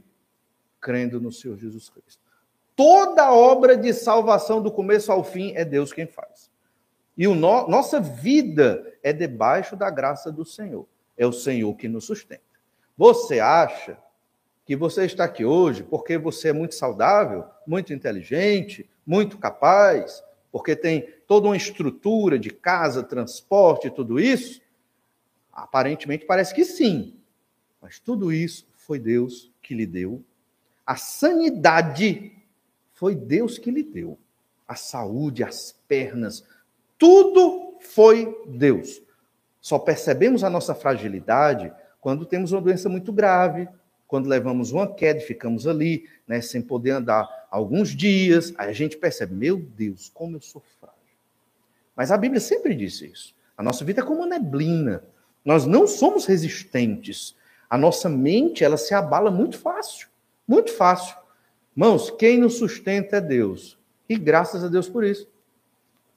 crendo 0.79 1.19
no 1.19 1.33
Senhor 1.33 1.57
Jesus 1.57 1.89
Cristo. 1.89 2.21
Toda 2.77 3.33
obra 3.33 3.75
de 3.75 3.95
salvação 3.95 4.61
do 4.63 4.71
começo 4.71 5.11
ao 5.11 5.25
fim 5.25 5.55
é 5.57 5.65
Deus 5.65 5.95
quem 5.95 6.07
faz. 6.07 6.51
E 7.17 7.27
o 7.27 7.35
no, 7.35 7.67
nossa 7.69 7.99
vida 7.99 8.87
é 9.03 9.15
debaixo 9.15 9.77
da 9.77 9.89
graça 9.89 10.31
do 10.31 10.45
Senhor. 10.45 10.87
É 11.17 11.27
o 11.27 11.33
Senhor 11.33 11.75
que 11.75 11.89
nos 11.89 12.05
sustenta. 12.05 12.43
Você 12.99 13.41
acha 13.41 13.97
que 14.71 14.77
você 14.77 15.05
está 15.05 15.25
aqui 15.25 15.45
hoje 15.45 15.83
porque 15.83 16.17
você 16.17 16.51
é 16.51 16.53
muito 16.53 16.77
saudável, 16.77 17.45
muito 17.67 17.93
inteligente, 17.93 18.89
muito 19.05 19.37
capaz, 19.37 20.23
porque 20.53 20.77
tem 20.77 21.13
toda 21.27 21.49
uma 21.49 21.57
estrutura 21.57 22.39
de 22.39 22.51
casa, 22.51 23.03
transporte, 23.03 23.91
tudo 23.91 24.21
isso? 24.21 24.63
Aparentemente 25.53 26.25
parece 26.25 26.55
que 26.55 26.65
sim. 26.65 27.17
Mas 27.83 27.99
tudo 27.99 28.33
isso 28.33 28.65
foi 28.77 29.01
Deus 29.01 29.51
que 29.61 29.75
lhe 29.75 29.85
deu. 29.85 30.23
A 30.87 30.95
sanidade 30.95 32.33
foi 32.93 33.17
Deus 33.17 33.59
que 33.59 33.73
lhe 33.73 33.83
deu. 33.83 34.17
A 34.69 34.77
saúde, 34.77 35.43
as 35.43 35.73
pernas, 35.89 36.45
tudo 36.97 37.77
foi 37.81 38.41
Deus. 38.47 39.03
Só 39.61 39.81
percebemos 39.81 40.45
a 40.45 40.49
nossa 40.49 40.77
fragilidade 40.77 41.73
quando 42.01 42.25
temos 42.25 42.53
uma 42.53 42.63
doença 42.63 42.89
muito 42.89 43.13
grave, 43.13 43.69
quando 44.11 44.29
levamos 44.29 44.73
uma 44.73 44.93
queda 44.93 45.21
e 45.21 45.23
ficamos 45.23 45.69
ali, 45.69 46.05
né, 46.27 46.41
sem 46.41 46.61
poder 46.61 46.91
andar 46.91 47.47
alguns 47.49 47.91
dias, 47.91 48.53
aí 48.59 48.69
a 48.69 48.73
gente 48.73 48.97
percebe, 48.97 49.33
meu 49.33 49.57
Deus, 49.57 50.11
como 50.13 50.37
eu 50.37 50.41
sou 50.41 50.61
frágil. 50.81 50.99
Mas 51.95 52.11
a 52.11 52.19
Bíblia 52.19 52.41
sempre 52.41 52.75
disse 52.75 53.07
isso. 53.07 53.33
A 53.57 53.63
nossa 53.63 53.85
vida 53.85 54.01
é 54.01 54.05
como 54.05 54.19
uma 54.19 54.27
neblina. 54.27 55.05
Nós 55.45 55.65
não 55.65 55.87
somos 55.87 56.27
resistentes. 56.27 57.37
A 57.69 57.79
nossa 57.79 58.09
mente, 58.09 58.65
ela 58.65 58.77
se 58.77 58.93
abala 58.95 59.31
muito 59.31 59.57
fácil. 59.57 60.09
Muito 60.47 60.73
fácil. 60.73 61.17
Mãos, 61.73 62.11
quem 62.11 62.37
nos 62.37 62.55
sustenta 62.55 63.19
é 63.19 63.21
Deus. 63.21 63.79
E 64.09 64.17
graças 64.19 64.65
a 64.65 64.69
Deus 64.69 64.89
por 64.89 65.05
isso. 65.05 65.29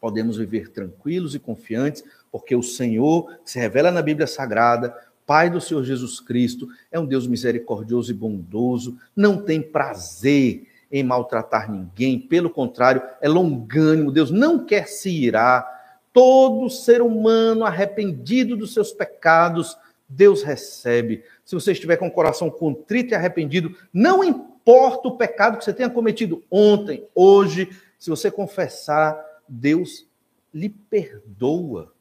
Podemos 0.02 0.38
viver 0.38 0.70
tranquilos 0.70 1.36
e 1.36 1.40
confiantes, 1.40 2.04
porque 2.32 2.56
o 2.56 2.64
Senhor, 2.64 3.38
se 3.46 3.60
revela 3.60 3.92
na 3.92 4.02
Bíblia 4.02 4.26
Sagrada, 4.26 4.98
Pai 5.26 5.50
do 5.50 5.62
Senhor 5.62 5.84
Jesus 5.84 6.20
Cristo, 6.20 6.68
é 6.92 7.00
um 7.00 7.06
Deus 7.06 7.28
misericordioso 7.28 8.12
e 8.12 8.14
bondoso, 8.14 8.98
não 9.16 9.38
tem 9.38 9.62
prazer 9.62 10.68
em 10.92 11.04
maltratar 11.04 11.72
ninguém, 11.72 12.20
pelo 12.20 12.50
contrário, 12.50 13.02
é 13.20 13.28
longânimo, 13.28 14.12
Deus 14.12 14.30
não 14.30 14.64
quer 14.64 14.88
se 14.88 15.10
irar. 15.10 15.68
Todo 16.14 16.70
ser 16.70 17.02
humano 17.02 17.66
arrependido 17.66 18.56
dos 18.56 18.76
seus 18.76 18.92
pecados, 18.92 19.76
Deus 20.08 20.44
recebe. 20.44 21.24
Se 21.44 21.56
você 21.56 21.72
estiver 21.72 21.98
com 21.98 22.08
o 22.08 22.12
coração 22.12 22.52
contrito 22.52 23.14
e 23.14 23.16
arrependido, 23.16 23.76
não 23.92 24.24
importa 24.24 25.08
o 25.08 25.18
pecado 25.18 25.58
que 25.58 25.66
você 25.66 25.74
tenha 25.74 25.90
cometido 25.90 26.44
ontem, 26.52 27.08
hoje, 27.16 27.70
se 27.98 28.12
você 28.12 28.30
confessar, 28.30 29.20
Deus 29.48 30.06
lhe 30.54 30.70
perdoa. 30.70 31.92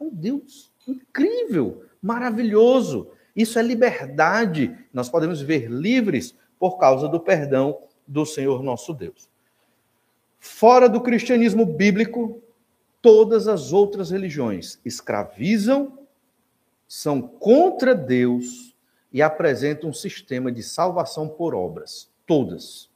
É 0.00 0.04
um 0.04 0.10
Deus 0.10 0.72
incrível, 0.86 1.84
maravilhoso. 2.02 3.08
Isso 3.34 3.58
é 3.58 3.62
liberdade. 3.62 4.76
Nós 4.92 5.08
podemos 5.08 5.40
viver 5.40 5.68
livres 5.68 6.36
por 6.58 6.78
causa 6.78 7.08
do 7.08 7.20
perdão 7.20 7.78
do 8.06 8.24
Senhor 8.24 8.62
nosso 8.62 8.92
Deus. 8.92 9.28
Fora 10.40 10.88
do 10.88 11.00
cristianismo 11.00 11.66
bíblico, 11.66 12.40
todas 13.02 13.48
as 13.48 13.72
outras 13.72 14.10
religiões 14.10 14.80
escravizam, 14.84 15.98
são 16.86 17.20
contra 17.20 17.94
Deus 17.94 18.74
e 19.12 19.20
apresentam 19.20 19.90
um 19.90 19.92
sistema 19.92 20.50
de 20.50 20.62
salvação 20.62 21.28
por 21.28 21.54
obras. 21.54 22.10
Todas. 22.26 22.88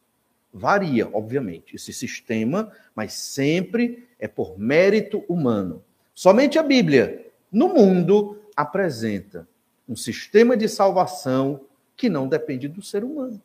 Varia, 0.53 1.09
obviamente, 1.13 1.77
esse 1.77 1.93
sistema, 1.93 2.71
mas 2.95 3.13
sempre 3.13 4.07
é 4.19 4.29
por 4.29 4.59
mérito 4.59 5.25
humano. 5.29 5.83
Somente 6.15 6.59
a 6.59 6.63
Bíblia, 6.63 7.27
no 7.51 7.69
mundo, 7.69 8.39
apresenta 8.57 9.47
um 9.89 9.97
sistema 9.97 10.57
de 10.57 10.69
salvação 10.69 11.61
que 11.97 12.09
não 12.09 12.29
depende 12.29 12.69
do 12.69 12.83
ser 12.83 13.05
humano. 13.05 13.41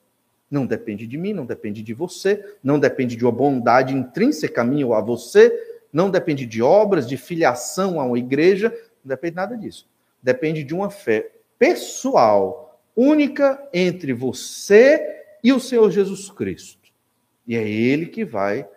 Não 0.50 0.66
depende 0.66 1.06
de 1.06 1.18
mim, 1.18 1.34
não 1.34 1.46
depende 1.46 1.82
de 1.82 1.94
você, 1.94 2.56
não 2.64 2.80
depende 2.80 3.16
de 3.16 3.26
uma 3.26 3.32
bondade 3.32 3.94
intrínseca 3.94 4.62
a 4.62 4.64
mim 4.64 4.84
ou 4.84 4.94
a 4.94 5.02
você, 5.02 5.52
não 5.92 6.10
depende 6.10 6.46
de 6.46 6.62
obras, 6.62 7.08
de 7.08 7.18
filiação 7.18 8.00
a 8.00 8.06
uma 8.06 8.18
igreja, 8.18 8.70
não 9.04 9.10
depende 9.10 9.36
nada 9.36 9.58
disso. 9.58 9.88
Depende 10.22 10.64
de 10.64 10.74
uma 10.74 10.90
fé 10.90 11.32
pessoal, 11.60 12.82
única 12.96 13.62
entre 13.74 14.14
você 14.14 15.26
e 15.44 15.52
o 15.52 15.60
Senhor 15.60 15.90
Jesus 15.92 16.30
Cristo. 16.30 16.90
E 17.46 17.56
é 17.56 17.68
Ele 17.68 18.08
que 18.08 18.26
vai 18.26 18.68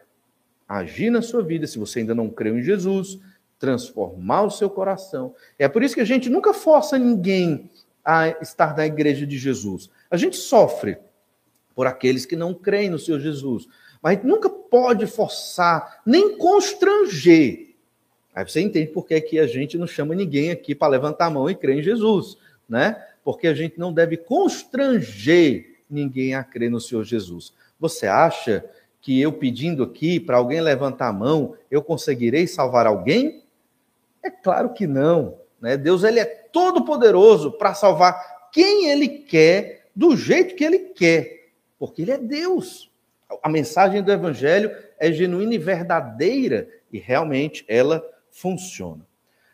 agir 0.69 1.11
na 1.11 1.23
sua 1.23 1.43
vida, 1.43 1.66
se 1.66 1.79
você 1.79 2.01
ainda 2.01 2.14
não 2.14 2.31
creu 2.31 2.59
em 2.59 2.62
Jesus, 2.62 3.19
transformar 3.61 4.42
o 4.42 4.51
seu 4.51 4.68
coração. 4.68 5.35
É 5.59 5.68
por 5.68 5.83
isso 5.83 5.94
que 5.94 6.01
a 6.01 6.07
gente 6.07 6.29
nunca 6.29 6.53
força 6.53 6.99
ninguém 6.99 7.70
a 8.03 8.29
estar 8.40 8.75
na 8.75 8.87
igreja 8.87 9.27
de 9.27 9.38
Jesus. 9.38 9.90
A 10.11 10.16
gente 10.16 10.37
sofre 10.37 10.99
por 11.75 11.87
aqueles 11.87 12.27
que 12.27 12.35
não 12.35 12.53
creem 12.53 12.90
no 12.90 12.99
Senhor 12.99 13.20
Jesus. 13.20 13.68
Mas 14.03 14.23
nunca 14.25 14.49
pode 14.49 15.07
forçar, 15.07 16.01
nem 16.07 16.37
constranger. 16.38 17.77
Aí 18.35 18.44
você 18.49 18.61
entende 18.62 18.90
por 18.90 19.07
que, 19.07 19.20
que 19.20 19.38
a 19.38 19.46
gente 19.46 19.77
não 19.77 19.87
chama 19.87 20.14
ninguém 20.14 20.51
aqui 20.51 20.75
para 20.75 20.88
levantar 20.88 21.27
a 21.27 21.31
mão 21.31 21.51
e 21.51 21.55
crer 21.55 21.79
em 21.79 21.83
Jesus, 21.83 22.38
né? 22.68 23.05
Porque 23.23 23.46
a 23.46 23.55
gente 23.55 23.79
não 23.79 23.92
deve 23.92 24.16
constranger 24.16 25.83
ninguém 25.88 26.35
a 26.35 26.42
crer 26.42 26.70
no 26.70 26.81
Senhor 26.81 27.05
Jesus. 27.05 27.53
Você 27.79 28.07
acha 28.07 28.64
que 29.03 29.20
eu 29.20 29.33
pedindo 29.33 29.83
aqui 29.83 30.18
para 30.18 30.37
alguém 30.37 30.61
levantar 30.61 31.09
a 31.09 31.12
mão, 31.12 31.55
eu 31.70 31.83
conseguirei 31.83 32.46
salvar 32.46 32.87
alguém? 32.87 33.42
É 34.23 34.31
claro 34.31 34.73
que 34.73 34.87
não. 34.87 35.39
Né? 35.61 35.77
Deus 35.77 36.05
ele 36.05 36.21
é 36.21 36.25
todo 36.25 36.85
poderoso 36.85 37.53
para 37.53 37.75
salvar 37.75 38.51
quem 38.53 38.89
ele 38.89 39.09
quer, 39.09 39.89
do 39.95 40.17
jeito 40.17 40.55
que 40.55 40.65
ele 40.65 40.79
quer, 40.79 41.51
porque 41.79 42.03
ele 42.03 42.13
é 42.13 42.19
Deus. 42.19 42.91
A 43.43 43.49
mensagem 43.49 44.03
do 44.03 44.11
evangelho 44.11 44.75
é 44.99 45.13
genuína 45.13 45.55
e 45.55 45.59
verdadeira 45.59 46.69
e 46.93 46.99
realmente 46.99 47.65
ela 47.69 48.05
funciona. 48.31 49.07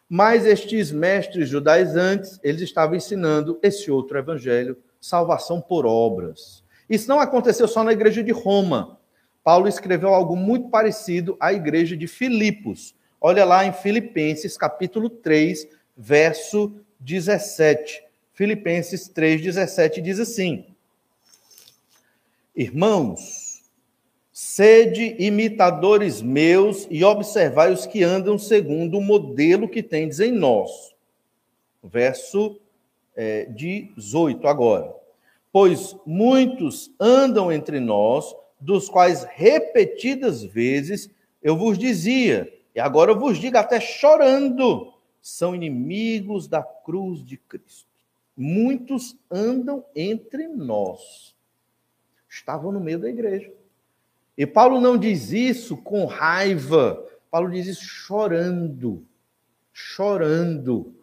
Mas 0.09 0.47
estes 0.47 0.93
mestres 0.93 1.49
judaizantes, 1.49 2.39
eles 2.43 2.63
estavam 2.63 2.95
ensinando 2.95 3.59
esse 3.63 3.91
outro 3.91 4.17
evangelho, 4.19 4.79
salvação 5.01 5.61
por 5.61 5.85
obras. 5.85 6.65
Isso 6.89 7.09
não 7.09 7.19
aconteceu 7.19 7.67
só 7.67 7.83
na 7.83 7.93
igreja 7.93 8.23
de 8.23 8.31
Roma. 8.31 8.99
Paulo 9.43 9.69
escreveu 9.69 10.11
algo 10.11 10.37
muito 10.37 10.69
parecido 10.69 11.37
à 11.41 11.53
igreja 11.53 11.97
de 11.97 12.07
Filipos. 12.07 12.95
Olha 13.21 13.45
lá 13.45 13.65
em 13.65 13.73
Filipenses, 13.73 14.57
capítulo 14.57 15.09
3, 15.09 15.67
verso 15.97 16.73
17. 17.01 18.05
Filipenses 18.35 19.09
3, 19.09 19.41
17 19.41 20.01
diz 20.03 20.21
assim: 20.21 20.67
Irmãos, 22.55 23.63
sede 24.33 25.17
imitadores 25.19 26.21
meus 26.21 26.87
e 26.91 27.03
observai 27.03 27.73
os 27.73 27.87
que 27.87 28.03
andam 28.03 28.39
segundo 28.39 28.99
o 28.99 29.03
modelo 29.03 29.69
que 29.69 29.83
tendes 29.83 30.21
em 30.21 30.31
nós. 30.31 30.95
Verso 31.83 32.61
é, 33.17 33.47
18 33.47 34.47
agora. 34.47 34.95
Pois 35.51 35.97
muitos 36.05 36.91
andam 37.01 37.51
entre 37.51 37.81
nós, 37.81 38.35
dos 38.61 38.91
quais 38.91 39.25
repetidas 39.25 40.43
vezes 40.43 41.09
eu 41.43 41.57
vos 41.57 41.79
dizia, 41.79 42.53
e 42.77 42.81
agora 42.81 43.13
eu 43.13 43.19
vos 43.19 43.39
digo 43.39 43.57
até 43.57 43.81
chorando, 43.81 44.93
são 45.23 45.55
inimigos 45.55 46.47
da 46.47 46.63
cruz 46.63 47.25
de 47.25 47.39
Cristo. 47.39 47.89
Muitos 48.37 49.17
andam 49.31 49.83
entre 49.95 50.47
nós. 50.47 51.35
Estavam 52.29 52.71
no 52.71 52.79
meio 52.79 52.99
da 52.99 53.09
igreja. 53.09 53.51
E 54.37 54.47
Paulo 54.47 54.79
não 54.79 54.99
diz 54.99 55.33
isso 55.33 55.79
com 55.79 56.05
raiva. 56.05 57.03
Paulo 57.31 57.51
diz 57.51 57.67
isso 57.67 57.83
chorando. 57.83 59.03
Chorando. 59.73 60.95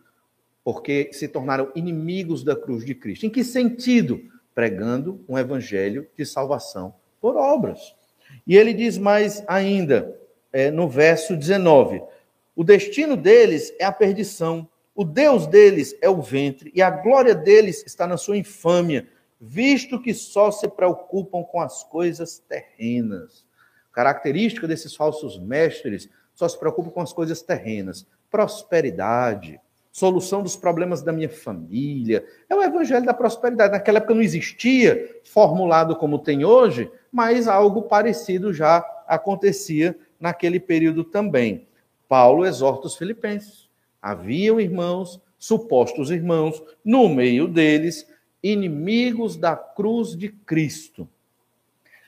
Porque 0.63 1.09
se 1.11 1.27
tornaram 1.27 1.71
inimigos 1.73 2.43
da 2.43 2.55
cruz 2.55 2.85
de 2.85 2.93
Cristo. 2.93 3.25
Em 3.25 3.31
que 3.31 3.43
sentido? 3.43 4.21
Pregando 4.53 5.25
um 5.27 5.39
evangelho 5.39 6.07
de 6.15 6.23
salvação 6.23 6.93
por 7.19 7.35
obras. 7.35 7.95
E 8.45 8.55
ele 8.55 8.75
diz 8.75 8.95
mais 8.99 9.43
ainda: 9.47 10.15
é, 10.53 10.69
no 10.69 10.87
verso 10.87 11.35
19: 11.35 12.01
O 12.55 12.63
destino 12.63 13.17
deles 13.17 13.73
é 13.79 13.83
a 13.83 13.91
perdição, 13.91 14.69
o 14.95 15.03
Deus 15.03 15.47
deles 15.47 15.97
é 15.99 16.09
o 16.09 16.21
ventre, 16.21 16.71
e 16.75 16.81
a 16.81 16.91
glória 16.91 17.33
deles 17.33 17.83
está 17.85 18.05
na 18.05 18.15
sua 18.15 18.37
infâmia, 18.37 19.09
visto 19.41 19.99
que 19.99 20.13
só 20.13 20.51
se 20.51 20.67
preocupam 20.67 21.43
com 21.43 21.59
as 21.59 21.83
coisas 21.83 22.37
terrenas. 22.37 23.43
Característica 23.91 24.67
desses 24.67 24.95
falsos 24.95 25.39
mestres, 25.39 26.07
só 26.33 26.47
se 26.47 26.57
preocupam 26.57 26.91
com 26.91 27.01
as 27.01 27.11
coisas 27.11 27.41
terrenas, 27.41 28.07
prosperidade, 28.29 29.59
solução 29.91 30.41
dos 30.41 30.55
problemas 30.55 31.03
da 31.03 31.13
minha 31.13 31.29
família. 31.29 32.25
É 32.49 32.55
o 32.55 32.63
evangelho 32.63 33.05
da 33.05 33.13
prosperidade. 33.13 33.73
Naquela 33.73 33.99
época 33.99 34.15
não 34.15 34.21
existia 34.21 35.21
formulado 35.23 35.95
como 35.95 36.17
tem 36.17 36.43
hoje, 36.43 36.91
mas 37.11 37.47
algo 37.47 37.83
parecido 37.83 38.51
já 38.51 38.83
acontecia 39.07 39.95
naquele 40.23 40.57
período 40.57 41.03
também. 41.03 41.67
Paulo 42.07 42.45
exorta 42.45 42.87
os 42.87 42.95
filipenses. 42.95 43.67
Haviam 44.01 44.57
irmãos, 44.57 45.19
supostos 45.37 46.09
irmãos, 46.09 46.63
no 46.83 47.09
meio 47.09 47.45
deles, 47.45 48.07
inimigos 48.41 49.35
da 49.35 49.53
cruz 49.57 50.15
de 50.15 50.29
Cristo. 50.29 51.09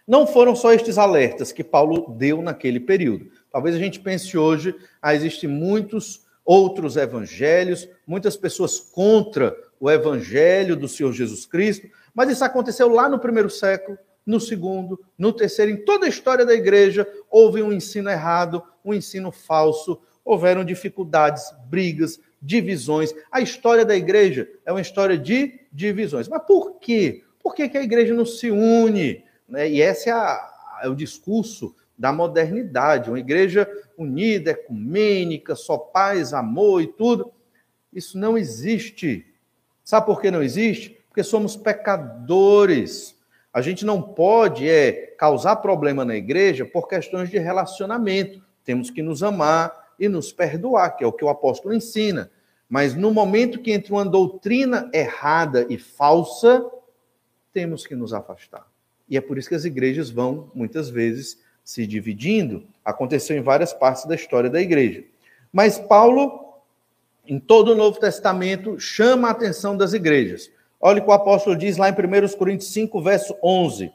Não 0.08 0.25
foram 0.25 0.56
só 0.56 0.71
estes 0.71 0.97
alertas 0.97 1.51
que 1.51 1.62
Paulo 1.62 2.15
deu 2.17 2.41
naquele 2.41 2.80
período. 2.80 3.30
Talvez 3.51 3.75
a 3.75 3.80
gente 3.80 3.99
pense 3.99 4.38
hoje, 4.38 4.73
ah, 5.01 5.13
existem 5.13 5.49
muitos 5.49 6.25
outros 6.45 6.95
evangelhos, 6.95 7.86
muitas 8.08 8.38
pessoas 8.38 8.80
contra 8.80 9.54
o 9.78 9.91
evangelho 9.91 10.78
do 10.78 10.88
Senhor 10.88 11.12
Jesus 11.12 11.45
Cristo, 11.45 11.89
mas 12.13 12.30
isso 12.30 12.45
aconteceu 12.45 12.88
lá 12.88 13.10
no 13.10 13.19
primeiro 13.19 13.49
século, 13.49 13.97
no 14.25 14.39
segundo, 14.39 14.99
no 15.17 15.31
terceiro, 15.31 15.71
em 15.71 15.85
toda 15.85 16.05
a 16.05 16.09
história 16.09 16.45
da 16.45 16.53
igreja, 16.53 17.07
houve 17.29 17.61
um 17.61 17.71
ensino 17.71 18.09
errado, 18.09 18.63
um 18.83 18.93
ensino 18.93 19.31
falso, 19.31 20.01
houveram 20.23 20.65
dificuldades, 20.65 21.43
brigas, 21.67 22.19
divisões. 22.41 23.13
A 23.31 23.41
história 23.41 23.85
da 23.85 23.95
igreja 23.95 24.49
é 24.65 24.71
uma 24.71 24.81
história 24.81 25.17
de 25.17 25.59
divisões. 25.71 26.27
Mas 26.27 26.43
por 26.43 26.79
quê? 26.79 27.23
Por 27.41 27.53
que, 27.53 27.69
que 27.69 27.77
a 27.77 27.83
igreja 27.83 28.13
não 28.13 28.25
se 28.25 28.49
une? 28.49 29.23
Né? 29.47 29.69
E 29.69 29.81
esse 29.81 30.09
é, 30.09 30.13
a, 30.13 30.79
é 30.83 30.89
o 30.89 30.95
discurso 30.95 31.75
da 31.97 32.11
modernidade, 32.11 33.09
uma 33.09 33.19
igreja 33.19 33.69
unida, 33.97 34.51
ecumênica, 34.51 35.55
só 35.55 35.77
paz, 35.77 36.33
amor 36.33 36.81
e 36.81 36.88
tudo. 36.88 37.31
Isso 37.93 38.17
não 38.17 38.38
existe. 38.38 39.25
Sabe 39.83 40.05
por 40.05 40.19
que 40.19 40.29
não 40.29 40.43
existe? 40.43 40.89
Porque 41.07 41.23
somos 41.23 41.55
pecadores. 41.55 43.14
A 43.56 43.62
gente 43.62 43.86
não 43.86 44.02
pode 44.02 44.70
é 44.70 45.15
causar 45.18 45.56
problema 45.56 46.04
na 46.04 46.13
igreja 46.13 46.65
por 46.65 46.89
questões 46.89 47.30
de 47.30 47.38
relacionamento. 47.38 48.44
Temos 48.65 48.89
que 48.89 49.02
nos 49.02 49.24
amar 49.24 49.94
e 49.98 50.10
nos 50.10 50.34
perdoar, 50.34 50.98
que 50.98 51.06
é 51.06 51.08
o 51.08 51.13
que 51.13 51.24
o 51.24 51.30
apóstolo 51.30 51.74
ensina. 51.74 52.30
Mas 52.68 52.96
no 52.96 53.13
momento 53.13 53.62
que 53.62 53.72
entra 53.72 53.94
uma 53.94 54.04
doutrina 54.04 54.89
errada 54.94 55.65
e 55.70 55.78
falsa, 55.78 56.70
temos 57.54 57.88
que 57.88 57.96
nos 57.96 58.13
afastar. 58.13 58.68
E 59.08 59.15
é 59.15 59.22
por 59.22 59.38
isso 59.38 59.48
que 59.48 59.56
as 59.56 59.63
igrejas 59.63 60.10
vão, 60.10 60.52
muitas 60.54 60.89
vezes, 60.89 61.41
se 61.63 61.88
dividindo. 61.88 62.68
Aconteceu 62.84 63.38
em 63.38 63.41
várias 63.41 63.72
partes 63.72 64.04
da 64.04 64.15
história 64.15 64.50
da 64.50 64.60
igreja. 64.60 65.06
Mas 65.54 65.80
Paulo, 65.80 66.60
em 67.26 67.39
todo 67.39 67.72
o 67.72 67.76
Novo 67.76 68.02
Testamento, 68.02 68.78
chama 68.82 69.30
a 69.30 69.32
atenção 69.32 69.78
das 69.78 69.94
igrejas. 69.94 70.52
Olha 70.88 71.02
o 71.02 71.04
que 71.04 71.10
o 71.10 71.13
apóstolo 71.13 71.56
diz 71.56 71.78
lá 71.78 71.89
em 71.89 71.93
1 71.93 72.38
Coríntios 72.38 72.71
5, 72.71 73.02
verso 73.02 73.36
11. 73.41 73.91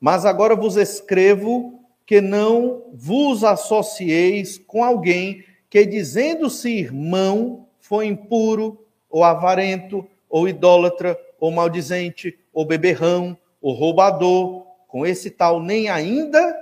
Mas 0.00 0.24
agora 0.24 0.56
vos 0.56 0.74
escrevo 0.78 1.78
que 2.06 2.22
não 2.22 2.84
vos 2.94 3.44
associeis 3.44 4.56
com 4.56 4.82
alguém 4.82 5.44
que, 5.68 5.84
dizendo-se 5.84 6.70
irmão, 6.70 7.66
foi 7.78 8.06
impuro, 8.06 8.82
ou 9.10 9.24
avarento, 9.24 10.08
ou 10.26 10.48
idólatra, 10.48 11.20
ou 11.38 11.50
maldizente, 11.50 12.38
ou 12.50 12.64
beberrão, 12.64 13.36
ou 13.60 13.74
roubador, 13.74 14.64
com 14.88 15.04
esse 15.04 15.30
tal 15.30 15.60
nem 15.60 15.90
ainda 15.90 16.58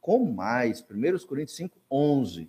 com 0.00 0.20
mais. 0.26 0.80
1 0.80 1.26
Coríntios 1.26 1.56
5, 1.56 1.76
11. 1.90 2.48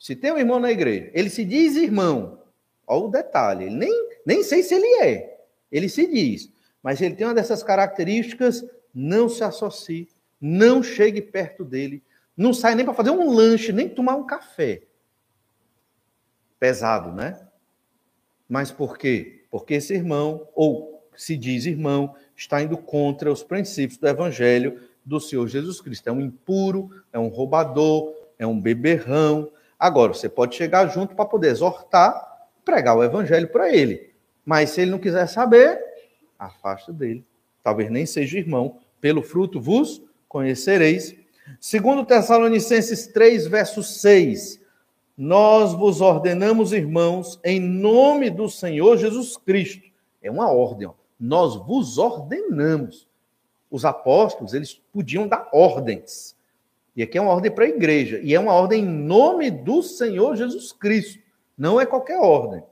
Se 0.00 0.16
tem 0.16 0.32
um 0.32 0.38
irmão 0.38 0.58
na 0.58 0.72
igreja, 0.72 1.12
ele 1.14 1.30
se 1.30 1.44
diz 1.44 1.76
irmão, 1.76 2.40
olha 2.88 3.04
o 3.04 3.08
detalhe, 3.08 3.66
ele 3.66 3.76
nem, 3.76 4.08
nem 4.26 4.42
sei 4.42 4.64
se 4.64 4.74
ele 4.74 5.04
é, 5.04 5.39
ele 5.70 5.88
se 5.88 6.06
diz, 6.06 6.50
mas 6.82 7.00
ele 7.00 7.14
tem 7.14 7.26
uma 7.26 7.34
dessas 7.34 7.62
características, 7.62 8.64
não 8.94 9.28
se 9.28 9.44
associe 9.44 10.08
não 10.40 10.82
chegue 10.82 11.20
perto 11.20 11.64
dele, 11.64 12.02
não 12.36 12.54
sai 12.54 12.74
nem 12.74 12.84
para 12.84 12.94
fazer 12.94 13.10
um 13.10 13.30
lanche, 13.30 13.72
nem 13.72 13.88
tomar 13.88 14.16
um 14.16 14.24
café. 14.24 14.82
Pesado, 16.58 17.12
né? 17.12 17.46
Mas 18.48 18.70
por 18.70 18.96
quê? 18.96 19.44
Porque 19.50 19.74
esse 19.74 19.92
irmão, 19.92 20.48
ou 20.54 21.06
se 21.14 21.36
diz 21.36 21.66
irmão, 21.66 22.14
está 22.34 22.62
indo 22.62 22.78
contra 22.78 23.30
os 23.30 23.42
princípios 23.42 23.98
do 23.98 24.08
evangelho 24.08 24.80
do 25.04 25.20
Senhor 25.20 25.46
Jesus 25.46 25.80
Cristo. 25.80 26.08
É 26.08 26.12
um 26.12 26.20
impuro, 26.20 26.90
é 27.12 27.18
um 27.18 27.28
roubador, 27.28 28.14
é 28.38 28.46
um 28.46 28.58
beberrão. 28.58 29.50
Agora, 29.78 30.14
você 30.14 30.28
pode 30.28 30.56
chegar 30.56 30.86
junto 30.88 31.14
para 31.14 31.26
poder 31.26 31.48
exortar, 31.48 32.48
pregar 32.64 32.96
o 32.96 33.04
evangelho 33.04 33.48
para 33.48 33.74
ele. 33.74 34.09
Mas 34.50 34.70
se 34.70 34.80
ele 34.80 34.90
não 34.90 34.98
quiser 34.98 35.28
saber, 35.28 35.80
afasta 36.36 36.92
dele. 36.92 37.24
Talvez 37.62 37.88
nem 37.88 38.04
seja 38.04 38.36
irmão. 38.36 38.78
Pelo 39.00 39.22
fruto 39.22 39.60
vos 39.60 40.02
conhecereis. 40.28 41.14
Segundo 41.60 42.04
Tessalonicenses 42.04 43.06
3, 43.06 43.46
verso 43.46 43.80
6. 43.84 44.60
Nós 45.16 45.72
vos 45.72 46.00
ordenamos, 46.00 46.72
irmãos, 46.72 47.38
em 47.44 47.60
nome 47.60 48.28
do 48.28 48.50
Senhor 48.50 48.96
Jesus 48.96 49.36
Cristo. 49.36 49.86
É 50.20 50.28
uma 50.28 50.50
ordem, 50.50 50.88
ó. 50.88 50.94
Nós 51.20 51.54
vos 51.54 51.96
ordenamos. 51.96 53.06
Os 53.70 53.84
apóstolos, 53.84 54.52
eles 54.52 54.82
podiam 54.92 55.28
dar 55.28 55.48
ordens. 55.52 56.34
E 56.96 57.04
aqui 57.04 57.16
é 57.16 57.20
uma 57.20 57.34
ordem 57.34 57.52
para 57.52 57.66
a 57.66 57.68
igreja. 57.68 58.18
E 58.20 58.34
é 58.34 58.40
uma 58.40 58.54
ordem 58.54 58.82
em 58.82 58.88
nome 58.88 59.48
do 59.48 59.80
Senhor 59.80 60.34
Jesus 60.34 60.72
Cristo. 60.72 61.20
Não 61.56 61.80
é 61.80 61.86
qualquer 61.86 62.18
ordem. 62.18 62.64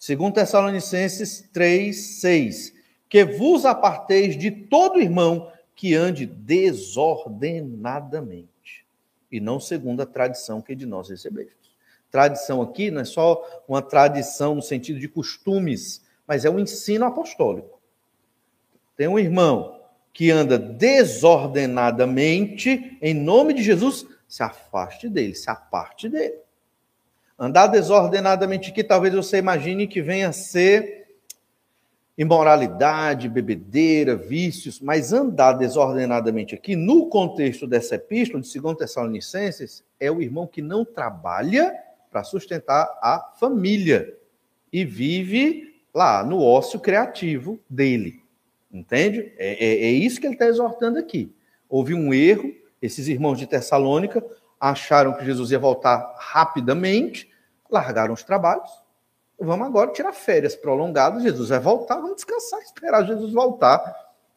Segundo 0.00 0.34
Tessalonicenses 0.34 1.48
3, 1.52 1.94
6. 2.20 2.74
Que 3.06 3.22
vos 3.22 3.66
aparteis 3.66 4.34
de 4.34 4.50
todo 4.50 4.98
irmão 4.98 5.52
que 5.76 5.94
ande 5.94 6.24
desordenadamente. 6.24 8.86
E 9.30 9.38
não 9.38 9.60
segundo 9.60 10.00
a 10.00 10.06
tradição 10.06 10.62
que 10.62 10.74
de 10.74 10.86
nós 10.86 11.10
recebestes. 11.10 11.70
Tradição 12.10 12.62
aqui 12.62 12.90
não 12.90 13.02
é 13.02 13.04
só 13.04 13.62
uma 13.68 13.82
tradição 13.82 14.54
no 14.54 14.62
sentido 14.62 14.98
de 14.98 15.06
costumes, 15.06 16.02
mas 16.26 16.46
é 16.46 16.50
um 16.50 16.58
ensino 16.58 17.04
apostólico. 17.04 17.78
Tem 18.96 19.06
um 19.06 19.18
irmão 19.18 19.82
que 20.14 20.30
anda 20.30 20.58
desordenadamente, 20.58 22.96
em 23.02 23.12
nome 23.12 23.52
de 23.52 23.62
Jesus, 23.62 24.06
se 24.26 24.42
afaste 24.42 25.10
dele, 25.10 25.34
se 25.34 25.50
aparte 25.50 26.08
dele. 26.08 26.38
Andar 27.42 27.68
desordenadamente 27.68 28.70
aqui, 28.70 28.84
talvez 28.84 29.14
você 29.14 29.38
imagine 29.38 29.86
que 29.86 30.02
venha 30.02 30.28
a 30.28 30.32
ser 30.32 31.06
imoralidade, 32.18 33.30
bebedeira, 33.30 34.14
vícios, 34.14 34.78
mas 34.78 35.10
andar 35.10 35.54
desordenadamente 35.54 36.54
aqui, 36.54 36.76
no 36.76 37.08
contexto 37.08 37.66
dessa 37.66 37.94
epístola 37.94 38.42
de 38.42 38.60
2 38.60 38.76
Tessalonicenses, 38.76 39.82
é 39.98 40.10
o 40.10 40.20
irmão 40.20 40.46
que 40.46 40.60
não 40.60 40.84
trabalha 40.84 41.74
para 42.10 42.22
sustentar 42.24 42.82
a 43.00 43.32
família 43.40 44.14
e 44.70 44.84
vive 44.84 45.82
lá 45.94 46.22
no 46.22 46.42
ócio 46.42 46.78
criativo 46.78 47.58
dele. 47.70 48.22
Entende? 48.70 49.32
É, 49.38 49.64
é, 49.64 49.84
é 49.86 49.90
isso 49.90 50.20
que 50.20 50.26
ele 50.26 50.34
está 50.34 50.46
exortando 50.46 50.98
aqui. 50.98 51.34
Houve 51.70 51.94
um 51.94 52.12
erro, 52.12 52.54
esses 52.82 53.08
irmãos 53.08 53.38
de 53.38 53.46
Tessalônica 53.46 54.22
acharam 54.60 55.14
que 55.14 55.24
Jesus 55.24 55.50
ia 55.50 55.58
voltar 55.58 56.14
rapidamente, 56.18 57.29
largaram 57.70 58.14
os 58.14 58.22
trabalhos. 58.22 58.70
Vamos 59.38 59.66
agora 59.66 59.92
tirar 59.92 60.12
férias 60.12 60.54
prolongadas. 60.54 61.22
Jesus 61.22 61.48
vai 61.48 61.58
voltar, 61.58 61.96
vamos 61.96 62.16
descansar, 62.16 62.60
esperar 62.60 63.06
Jesus 63.06 63.32
voltar. 63.32 63.82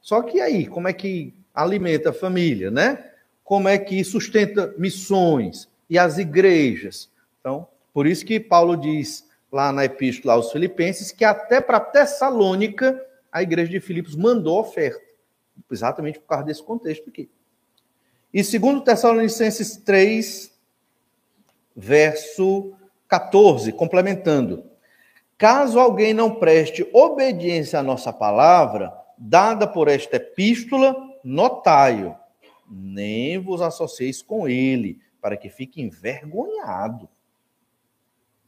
Só 0.01 0.21
que 0.21 0.39
aí, 0.39 0.65
como 0.65 0.87
é 0.87 0.93
que 0.93 1.33
alimenta 1.53 2.11
a 2.11 2.13
família, 2.13 2.71
né? 2.71 3.11
Como 3.43 3.67
é 3.67 3.77
que 3.77 4.03
sustenta 4.03 4.73
missões 4.77 5.69
e 5.89 5.99
as 5.99 6.17
igrejas? 6.17 7.09
Então, 7.39 7.67
por 7.93 8.07
isso 8.07 8.25
que 8.25 8.39
Paulo 8.39 8.77
diz 8.77 9.27
lá 9.51 9.71
na 9.71 9.85
epístola 9.85 10.33
aos 10.33 10.51
Filipenses 10.51 11.11
que 11.11 11.23
até 11.23 11.61
para 11.61 11.79
Tessalônica 11.79 12.99
a 13.31 13.43
igreja 13.43 13.71
de 13.71 13.79
Filipos 13.79 14.15
mandou 14.15 14.59
oferta, 14.59 15.01
exatamente 15.71 16.19
por 16.19 16.27
causa 16.27 16.45
desse 16.45 16.63
contexto 16.63 17.09
aqui. 17.09 17.29
E 18.33 18.43
segundo 18.43 18.81
Tessalonicenses 18.81 19.77
3, 19.77 20.51
verso 21.75 22.73
14, 23.13 23.71
complementando: 23.73 24.63
Caso 25.37 25.79
alguém 25.79 26.15
não 26.15 26.33
preste 26.33 26.89
obediência 26.91 27.77
à 27.77 27.83
nossa 27.83 28.11
palavra, 28.11 28.91
dada 29.15 29.67
por 29.67 29.87
esta 29.87 30.15
epístola, 30.15 30.95
notai-o, 31.23 32.15
nem 32.67 33.37
vos 33.37 33.61
associeis 33.61 34.23
com 34.23 34.47
ele, 34.47 34.99
para 35.21 35.37
que 35.37 35.47
fique 35.47 35.79
envergonhado. 35.79 37.07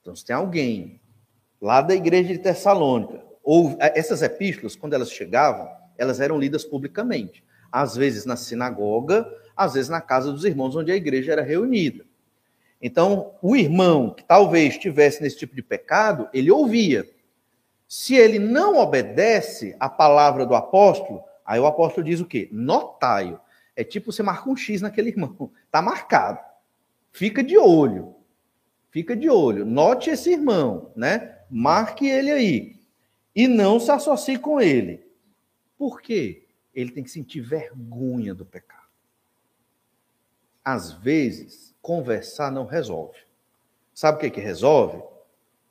Então, 0.01 0.15
se 0.15 0.25
tem 0.25 0.35
alguém 0.35 0.99
lá 1.61 1.79
da 1.81 1.93
igreja 1.93 2.33
de 2.33 2.39
Tessalônica 2.39 3.23
ou 3.43 3.77
eh, 3.79 3.93
essas 3.95 4.23
epístolas, 4.23 4.75
quando 4.75 4.93
elas 4.93 5.11
chegavam, 5.11 5.69
elas 5.95 6.19
eram 6.19 6.39
lidas 6.39 6.63
publicamente. 6.63 7.43
Às 7.71 7.95
vezes 7.95 8.25
na 8.25 8.35
sinagoga, 8.35 9.31
às 9.55 9.75
vezes 9.75 9.89
na 9.89 10.01
casa 10.01 10.31
dos 10.31 10.43
irmãos, 10.43 10.75
onde 10.75 10.91
a 10.91 10.95
igreja 10.95 11.33
era 11.33 11.43
reunida. 11.43 12.03
Então, 12.85 13.33
o 13.41 13.55
irmão 13.55 14.11
que 14.11 14.23
talvez 14.23 14.75
estivesse 14.75 15.19
nesse 15.19 15.39
tipo 15.39 15.55
de 15.55 15.63
pecado, 15.63 16.29
ele 16.31 16.51
ouvia. 16.51 17.03
Se 17.87 18.13
ele 18.13 18.37
não 18.37 18.77
obedece 18.77 19.75
à 19.79 19.89
palavra 19.89 20.45
do 20.45 20.53
apóstolo, 20.53 21.23
aí 21.43 21.59
o 21.59 21.65
apóstolo 21.65 22.05
diz 22.05 22.19
o 22.19 22.27
quê? 22.27 22.47
Notai-o. 22.51 23.39
É 23.75 23.83
tipo 23.83 24.11
você 24.11 24.21
marca 24.21 24.47
um 24.47 24.55
X 24.55 24.83
naquele 24.83 25.09
irmão. 25.09 25.51
Está 25.65 25.81
marcado. 25.81 26.37
Fica 27.11 27.43
de 27.43 27.57
olho. 27.57 28.13
Fica 28.91 29.15
de 29.15 29.31
olho. 29.31 29.65
Note 29.65 30.11
esse 30.11 30.31
irmão, 30.31 30.91
né? 30.95 31.39
Marque 31.49 32.07
ele 32.07 32.31
aí 32.31 32.79
e 33.35 33.47
não 33.47 33.79
se 33.79 33.89
associe 33.89 34.37
com 34.37 34.61
ele. 34.61 35.03
Por 35.75 36.03
quê? 36.03 36.45
Ele 36.71 36.91
tem 36.91 37.03
que 37.03 37.09
sentir 37.09 37.41
vergonha 37.41 38.35
do 38.35 38.45
pecado. 38.45 38.85
Às 40.63 40.91
vezes, 40.91 41.74
conversar 41.85 42.51
não 42.51 42.65
resolve. 42.65 43.19
Sabe 43.93 44.17
o 44.17 44.19
que, 44.19 44.31
que 44.31 44.41
resolve? 44.41 45.03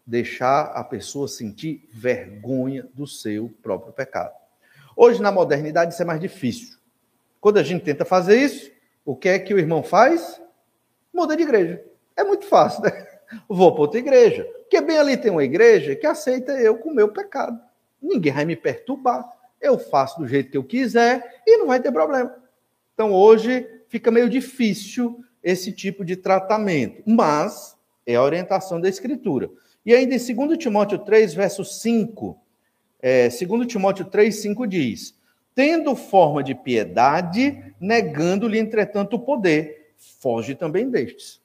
Deixar 0.06 0.66
a 0.66 0.84
pessoa 0.84 1.26
sentir 1.26 1.88
vergonha 1.92 2.88
do 2.94 3.04
seu 3.04 3.52
próprio 3.60 3.92
pecado. 3.92 4.32
Hoje, 4.96 5.20
na 5.20 5.32
modernidade, 5.32 5.92
isso 5.92 6.02
é 6.02 6.04
mais 6.04 6.20
difícil. 6.20 6.78
Quando 7.40 7.58
a 7.58 7.64
gente 7.64 7.82
tenta 7.82 8.04
fazer 8.04 8.36
isso, 8.36 8.70
o 9.04 9.16
que 9.16 9.28
é 9.28 9.40
que 9.40 9.52
o 9.52 9.58
irmão 9.58 9.82
faz? 9.82 10.40
Muda 11.12 11.36
de 11.36 11.42
igreja. 11.42 11.84
É 12.16 12.22
muito 12.22 12.46
fácil, 12.46 12.84
né? 12.84 12.92
Vou 13.48 13.72
para 13.72 13.82
outra 13.82 13.98
igreja. 13.98 14.44
Porque 14.60 14.80
bem 14.80 14.98
ali 14.98 15.16
tem 15.16 15.32
uma 15.32 15.42
igreja 15.42 15.96
que 15.96 16.06
aceita 16.06 16.52
eu 16.52 16.78
com 16.78 16.90
o 16.90 16.94
meu 16.94 17.08
pecado. 17.08 17.60
Ninguém 18.00 18.32
vai 18.32 18.44
me 18.44 18.54
perturbar. 18.54 19.28
Eu 19.60 19.80
faço 19.80 20.20
do 20.20 20.28
jeito 20.28 20.52
que 20.52 20.56
eu 20.56 20.62
quiser 20.62 21.42
e 21.44 21.56
não 21.56 21.66
vai 21.66 21.80
ter 21.80 21.90
problema. 21.90 22.36
Então 22.94 23.12
hoje 23.12 23.68
fica 23.88 24.12
meio 24.12 24.30
difícil 24.30 25.24
esse 25.44 25.70
tipo 25.70 26.04
de 26.04 26.16
tratamento, 26.16 27.02
mas 27.06 27.76
é 28.06 28.14
a 28.14 28.22
orientação 28.22 28.80
da 28.80 28.88
Escritura. 28.88 29.50
E 29.84 29.94
ainda 29.94 30.14
em 30.14 30.34
2 30.34 30.58
Timóteo 30.58 30.98
3, 30.98 31.34
verso 31.34 31.62
5, 31.62 32.40
é, 33.00 33.28
2 33.28 33.66
Timóteo 33.66 34.06
3, 34.06 34.34
5 34.34 34.66
diz: 34.66 35.14
Tendo 35.54 35.94
forma 35.94 36.42
de 36.42 36.54
piedade, 36.54 37.74
negando-lhe, 37.78 38.58
entretanto, 38.58 39.16
o 39.16 39.20
poder, 39.20 39.92
foge 39.98 40.54
também 40.54 40.88
destes. 40.88 41.40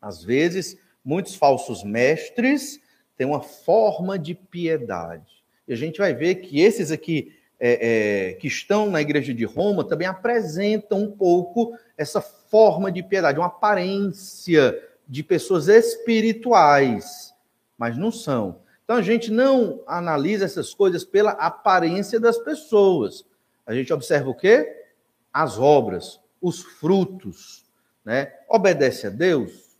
Às 0.00 0.24
vezes, 0.24 0.76
muitos 1.04 1.36
falsos 1.36 1.84
mestres 1.84 2.80
têm 3.16 3.28
uma 3.28 3.40
forma 3.40 4.18
de 4.18 4.34
piedade. 4.34 5.44
E 5.68 5.72
a 5.72 5.76
gente 5.76 5.98
vai 5.98 6.12
ver 6.12 6.36
que 6.36 6.60
esses 6.60 6.90
aqui 6.90 7.32
é, 7.64 8.30
é, 8.30 8.32
que 8.32 8.48
estão 8.48 8.90
na 8.90 9.00
igreja 9.00 9.32
de 9.32 9.44
Roma 9.44 9.84
também 9.84 10.08
apresentam 10.08 10.98
um 10.98 11.10
pouco 11.12 11.78
essa 11.96 12.20
forma 12.20 12.90
de 12.90 13.04
piedade, 13.04 13.38
uma 13.38 13.46
aparência 13.46 14.76
de 15.06 15.22
pessoas 15.22 15.68
espirituais, 15.68 17.32
mas 17.78 17.96
não 17.96 18.10
são. 18.10 18.58
Então 18.82 18.96
a 18.96 19.02
gente 19.02 19.30
não 19.30 19.80
analisa 19.86 20.44
essas 20.44 20.74
coisas 20.74 21.04
pela 21.04 21.30
aparência 21.30 22.18
das 22.18 22.36
pessoas. 22.36 23.24
A 23.64 23.72
gente 23.72 23.92
observa 23.92 24.28
o 24.28 24.34
quê? 24.34 24.84
As 25.32 25.56
obras, 25.56 26.20
os 26.40 26.62
frutos, 26.62 27.64
né? 28.04 28.32
Obedece 28.48 29.06
a 29.06 29.10
Deus, 29.10 29.76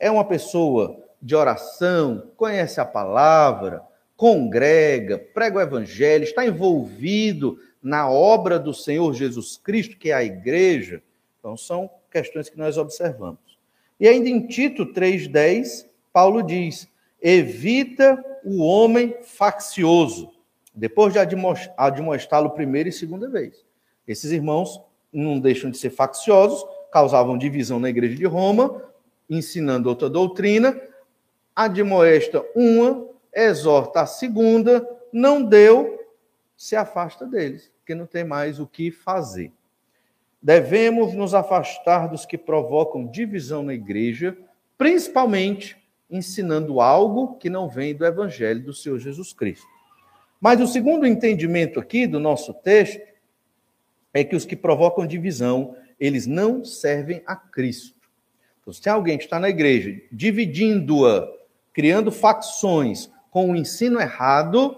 é 0.00 0.10
uma 0.10 0.24
pessoa 0.24 0.98
de 1.20 1.36
oração, 1.36 2.30
conhece 2.34 2.80
a 2.80 2.84
palavra, 2.86 3.82
congrega, 4.22 5.18
prega 5.18 5.58
o 5.58 5.60
evangelho, 5.60 6.22
está 6.22 6.46
envolvido 6.46 7.58
na 7.82 8.08
obra 8.08 8.56
do 8.56 8.72
Senhor 8.72 9.12
Jesus 9.14 9.56
Cristo, 9.56 9.96
que 9.96 10.12
é 10.12 10.14
a 10.14 10.22
igreja. 10.22 11.02
Então, 11.40 11.56
são 11.56 11.90
questões 12.08 12.48
que 12.48 12.56
nós 12.56 12.78
observamos. 12.78 13.58
E 13.98 14.06
ainda 14.06 14.28
em 14.28 14.46
Tito 14.46 14.86
3,10, 14.86 15.88
Paulo 16.12 16.40
diz: 16.40 16.86
evita 17.20 18.24
o 18.44 18.62
homem 18.62 19.16
faccioso, 19.24 20.32
depois 20.72 21.12
de 21.12 21.18
admoestá-lo 21.76 22.50
primeira 22.50 22.90
e 22.90 22.92
segunda 22.92 23.28
vez. 23.28 23.64
Esses 24.06 24.30
irmãos 24.30 24.80
não 25.12 25.40
deixam 25.40 25.68
de 25.68 25.78
ser 25.78 25.90
facciosos, 25.90 26.64
causavam 26.92 27.36
divisão 27.36 27.80
na 27.80 27.90
igreja 27.90 28.14
de 28.14 28.26
Roma, 28.26 28.84
ensinando 29.28 29.88
outra 29.88 30.08
doutrina, 30.08 30.80
admoesta 31.56 32.40
uma, 32.54 33.10
exorta 33.34 34.02
a 34.02 34.06
segunda, 34.06 34.86
não 35.12 35.42
deu, 35.42 35.98
se 36.56 36.76
afasta 36.76 37.26
deles, 37.26 37.72
porque 37.78 37.94
não 37.94 38.06
tem 38.06 38.24
mais 38.24 38.60
o 38.60 38.66
que 38.66 38.90
fazer. 38.90 39.52
Devemos 40.40 41.14
nos 41.14 41.34
afastar 41.34 42.08
dos 42.08 42.26
que 42.26 42.36
provocam 42.36 43.06
divisão 43.06 43.62
na 43.62 43.74
igreja, 43.74 44.36
principalmente 44.76 45.76
ensinando 46.10 46.80
algo 46.80 47.36
que 47.36 47.48
não 47.48 47.68
vem 47.68 47.94
do 47.94 48.04
evangelho 48.04 48.64
do 48.64 48.74
Senhor 48.74 48.98
Jesus 48.98 49.32
Cristo. 49.32 49.66
Mas 50.40 50.60
o 50.60 50.66
segundo 50.66 51.06
entendimento 51.06 51.78
aqui 51.78 52.06
do 52.06 52.18
nosso 52.18 52.52
texto 52.52 53.00
é 54.12 54.24
que 54.24 54.34
os 54.34 54.44
que 54.44 54.56
provocam 54.56 55.06
divisão, 55.06 55.76
eles 55.98 56.26
não 56.26 56.64
servem 56.64 57.22
a 57.24 57.36
Cristo. 57.36 57.96
Então, 58.60 58.72
se 58.72 58.88
alguém 58.88 59.16
está 59.16 59.38
na 59.38 59.48
igreja 59.48 60.00
dividindo-a, 60.10 61.28
criando 61.72 62.10
facções 62.10 63.08
com 63.32 63.50
o 63.50 63.56
ensino 63.56 63.98
errado, 63.98 64.76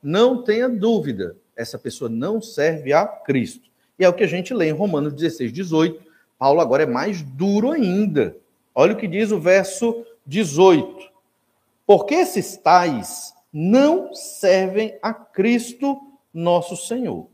não 0.00 0.44
tenha 0.44 0.68
dúvida, 0.68 1.36
essa 1.56 1.76
pessoa 1.76 2.08
não 2.08 2.40
serve 2.40 2.92
a 2.92 3.04
Cristo. 3.04 3.68
E 3.98 4.04
é 4.04 4.08
o 4.08 4.14
que 4.14 4.22
a 4.22 4.28
gente 4.28 4.54
lê 4.54 4.68
em 4.68 4.72
Romanos 4.72 5.12
16, 5.12 5.52
18. 5.52 6.00
Paulo 6.38 6.60
agora 6.60 6.84
é 6.84 6.86
mais 6.86 7.20
duro 7.20 7.72
ainda. 7.72 8.36
Olha 8.72 8.92
o 8.92 8.96
que 8.96 9.08
diz 9.08 9.32
o 9.32 9.40
verso 9.40 10.06
18. 10.24 11.10
Porque 11.84 12.14
esses 12.14 12.56
tais 12.56 13.34
não 13.52 14.14
servem 14.14 14.96
a 15.02 15.12
Cristo 15.12 15.98
nosso 16.32 16.76
Senhor, 16.76 17.26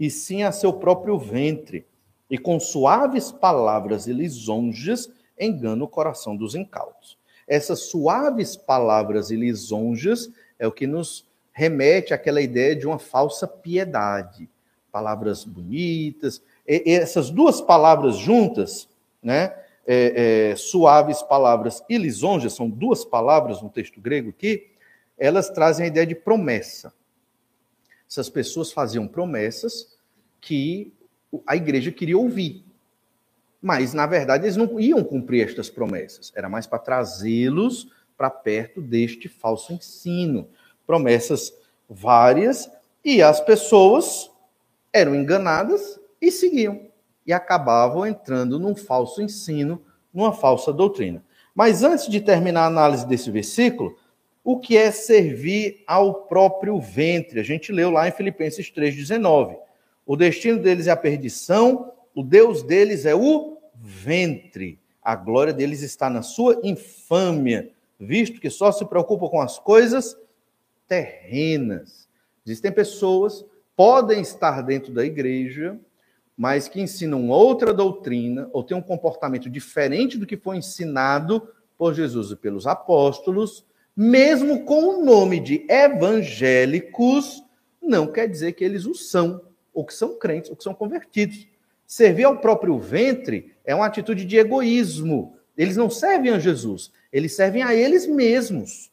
e 0.00 0.08
sim 0.10 0.42
a 0.42 0.52
seu 0.52 0.72
próprio 0.72 1.18
ventre, 1.18 1.84
e 2.30 2.38
com 2.38 2.58
suaves 2.58 3.30
palavras 3.30 4.06
e 4.06 4.12
lisonjas 4.12 5.10
engana 5.38 5.84
o 5.84 5.88
coração 5.88 6.34
dos 6.34 6.54
incautos. 6.54 7.17
Essas 7.48 7.80
suaves 7.84 8.54
palavras 8.56 9.30
e 9.30 9.36
lisonjas 9.36 10.30
é 10.58 10.66
o 10.66 10.72
que 10.72 10.86
nos 10.86 11.26
remete 11.52 12.12
àquela 12.12 12.40
ideia 12.40 12.76
de 12.76 12.86
uma 12.86 12.98
falsa 12.98 13.48
piedade. 13.48 14.48
Palavras 14.92 15.44
bonitas. 15.44 16.42
E, 16.66 16.92
essas 16.92 17.30
duas 17.30 17.60
palavras 17.60 18.16
juntas, 18.16 18.88
né? 19.22 19.54
É, 19.90 20.50
é, 20.50 20.56
suaves 20.56 21.22
palavras 21.22 21.82
e 21.88 21.96
lisonjas, 21.96 22.52
são 22.52 22.68
duas 22.68 23.06
palavras 23.06 23.62
no 23.62 23.70
texto 23.70 23.98
grego 24.02 24.28
aqui, 24.28 24.68
elas 25.16 25.48
trazem 25.48 25.84
a 25.84 25.88
ideia 25.88 26.06
de 26.06 26.14
promessa. 26.14 26.92
Essas 28.06 28.28
pessoas 28.28 28.70
faziam 28.70 29.08
promessas 29.08 29.96
que 30.42 30.92
a 31.46 31.56
igreja 31.56 31.90
queria 31.90 32.18
ouvir. 32.18 32.67
Mas, 33.60 33.92
na 33.92 34.06
verdade, 34.06 34.44
eles 34.44 34.56
não 34.56 34.78
iam 34.78 35.02
cumprir 35.02 35.44
estas 35.44 35.68
promessas. 35.68 36.32
Era 36.34 36.48
mais 36.48 36.66
para 36.66 36.78
trazê-los 36.78 37.88
para 38.16 38.30
perto 38.30 38.80
deste 38.80 39.28
falso 39.28 39.72
ensino. 39.72 40.48
Promessas 40.86 41.52
várias, 41.88 42.70
e 43.04 43.22
as 43.22 43.40
pessoas 43.40 44.30
eram 44.92 45.14
enganadas 45.14 45.98
e 46.20 46.30
seguiam. 46.30 46.88
E 47.26 47.32
acabavam 47.32 48.06
entrando 48.06 48.58
num 48.58 48.74
falso 48.74 49.22
ensino, 49.22 49.82
numa 50.12 50.32
falsa 50.32 50.72
doutrina. 50.72 51.22
Mas 51.54 51.82
antes 51.82 52.08
de 52.08 52.20
terminar 52.20 52.62
a 52.62 52.66
análise 52.66 53.06
desse 53.06 53.30
versículo, 53.30 53.96
o 54.44 54.58
que 54.58 54.76
é 54.76 54.90
servir 54.90 55.82
ao 55.86 56.26
próprio 56.26 56.80
ventre? 56.80 57.40
A 57.40 57.42
gente 57.42 57.72
leu 57.72 57.90
lá 57.90 58.08
em 58.08 58.12
Filipenses 58.12 58.70
3,19. 58.72 59.56
O 60.06 60.16
destino 60.16 60.58
deles 60.58 60.86
é 60.86 60.90
a 60.90 60.96
perdição, 60.96 61.92
o 62.18 62.22
Deus 62.24 62.64
deles 62.64 63.06
é 63.06 63.14
o 63.14 63.58
ventre. 63.76 64.76
A 65.00 65.14
glória 65.14 65.52
deles 65.52 65.82
está 65.82 66.10
na 66.10 66.20
sua 66.20 66.58
infâmia, 66.64 67.70
visto 67.96 68.40
que 68.40 68.50
só 68.50 68.72
se 68.72 68.84
preocupam 68.84 69.28
com 69.28 69.40
as 69.40 69.56
coisas 69.60 70.18
terrenas. 70.88 72.08
Existem 72.44 72.72
pessoas, 72.72 73.46
podem 73.76 74.20
estar 74.20 74.62
dentro 74.62 74.92
da 74.92 75.04
igreja, 75.04 75.78
mas 76.36 76.66
que 76.66 76.80
ensinam 76.80 77.28
outra 77.28 77.72
doutrina 77.72 78.50
ou 78.52 78.64
têm 78.64 78.76
um 78.76 78.82
comportamento 78.82 79.48
diferente 79.48 80.18
do 80.18 80.26
que 80.26 80.36
foi 80.36 80.56
ensinado 80.56 81.48
por 81.78 81.94
Jesus 81.94 82.32
e 82.32 82.36
pelos 82.36 82.66
apóstolos, 82.66 83.64
mesmo 83.96 84.64
com 84.64 84.88
o 84.88 85.04
nome 85.04 85.38
de 85.38 85.64
evangélicos, 85.70 87.44
não 87.80 88.08
quer 88.08 88.26
dizer 88.26 88.54
que 88.54 88.64
eles 88.64 88.86
o 88.86 88.94
são, 88.96 89.40
ou 89.72 89.84
que 89.84 89.94
são 89.94 90.18
crentes, 90.18 90.50
ou 90.50 90.56
que 90.56 90.64
são 90.64 90.74
convertidos. 90.74 91.46
Servir 91.88 92.24
ao 92.24 92.36
próprio 92.36 92.78
ventre 92.78 93.54
é 93.64 93.74
uma 93.74 93.86
atitude 93.86 94.26
de 94.26 94.36
egoísmo. 94.36 95.38
Eles 95.56 95.74
não 95.74 95.88
servem 95.88 96.30
a 96.30 96.38
Jesus, 96.38 96.92
eles 97.10 97.34
servem 97.34 97.62
a 97.62 97.74
eles 97.74 98.06
mesmos. 98.06 98.92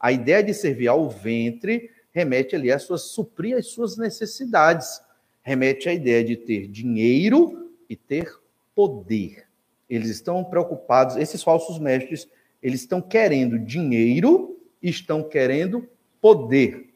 A 0.00 0.10
ideia 0.10 0.42
de 0.42 0.54
servir 0.54 0.88
ao 0.88 1.10
ventre 1.10 1.90
remete 2.12 2.56
ali 2.56 2.72
a 2.72 2.78
suas, 2.78 3.02
suprir 3.02 3.58
as 3.58 3.66
suas 3.66 3.98
necessidades, 3.98 5.02
remete 5.42 5.86
à 5.86 5.92
ideia 5.92 6.24
de 6.24 6.34
ter 6.34 6.66
dinheiro 6.66 7.70
e 7.90 7.94
ter 7.94 8.40
poder. 8.74 9.46
Eles 9.88 10.08
estão 10.08 10.42
preocupados, 10.42 11.16
esses 11.16 11.42
falsos 11.42 11.78
mestres, 11.78 12.26
eles 12.62 12.80
estão 12.80 13.02
querendo 13.02 13.58
dinheiro 13.58 14.58
estão 14.82 15.22
querendo 15.22 15.88
poder. 16.20 16.90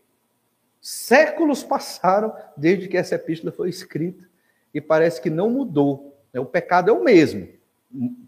Séculos 0.81 1.63
passaram 1.63 2.35
desde 2.57 2.89
que 2.89 2.97
essa 2.97 3.15
epístola 3.15 3.53
foi 3.53 3.69
escrita 3.69 4.28
e 4.79 4.81
parece 4.81 5.21
que 5.21 5.29
não 5.29 5.51
mudou. 5.51 6.17
Né? 6.33 6.41
O 6.41 6.47
pecado 6.47 6.89
é 6.89 6.93
o 6.93 7.03
mesmo. 7.03 7.49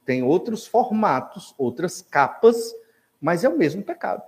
Tem 0.05 0.23
outros 0.23 0.67
formatos, 0.67 1.55
outras 1.57 2.03
capas, 2.03 2.75
mas 3.21 3.45
é 3.45 3.49
o 3.49 3.57
mesmo 3.57 3.83
pecado. 3.83 4.23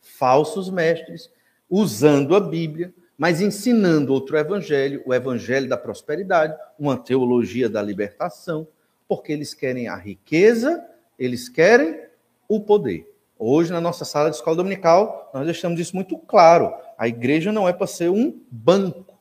Falsos 0.00 0.68
mestres 0.70 1.30
usando 1.70 2.36
a 2.36 2.40
Bíblia, 2.40 2.92
mas 3.16 3.40
ensinando 3.40 4.12
outro 4.12 4.36
evangelho, 4.36 5.02
o 5.06 5.14
evangelho 5.14 5.68
da 5.68 5.76
prosperidade, 5.76 6.56
uma 6.78 6.96
teologia 6.96 7.68
da 7.68 7.80
libertação, 7.80 8.66
porque 9.08 9.32
eles 9.32 9.54
querem 9.54 9.88
a 9.88 9.96
riqueza, 9.96 10.84
eles 11.18 11.48
querem 11.48 12.00
o 12.48 12.60
poder. 12.60 13.08
Hoje, 13.38 13.72
na 13.72 13.80
nossa 13.80 14.04
sala 14.04 14.28
de 14.28 14.36
escola 14.36 14.56
dominical, 14.56 15.30
nós 15.32 15.44
deixamos 15.44 15.80
isso 15.80 15.96
muito 15.96 16.18
claro. 16.18 16.74
A 16.98 17.08
igreja 17.08 17.50
não 17.52 17.68
é 17.68 17.72
para 17.72 17.86
ser 17.86 18.10
um 18.10 18.40
banco, 18.50 19.18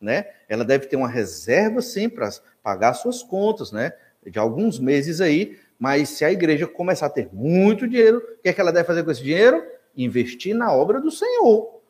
né? 0.00 0.26
Ela 0.48 0.64
deve 0.64 0.86
ter 0.86 0.96
uma 0.96 1.08
reserva, 1.08 1.80
sim, 1.80 2.08
para 2.08 2.30
pagar 2.62 2.94
suas 2.94 3.22
contas, 3.22 3.72
né? 3.72 3.92
De 4.26 4.38
alguns 4.38 4.78
meses 4.78 5.20
aí, 5.20 5.58
mas 5.78 6.08
se 6.10 6.24
a 6.24 6.32
igreja 6.32 6.66
começar 6.66 7.06
a 7.06 7.10
ter 7.10 7.28
muito 7.32 7.86
dinheiro, 7.86 8.18
o 8.18 8.42
que 8.42 8.48
é 8.48 8.52
que 8.52 8.60
ela 8.60 8.72
deve 8.72 8.86
fazer 8.86 9.04
com 9.04 9.10
esse 9.10 9.22
dinheiro? 9.22 9.62
Investir 9.96 10.54
na 10.54 10.72
obra 10.72 11.00
do 11.00 11.10
Senhor. 11.10 11.80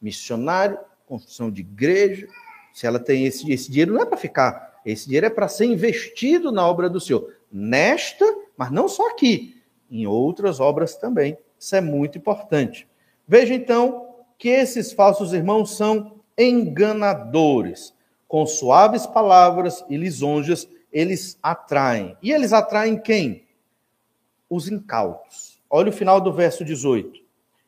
Missionário, 0.00 0.78
construção 1.06 1.50
de 1.50 1.62
igreja. 1.62 2.28
Se 2.72 2.86
ela 2.86 2.98
tem 2.98 3.26
esse, 3.26 3.50
esse 3.50 3.70
dinheiro, 3.70 3.94
não 3.94 4.02
é 4.02 4.06
para 4.06 4.16
ficar. 4.16 4.80
Esse 4.84 5.06
dinheiro 5.06 5.26
é 5.26 5.30
para 5.30 5.48
ser 5.48 5.66
investido 5.66 6.52
na 6.52 6.66
obra 6.66 6.88
do 6.88 7.00
Senhor. 7.00 7.34
Nesta, 7.50 8.24
mas 8.56 8.70
não 8.70 8.88
só 8.88 9.08
aqui 9.08 9.60
em 9.90 10.06
outras 10.06 10.60
obras 10.60 10.94
também. 10.94 11.36
Isso 11.58 11.74
é 11.74 11.80
muito 11.80 12.16
importante. 12.16 12.86
Veja 13.26 13.52
então 13.52 14.14
que 14.38 14.48
esses 14.48 14.92
falsos 14.92 15.32
irmãos 15.32 15.76
são 15.76 16.20
enganadores. 16.38 17.92
Com 18.30 18.46
suaves 18.46 19.08
palavras 19.08 19.84
e 19.88 19.96
lisonjas, 19.96 20.68
eles 20.92 21.36
atraem. 21.42 22.16
E 22.22 22.30
eles 22.30 22.52
atraem 22.52 22.96
quem? 22.96 23.44
Os 24.48 24.68
incautos. 24.68 25.60
Olha 25.68 25.88
o 25.88 25.92
final 25.92 26.20
do 26.20 26.32
verso 26.32 26.64
18. 26.64 27.20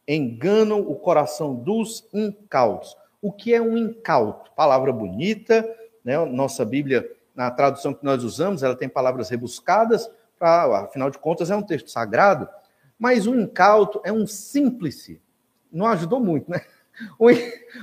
Enganam 0.07 0.79
o 0.81 0.95
coração 0.95 1.53
dos 1.53 2.09
incautos. 2.15 2.97
O 3.21 3.33
que 3.33 3.53
é 3.53 3.61
um 3.61 3.77
incauto? 3.77 4.53
Palavra 4.53 4.93
bonita, 4.93 5.69
né? 6.05 6.17
Nossa 6.27 6.65
Bíblia, 6.65 7.11
na 7.35 7.51
tradução 7.51 7.93
que 7.93 8.05
nós 8.05 8.23
usamos, 8.23 8.63
ela 8.63 8.77
tem 8.77 8.89
palavras 8.89 9.31
rebuscadas, 9.31 10.09
afinal 10.41 11.11
de 11.11 11.19
contas 11.19 11.51
é 11.51 11.57
um 11.57 11.63
texto 11.63 11.91
sagrado, 11.91 12.49
mas 12.97 13.27
o 13.27 13.35
incauto 13.35 14.01
é 14.05 14.13
um 14.13 14.29
símplice. 14.29 15.21
Não 15.73 15.89
ajudou 15.89 16.21
muito, 16.21 16.49
né? 16.49 16.61
O, 17.19 17.27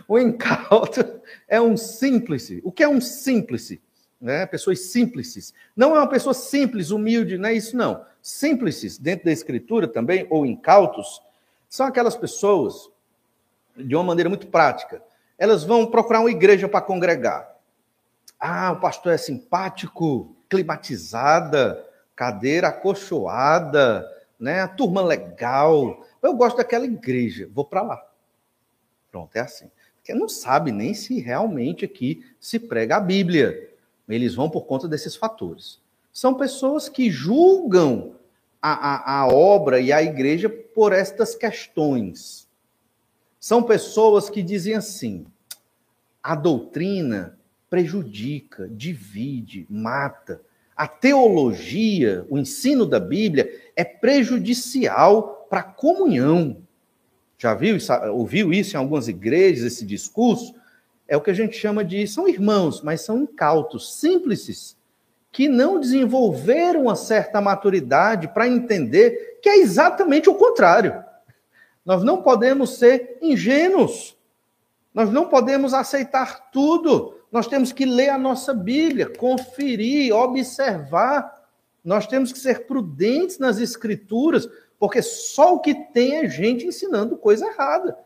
o 0.08 0.20
incauto 0.20 1.22
é 1.48 1.60
um 1.60 1.76
símplice. 1.76 2.62
O 2.64 2.72
que 2.72 2.84
é 2.84 2.88
um 2.88 3.02
símplice? 3.02 3.82
Né? 4.20 4.46
Pessoas 4.46 4.80
simples. 4.82 5.54
Não 5.76 5.96
é 5.96 6.00
uma 6.00 6.10
pessoa 6.10 6.34
simples, 6.34 6.92
humilde, 6.92 7.38
não 7.38 7.50
é 7.50 7.54
isso, 7.54 7.76
não. 7.76 8.06
Simples, 8.22 8.98
dentro 8.98 9.26
da 9.26 9.32
escritura 9.32 9.88
também, 9.88 10.28
ou 10.30 10.46
incautos, 10.46 11.22
são 11.70 11.86
aquelas 11.86 12.16
pessoas, 12.16 12.90
de 13.78 13.96
uma 13.96 14.04
maneira 14.04 14.30
muito 14.30 14.48
prática, 14.48 15.02
elas 15.38 15.64
vão 15.64 15.86
procurar 15.88 16.20
uma 16.20 16.32
igreja 16.32 16.68
para 16.68 16.82
congregar. 16.82 17.56
Ah, 18.40 18.74
o 18.74 18.80
pastor 18.80 19.14
é 19.14 19.18
simpático, 19.18 20.36
climatizada, 20.50 21.86
cadeira 22.16 22.70
acolchoada, 22.70 24.06
né? 24.40 24.62
A 24.62 24.68
turma 24.68 25.02
legal. 25.02 26.06
Eu 26.22 26.34
gosto 26.34 26.58
daquela 26.58 26.86
igreja, 26.86 27.50
vou 27.54 27.64
para 27.64 27.82
lá. 27.82 28.09
Pronto, 29.12 29.36
é 29.36 29.40
assim. 29.40 29.70
que 30.04 30.14
não 30.14 30.30
sabe 30.30 30.72
nem 30.72 30.94
se 30.94 31.20
realmente 31.20 31.86
aqui 31.86 32.26
se 32.40 32.60
prega 32.60 32.98
a 32.98 33.00
Bíblia. 33.00 33.70
Eles 34.08 34.36
vão 34.36 34.50
por 34.50 34.66
conta 34.66 34.88
desses 34.88 35.16
fatores. 35.16 35.80
São 36.12 36.34
pessoas 36.34 36.90
que 36.90 37.12
julgam 37.12 38.16
a, 38.62 38.72
a, 38.72 39.20
a 39.22 39.28
obra 39.28 39.80
e 39.80 39.92
a 39.92 40.02
igreja 40.02 40.50
por 40.50 40.94
estas 40.94 41.36
questões. 41.36 42.48
São 43.40 43.64
pessoas 43.64 44.30
que 44.30 44.42
dizem 44.42 44.74
assim: 44.74 45.26
a 46.22 46.36
doutrina 46.36 47.38
prejudica, 47.70 48.68
divide, 48.68 49.66
mata. 49.70 50.42
A 50.76 50.88
teologia, 50.88 52.26
o 52.30 52.38
ensino 52.38 52.86
da 52.86 53.00
Bíblia, 53.00 53.50
é 53.76 53.84
prejudicial 53.84 55.46
para 55.50 55.60
a 55.60 55.64
comunhão. 55.64 56.58
Já 57.40 57.54
viu, 57.54 57.78
ouviu 58.12 58.52
isso 58.52 58.76
em 58.76 58.78
algumas 58.78 59.08
igrejas, 59.08 59.64
esse 59.64 59.86
discurso? 59.86 60.54
É 61.08 61.16
o 61.16 61.22
que 61.22 61.32
a 61.32 61.34
gente 61.34 61.58
chama 61.58 61.86
de. 61.86 62.06
São 62.06 62.28
irmãos, 62.28 62.82
mas 62.84 63.00
são 63.02 63.24
incautos, 63.24 63.96
simples, 63.96 64.78
que 65.32 65.48
não 65.48 65.80
desenvolveram 65.80 66.84
uma 66.84 66.98
certa 66.98 67.40
maturidade 67.40 68.28
para 68.28 68.46
entender 68.46 69.40
que 69.42 69.48
é 69.48 69.58
exatamente 69.58 70.30
o 70.30 70.36
contrário. 70.36 71.02
Nós 71.86 72.04
não 72.04 72.22
podemos 72.22 72.78
ser 72.78 73.18
ingênuos. 73.22 74.18
Nós 74.94 75.10
não 75.10 75.30
podemos 75.30 75.74
aceitar 75.74 76.52
tudo. 76.52 77.16
Nós 77.32 77.48
temos 77.48 77.72
que 77.72 77.86
ler 77.86 78.10
a 78.10 78.18
nossa 78.18 78.54
Bíblia, 78.54 79.08
conferir, 79.18 80.14
observar. 80.14 81.48
Nós 81.86 82.06
temos 82.06 82.34
que 82.34 82.40
ser 82.40 82.66
prudentes 82.66 83.40
nas 83.40 83.60
escrituras, 83.60 84.50
porque 84.80 85.02
só 85.02 85.56
o 85.56 85.60
que 85.60 85.76
tem 85.76 86.16
é 86.16 86.30
gente 86.30 86.66
ensinando 86.66 87.18
coisa 87.18 87.46
errada. 87.46 87.98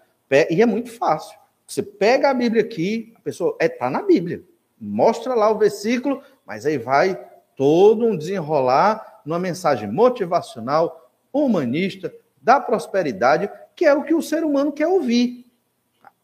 E 0.50 0.62
é 0.62 0.66
muito 0.66 0.92
fácil. 0.92 1.38
Você 1.68 1.84
pega 1.84 2.30
a 2.30 2.34
Bíblia 2.34 2.64
aqui, 2.64 3.14
a 3.16 3.20
pessoa 3.20 3.56
é, 3.60 3.70
tá 3.70 3.90
na 3.90 4.02
Bíblia, 4.02 4.44
mostra 4.80 5.36
lá 5.36 5.50
o 5.50 5.58
versículo, 5.58 6.22
mas 6.46 6.66
aí 6.66 6.78
vai 6.78 7.20
todo 7.56 8.06
um 8.06 8.18
desenrolar 8.18 9.22
numa 9.26 9.40
mensagem 9.40 9.90
motivacional, 9.90 11.10
humanista, 11.32 12.14
da 12.42 12.60
prosperidade, 12.60 13.50
que 13.76 13.86
é 13.86 13.94
o 13.94 14.04
que 14.04 14.14
o 14.14 14.22
ser 14.22 14.44
humano 14.44 14.72
quer 14.72 14.88
ouvir. 14.88 15.46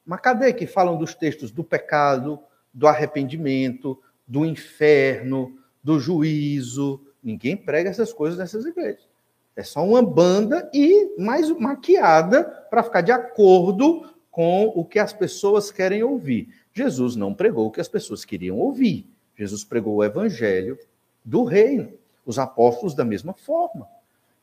Mas 0.05 0.19
cadê 0.21 0.51
que 0.51 0.67
falam 0.67 0.97
dos 0.97 1.15
textos 1.15 1.51
do 1.51 1.63
pecado, 1.63 2.39
do 2.73 2.87
arrependimento, 2.87 4.01
do 4.27 4.45
inferno, 4.45 5.57
do 5.83 5.99
juízo? 5.99 7.01
Ninguém 7.23 7.55
prega 7.55 7.89
essas 7.89 8.11
coisas 8.11 8.37
nessas 8.37 8.65
igrejas. 8.65 9.08
É 9.55 9.63
só 9.63 9.83
uma 9.83 10.01
banda 10.01 10.69
e 10.73 11.15
mais 11.17 11.49
maquiada 11.57 12.43
para 12.69 12.83
ficar 12.83 13.01
de 13.01 13.11
acordo 13.11 14.09
com 14.31 14.71
o 14.75 14.85
que 14.85 14.99
as 14.99 15.11
pessoas 15.11 15.71
querem 15.71 16.01
ouvir. 16.03 16.49
Jesus 16.73 17.15
não 17.15 17.33
pregou 17.33 17.67
o 17.67 17.71
que 17.71 17.81
as 17.81 17.87
pessoas 17.87 18.23
queriam 18.23 18.57
ouvir. 18.57 19.05
Jesus 19.35 19.63
pregou 19.63 19.95
o 19.95 20.03
evangelho 20.03 20.77
do 21.25 21.43
reino. 21.43 21.91
Os 22.25 22.37
apóstolos 22.37 22.93
da 22.93 23.03
mesma 23.03 23.33
forma. 23.33 23.87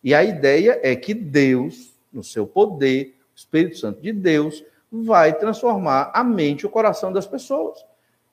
E 0.03 0.15
a 0.15 0.23
ideia 0.25 0.81
é 0.83 0.95
que 0.95 1.15
Deus, 1.15 1.95
no 2.13 2.23
seu 2.23 2.47
poder, 2.47 3.17
o 3.35 3.37
Espírito 3.37 3.79
Santo 3.79 4.01
de 4.03 4.13
Deus, 4.13 4.65
vai 4.91 5.37
transformar 5.39 6.11
a 6.15 6.23
mente 6.23 6.63
e 6.63 6.67
o 6.67 6.71
coração 6.71 7.13
das 7.13 7.27
pessoas. 7.27 7.85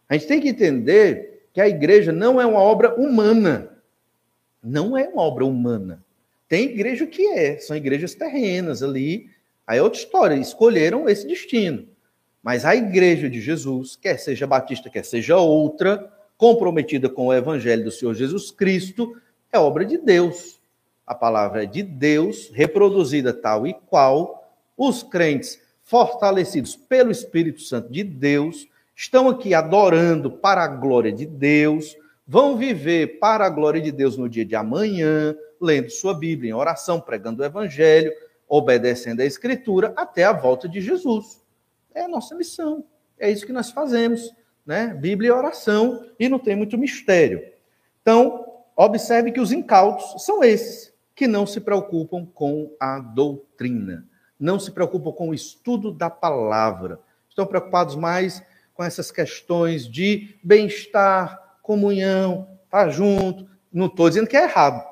A 0.08 0.14
gente 0.14 0.28
tem 0.28 0.42
que 0.42 0.50
entender 0.50 1.48
que 1.54 1.62
a 1.62 1.68
igreja 1.68 2.12
não 2.12 2.42
é 2.42 2.46
uma 2.46 2.60
obra 2.60 2.94
humana. 2.96 3.70
Não 4.62 4.98
é 4.98 5.08
uma 5.08 5.22
obra 5.22 5.46
humana. 5.46 6.04
Tem 6.48 6.66
igreja 6.66 7.06
que 7.06 7.28
é, 7.28 7.58
são 7.58 7.76
igrejas 7.76 8.14
terrenas 8.14 8.84
ali. 8.84 9.30
Aí 9.66 9.80
é 9.80 9.84
outra 9.84 10.00
história, 10.00 10.36
escolheram 10.36 11.08
esse 11.08 11.26
destino. 11.28 11.88
Mas 12.42 12.66
a 12.66 12.76
igreja 12.76 13.30
de 13.30 13.40
Jesus, 13.40 13.96
quer 13.96 14.18
seja 14.18 14.46
batista, 14.46 14.90
quer 14.90 15.06
seja 15.06 15.38
outra, 15.38 16.12
comprometida 16.38 17.08
com 17.08 17.28
o 17.28 17.34
evangelho 17.34 17.86
do 17.86 17.92
Senhor 17.92 18.14
Jesus 18.14 18.52
Cristo, 18.52 19.16
é 19.52 19.58
obra 19.58 19.86
de 19.86 19.98
Deus. 19.98 20.60
A 21.08 21.16
palavra 21.16 21.64
é 21.64 21.66
de 21.66 21.82
Deus, 21.84 22.52
reproduzida 22.54 23.34
tal 23.34 23.66
e 23.66 23.74
qual. 23.74 24.52
Os 24.76 25.04
crentes, 25.04 25.62
fortalecidos 25.84 26.76
pelo 26.76 27.12
Espírito 27.12 27.62
Santo 27.62 27.92
de 27.92 28.04
Deus, 28.04 28.68
estão 28.96 29.30
aqui 29.30 29.54
adorando 29.54 30.32
para 30.32 30.64
a 30.64 30.68
glória 30.68 31.12
de 31.12 31.26
Deus, 31.26 31.96
vão 32.28 32.58
viver 32.58 33.20
para 33.20 33.46
a 33.46 33.50
glória 33.50 33.82
de 33.82 33.92
Deus 33.92 34.18
no 34.18 34.28
dia 34.28 34.46
de 34.46 34.56
amanhã, 34.56 35.36
lendo 35.64 35.90
sua 35.90 36.14
Bíblia 36.14 36.52
em 36.52 36.54
oração, 36.54 37.00
pregando 37.00 37.42
o 37.42 37.46
Evangelho, 37.46 38.12
obedecendo 38.48 39.22
a 39.22 39.26
Escritura 39.26 39.94
até 39.96 40.24
a 40.24 40.34
volta 40.34 40.68
de 40.68 40.82
Jesus. 40.82 41.42
É 41.94 42.04
a 42.04 42.08
nossa 42.08 42.36
missão. 42.36 42.84
É 43.18 43.30
isso 43.32 43.46
que 43.46 43.54
nós 43.54 43.72
fazemos 43.72 44.34
né? 44.66 44.94
Bíblia 44.94 45.30
e 45.30 45.32
oração, 45.32 46.06
e 46.20 46.30
não 46.30 46.40
tem 46.40 46.56
muito 46.56 46.78
mistério. 46.78 47.44
Então, 48.02 48.46
observe 48.76 49.32
que 49.32 49.40
os 49.40 49.52
incautos 49.52 50.24
são 50.24 50.44
esses 50.44 50.94
que 51.16 51.28
não 51.28 51.46
se 51.46 51.60
preocupam 51.60 52.26
com 52.26 52.72
a 52.80 53.00
doutrina, 53.00 54.08
não 54.40 54.60
se 54.60 54.72
preocupam 54.72 55.12
com 55.12 55.30
o 55.30 55.34
estudo 55.34 55.92
da 55.92 56.10
palavra, 56.10 57.00
estão 57.30 57.46
preocupados 57.46 57.96
mais 57.96 58.42
com 58.74 58.84
essas 58.84 59.12
questões 59.12 59.88
de 59.88 60.36
bem-estar, 60.44 61.58
comunhão, 61.62 62.48
estar 62.66 62.86
tá 62.86 62.90
junto. 62.90 63.48
Não 63.72 63.86
estou 63.86 64.10
dizendo 64.10 64.28
que 64.28 64.38
é 64.38 64.44
errado, 64.44 64.84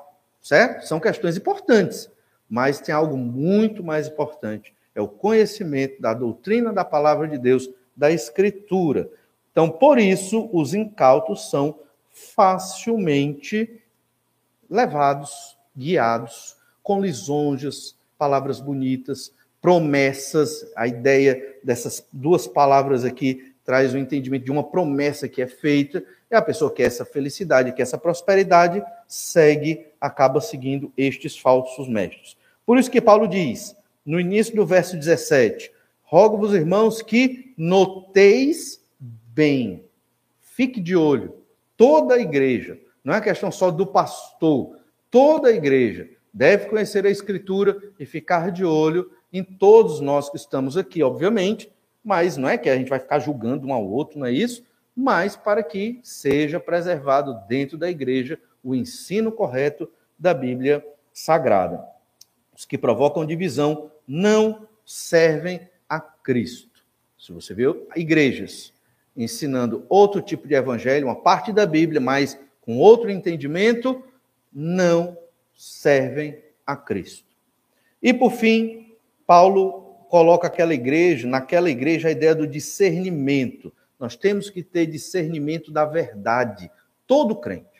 certo? 0.42 0.86
São 0.86 0.98
questões 0.98 1.36
importantes, 1.36 2.10
mas 2.50 2.80
tem 2.80 2.94
algo 2.94 3.16
muito 3.16 3.82
mais 3.82 4.08
importante: 4.08 4.74
é 4.94 5.00
o 5.00 5.08
conhecimento 5.08 6.02
da 6.02 6.12
doutrina 6.12 6.72
da 6.72 6.84
palavra 6.84 7.28
de 7.28 7.38
Deus, 7.38 7.70
da 7.96 8.10
Escritura. 8.10 9.08
Então, 9.52 9.70
por 9.70 9.98
isso, 9.98 10.50
os 10.52 10.74
incautos 10.74 11.48
são 11.50 11.78
facilmente 12.10 13.80
levados, 14.68 15.56
guiados, 15.76 16.56
com 16.82 17.00
lisonjas, 17.00 17.96
palavras 18.18 18.60
bonitas, 18.60 19.32
promessas. 19.60 20.70
A 20.74 20.86
ideia 20.86 21.56
dessas 21.62 22.06
duas 22.12 22.46
palavras 22.46 23.04
aqui 23.04 23.52
traz 23.64 23.94
o 23.94 23.98
entendimento 23.98 24.44
de 24.44 24.50
uma 24.50 24.64
promessa 24.64 25.28
que 25.28 25.40
é 25.40 25.46
feita, 25.46 26.02
e 26.30 26.34
a 26.34 26.42
pessoa 26.42 26.72
quer 26.72 26.84
essa 26.84 27.04
felicidade, 27.04 27.72
quer 27.72 27.82
essa 27.82 27.98
prosperidade, 27.98 28.82
segue, 29.06 29.86
acaba 30.02 30.40
seguindo 30.40 30.92
estes 30.96 31.38
falsos 31.38 31.88
mestres. 31.88 32.36
Por 32.66 32.76
isso 32.76 32.90
que 32.90 33.00
Paulo 33.00 33.28
diz, 33.28 33.76
no 34.04 34.18
início 34.18 34.54
do 34.56 34.66
verso 34.66 34.96
17: 34.96 35.70
Rogo-vos, 36.02 36.52
irmãos, 36.52 37.00
que 37.00 37.54
noteis 37.56 38.84
bem. 38.98 39.84
Fique 40.40 40.80
de 40.80 40.96
olho. 40.96 41.36
Toda 41.76 42.16
a 42.16 42.20
igreja, 42.20 42.78
não 43.04 43.14
é 43.14 43.20
questão 43.20 43.50
só 43.50 43.70
do 43.70 43.86
pastor, 43.86 44.76
toda 45.10 45.48
a 45.48 45.52
igreja 45.52 46.10
deve 46.34 46.66
conhecer 46.66 47.06
a 47.06 47.10
Escritura 47.10 47.80
e 47.98 48.04
ficar 48.04 48.50
de 48.50 48.64
olho 48.64 49.10
em 49.32 49.42
todos 49.44 50.00
nós 50.00 50.28
que 50.28 50.36
estamos 50.36 50.76
aqui, 50.76 51.02
obviamente, 51.02 51.70
mas 52.04 52.36
não 52.36 52.48
é 52.48 52.58
que 52.58 52.68
a 52.68 52.76
gente 52.76 52.88
vai 52.88 52.98
ficar 52.98 53.18
julgando 53.18 53.66
um 53.66 53.72
ao 53.72 53.84
outro, 53.84 54.18
não 54.18 54.26
é 54.26 54.32
isso? 54.32 54.64
Mas 54.94 55.36
para 55.36 55.62
que 55.62 56.00
seja 56.02 56.58
preservado 56.58 57.38
dentro 57.48 57.78
da 57.78 57.90
igreja 57.90 58.38
o 58.62 58.74
ensino 58.74 59.32
correto 59.32 59.90
da 60.18 60.32
Bíblia 60.32 60.84
Sagrada. 61.12 61.84
Os 62.56 62.64
que 62.64 62.78
provocam 62.78 63.26
divisão 63.26 63.90
não 64.06 64.66
servem 64.84 65.68
a 65.88 66.00
Cristo. 66.00 66.84
Se 67.18 67.32
você 67.32 67.54
viu, 67.54 67.86
igrejas 67.94 68.72
ensinando 69.16 69.84
outro 69.88 70.22
tipo 70.22 70.48
de 70.48 70.54
evangelho, 70.54 71.06
uma 71.06 71.20
parte 71.20 71.52
da 71.52 71.66
Bíblia, 71.66 72.00
mas 72.00 72.38
com 72.62 72.78
outro 72.78 73.10
entendimento, 73.10 74.02
não 74.52 75.16
servem 75.54 76.38
a 76.66 76.76
Cristo. 76.76 77.26
E 78.02 78.12
por 78.12 78.32
fim, 78.32 78.96
Paulo 79.26 79.82
coloca 80.08 80.46
aquela 80.46 80.74
igreja, 80.74 81.26
naquela 81.26 81.70
igreja, 81.70 82.08
a 82.08 82.12
ideia 82.12 82.34
do 82.34 82.46
discernimento. 82.46 83.72
Nós 83.98 84.16
temos 84.16 84.50
que 84.50 84.62
ter 84.62 84.86
discernimento 84.86 85.70
da 85.70 85.84
verdade, 85.84 86.70
todo 87.06 87.36
crente. 87.36 87.71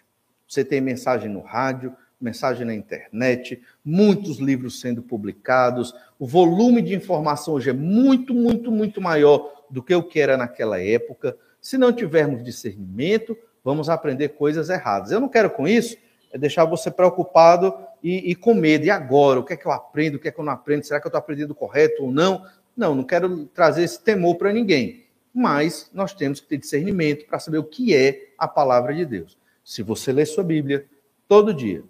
Você 0.53 0.63
tem 0.63 0.83
mensagem 0.83 1.31
no 1.31 1.41
rádio, 1.41 1.97
mensagem 2.21 2.67
na 2.67 2.75
internet, 2.75 3.63
muitos 3.83 4.37
livros 4.37 4.81
sendo 4.81 5.01
publicados, 5.01 5.95
o 6.19 6.27
volume 6.27 6.83
de 6.83 6.95
informação 6.95 7.55
hoje 7.55 7.71
é 7.71 7.73
muito, 7.73 8.35
muito, 8.35 8.71
muito 8.71 9.01
maior 9.01 9.65
do 9.71 9.83
que 9.83 9.95
o 9.95 10.03
que 10.03 10.21
era 10.21 10.37
naquela 10.37 10.79
época. 10.79 11.35
Se 11.59 11.79
não 11.79 11.91
tivermos 11.91 12.45
discernimento, 12.45 13.35
vamos 13.65 13.89
aprender 13.89 14.29
coisas 14.29 14.69
erradas. 14.69 15.11
Eu 15.11 15.21
não 15.21 15.29
quero 15.31 15.49
com 15.49 15.67
isso 15.67 15.97
é 16.31 16.37
deixar 16.37 16.67
você 16.67 16.91
preocupado 16.91 17.75
e, 18.03 18.33
e, 18.33 18.35
com 18.35 18.53
medo. 18.53 18.85
E 18.85 18.91
agora? 18.91 19.41
O 19.41 19.45
que 19.45 19.55
é 19.55 19.57
que 19.57 19.65
eu 19.65 19.73
aprendo? 19.73 20.17
O 20.17 20.19
que 20.19 20.29
é 20.29 20.31
que 20.31 20.39
eu 20.39 20.45
não 20.45 20.53
aprendo? 20.53 20.85
Será 20.85 21.01
que 21.01 21.07
eu 21.07 21.09
estou 21.09 21.19
aprendendo 21.19 21.55
correto 21.55 22.05
ou 22.05 22.13
não? 22.13 22.45
Não, 22.77 22.95
não 22.95 23.05
quero 23.05 23.47
trazer 23.47 23.85
esse 23.85 24.03
temor 24.03 24.37
para 24.37 24.53
ninguém. 24.53 25.07
Mas 25.33 25.89
nós 25.95 26.13
temos 26.13 26.41
que 26.41 26.47
ter 26.47 26.59
discernimento 26.59 27.25
para 27.25 27.39
saber 27.39 27.57
o 27.57 27.65
que 27.65 27.97
é 27.97 28.35
a 28.37 28.47
palavra 28.47 28.95
de 28.95 29.07
Deus. 29.07 29.41
Se 29.73 29.83
você 29.83 30.13
lê 30.13 30.27
sua 30.27 30.45
Bíblia 30.45 30.85
todo 31.27 31.55
dia, 31.55 31.83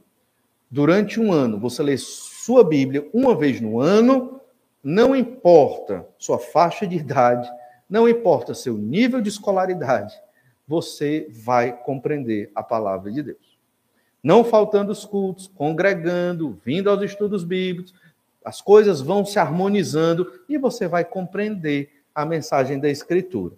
durante 0.71 1.19
um 1.19 1.33
ano, 1.33 1.59
você 1.59 1.83
lê 1.83 1.99
sua 1.99 2.63
Bíblia 2.63 3.11
uma 3.13 3.35
vez 3.35 3.61
no 3.61 3.81
ano, 3.81 4.41
não 4.85 5.17
importa 5.17 6.07
sua 6.17 6.39
faixa 6.39 6.87
de 6.87 6.95
idade, 6.95 7.51
não 7.91 8.09
importa 8.09 8.55
seu 8.55 8.79
nível 8.79 9.21
de 9.21 9.31
escolaridade, 9.31 10.15
você 10.65 11.27
vai 11.29 11.77
compreender 11.77 12.53
a 12.55 12.63
palavra 12.63 13.11
de 13.11 13.21
Deus. 13.21 13.59
Não 14.23 14.45
faltando 14.45 14.93
os 14.93 15.05
cultos, 15.05 15.51
congregando, 15.53 16.57
vindo 16.65 16.89
aos 16.89 17.03
estudos 17.03 17.43
bíblicos, 17.43 17.93
as 18.45 18.63
coisas 18.63 19.01
vão 19.01 19.25
se 19.25 19.41
harmonizando 19.41 20.41
e 20.49 20.57
você 20.57 20.87
vai 20.87 21.05
compreender 21.05 21.91
a 22.15 22.25
mensagem 22.25 22.79
da 22.79 22.89
Escritura. 22.89 23.57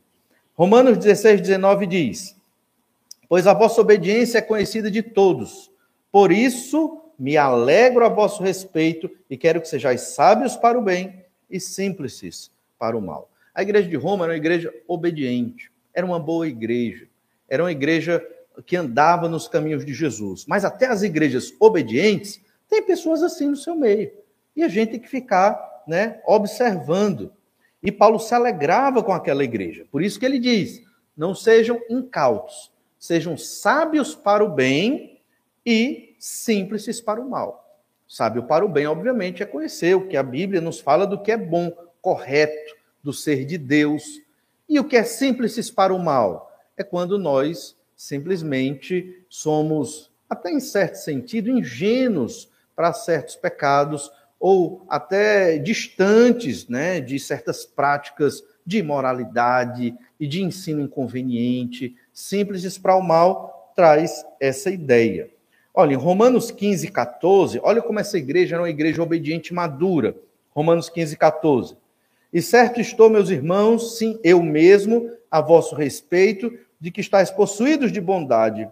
Romanos 0.55 0.97
16, 0.97 1.43
19 1.43 1.87
diz: 1.87 2.43
Pois 3.29 3.47
a 3.47 3.55
vossa 3.55 3.81
obediência 3.81 4.39
é 4.39 4.43
conhecida 4.43 4.91
de 4.91 5.03
todos, 5.03 5.71
por 6.11 6.31
isso 6.31 7.01
me 7.19 7.37
alegro 7.37 8.05
a 8.05 8.09
vosso 8.09 8.43
respeito 8.43 9.11
e 9.29 9.37
quero 9.37 9.61
que 9.61 9.69
sejais 9.69 10.01
sábios 10.01 10.57
para 10.57 10.79
o 10.79 10.83
bem 10.83 11.25
e 11.51 11.61
simples 11.61 12.51
para 12.79 12.97
o 12.97 13.03
mal. 13.03 13.31
A 13.55 13.63
igreja 13.63 13.89
de 13.89 13.97
Roma 13.97 14.25
era 14.25 14.33
uma 14.33 14.37
igreja 14.37 14.73
obediente, 14.89 15.71
era 15.93 16.05
uma 16.05 16.19
boa 16.19 16.47
igreja, 16.49 17.07
era 17.49 17.63
uma 17.63 17.73
igreja 17.73 18.25
que 18.67 18.77
andava 18.77 19.29
nos 19.29 19.49
caminhos 19.49 19.85
de 19.85 19.95
Jesus. 19.95 20.45
Mas 20.47 20.65
até 20.65 20.87
as 20.87 21.03
igrejas 21.03 21.53
obedientes, 21.59 22.41
tem 22.69 22.83
pessoas 22.83 23.23
assim 23.23 23.47
no 23.47 23.57
seu 23.57 23.75
meio. 23.75 24.13
E 24.57 24.63
a 24.63 24.69
gente 24.69 24.93
tem 24.93 25.01
que 25.01 25.09
ficar 25.09 25.85
né, 25.87 26.21
observando. 26.27 27.33
E 27.83 27.91
Paulo 27.93 28.19
se 28.19 28.35
alegrava 28.35 29.03
com 29.03 29.13
aquela 29.13 29.45
igreja. 29.45 29.87
Por 29.91 30.03
isso 30.03 30.19
que 30.19 30.27
ele 30.27 30.39
diz: 30.39 30.83
não 31.17 31.35
sejam 31.35 31.81
incautos, 31.91 32.73
sejam 33.05 33.37
sábios 33.37 34.15
para 34.15 34.43
o 34.43 34.49
bem 34.49 35.21
e 35.65 36.17
simples 36.19 37.03
para 37.03 37.21
o 37.21 37.29
mal. 37.29 37.83
Sábio 38.09 38.45
para 38.45 38.65
o 38.65 38.69
bem, 38.69 38.87
obviamente, 38.87 39.43
é 39.43 39.47
conhecer 39.47 39.95
o 39.95 40.09
que 40.09 40.17
a 40.17 40.23
Bíblia 40.23 40.59
nos 40.59 40.81
fala 40.81 41.07
do 41.07 41.21
que 41.21 41.31
é 41.31 41.37
bom, 41.37 41.71
correto, 42.01 42.75
do 43.03 43.13
ser 43.13 43.45
de 43.45 43.59
Deus. 43.59 44.23
E 44.67 44.81
o 44.81 44.85
que 44.85 44.97
é 44.97 45.05
simples 45.05 45.71
para 45.71 45.93
o 45.93 46.03
mal? 46.03 46.51
É 46.79 46.83
quando 46.83 47.19
nós 47.19 47.77
simplesmente 47.95 49.23
somos, 49.29 50.11
até 50.27 50.51
em 50.51 50.61
certo 50.61 50.95
sentido, 50.95 51.51
ingênuos 51.51 52.51
para 52.75 52.95
certos 52.95 53.37
pecados 53.37 54.11
ou 54.41 54.83
até 54.89 55.59
distantes 55.59 56.69
né, 56.69 57.03
de 57.03 57.19
certas 57.21 57.67
práticas 57.67 58.43
de 58.65 58.79
imoralidade 58.79 59.95
e 60.19 60.27
de 60.27 60.43
ensino 60.43 60.81
inconveniente. 60.81 61.95
Simples 62.15 62.79
para 62.79 62.95
o 62.95 63.03
mal 63.03 63.73
traz 63.75 64.25
essa 64.39 64.71
ideia. 64.71 65.29
Olha, 65.75 65.95
em 65.95 65.97
Romanos 65.97 66.53
15, 66.53 66.89
14, 66.93 67.61
olha 67.61 67.83
como 67.83 67.99
essa 67.99 68.17
igreja 68.17 68.55
era 68.55 68.63
uma 68.63 68.71
igreja 68.71 69.03
obediente 69.03 69.49
e 69.49 69.55
madura. 69.55 70.17
Romanos 70.51 70.89
15, 70.89 71.17
14. 71.17 71.77
E 72.33 72.41
certo 72.41 72.81
estou, 72.81 73.11
meus 73.11 73.31
irmãos, 73.31 73.99
sim, 73.99 74.19
eu 74.23 74.41
mesmo, 74.41 75.11
a 75.29 75.41
vosso 75.41 75.75
respeito, 75.75 76.57
de 76.81 76.93
que 76.93 77.01
estáis 77.01 77.31
possuídos 77.31 77.91
de 77.91 78.01
bondade, 78.01 78.69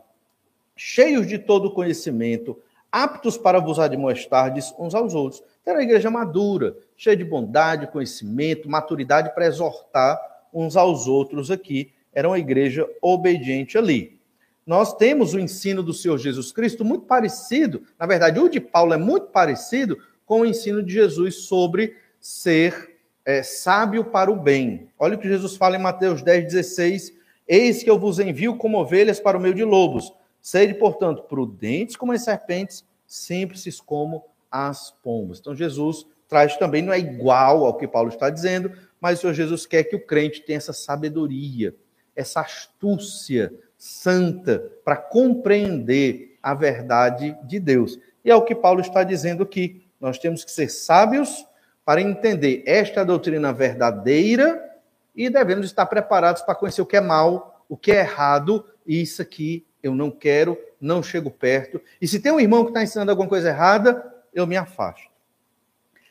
cheios 0.77 1.27
de 1.27 1.39
todo 1.39 1.73
conhecimento, 1.73 2.57
aptos 2.91 3.37
para 3.37 3.59
vos 3.59 3.81
admoestardes 3.81 4.73
uns 4.79 4.95
aos 4.95 5.15
outros. 5.15 5.43
Era 5.67 5.79
uma 5.79 5.85
igreja 5.85 6.11
madura, 6.11 6.77
cheia 6.97 7.17
de 7.17 7.25
bondade, 7.25 7.91
conhecimento, 7.91 8.69
maturidade 8.69 9.35
para 9.35 9.47
exortar 9.47 10.21
uns 10.53 10.77
aos 10.77 11.09
outros 11.09 11.51
aqui. 11.51 11.93
Era 12.13 12.29
uma 12.29 12.39
igreja 12.39 12.89
obediente 13.01 13.79
ali. 13.79 14.19
Nós 14.67 14.95
temos 14.95 15.35
o 15.35 15.41
ensino 15.41 15.83
do 15.83 15.93
Senhor 15.93 16.19
Jesus 16.19 16.53
Cristo 16.53 16.85
muito 16.85 17.07
parecido, 17.07 17.83
na 17.99 18.07
verdade, 18.07 18.39
o 18.39 18.49
de 18.49 18.61
Paulo 18.61 18.93
é 18.93 18.97
muito 18.97 19.27
parecido 19.27 19.99
com 20.25 20.43
o 20.43 20.47
ensino 20.47 20.83
de 20.83 20.93
Jesus 20.93 21.47
sobre 21.47 21.97
ser 22.21 22.97
é, 23.25 23.43
sábio 23.43 24.05
para 24.05 24.31
o 24.31 24.37
bem. 24.37 24.89
Olha 24.99 25.17
o 25.17 25.19
que 25.19 25.29
Jesus 25.29 25.57
fala 25.57 25.77
em 25.77 25.83
Mateus 25.83 26.23
10, 26.23 26.45
16 26.45 27.23
Eis 27.47 27.83
que 27.83 27.91
eu 27.91 27.99
vos 27.99 28.19
envio 28.19 28.57
como 28.57 28.79
ovelhas 28.79 29.21
para 29.21 29.37
o 29.37 29.41
meio 29.41 29.55
de 29.55 29.65
lobos. 29.65 30.13
Sede, 30.41 30.75
portanto, 30.75 31.25
prudentes 31.25 31.97
como 31.97 32.13
as 32.13 32.23
serpentes, 32.23 32.85
simples 33.07 33.81
como 33.81 34.25
as 34.51 34.91
pombas. 35.03 35.39
Então, 35.39 35.55
Jesus 35.55 36.07
traz 36.29 36.57
também, 36.57 36.83
não 36.83 36.93
é 36.93 36.99
igual 36.99 37.65
ao 37.67 37.77
que 37.77 37.87
Paulo 37.87 38.09
está 38.09 38.31
dizendo, 38.31 38.73
mas 39.01 39.19
o 39.19 39.21
Senhor 39.21 39.35
Jesus 39.35 39.67
quer 39.67 39.85
que 39.85 39.97
o 39.97 40.07
crente 40.07 40.41
tenha 40.43 40.57
essa 40.57 40.73
sabedoria, 40.73 41.75
essa 42.15 42.41
astúcia 42.41 43.53
santa 43.77 44.63
para 44.85 44.97
compreender 44.97 46.37
a 46.43 46.55
verdade 46.55 47.37
de 47.45 47.59
Deus. 47.59 47.99
E 48.25 48.31
é 48.31 48.37
o 48.37 48.45
que 48.45 48.55
Paulo 48.55 48.81
está 48.81 49.03
dizendo 49.03 49.43
aqui. 49.43 49.87
Nós 50.01 50.19
temos 50.19 50.45
que 50.45 50.51
ser 50.51 50.69
sábios 50.69 51.47
para 51.85 52.01
entender 52.01 52.63
esta 52.67 53.05
doutrina 53.05 53.53
verdadeira 53.53 54.71
e 55.15 55.29
devemos 55.29 55.67
estar 55.67 55.87
preparados 55.87 56.43
para 56.43 56.55
conhecer 56.55 56.83
o 56.83 56.87
que 56.87 56.97
é 56.97 57.01
mal, 57.01 57.65
o 57.69 57.77
que 57.77 57.93
é 57.93 58.01
errado, 58.01 58.65
e 58.87 59.03
isso 59.03 59.21
aqui 59.21 59.67
eu 59.83 59.95
não 59.95 60.11
quero, 60.11 60.59
não 60.81 61.03
chego 61.03 61.31
perto. 61.31 61.81
E 62.01 62.07
se 62.07 62.21
tem 62.21 62.33
um 62.33 62.41
irmão 62.41 62.65
que 62.65 62.71
está 62.71 62.83
ensinando 62.83 63.11
alguma 63.11 63.29
coisa 63.29 63.49
errada, 63.49 64.13
eu 64.33 64.47
me 64.47 64.57
afasto. 64.57 65.11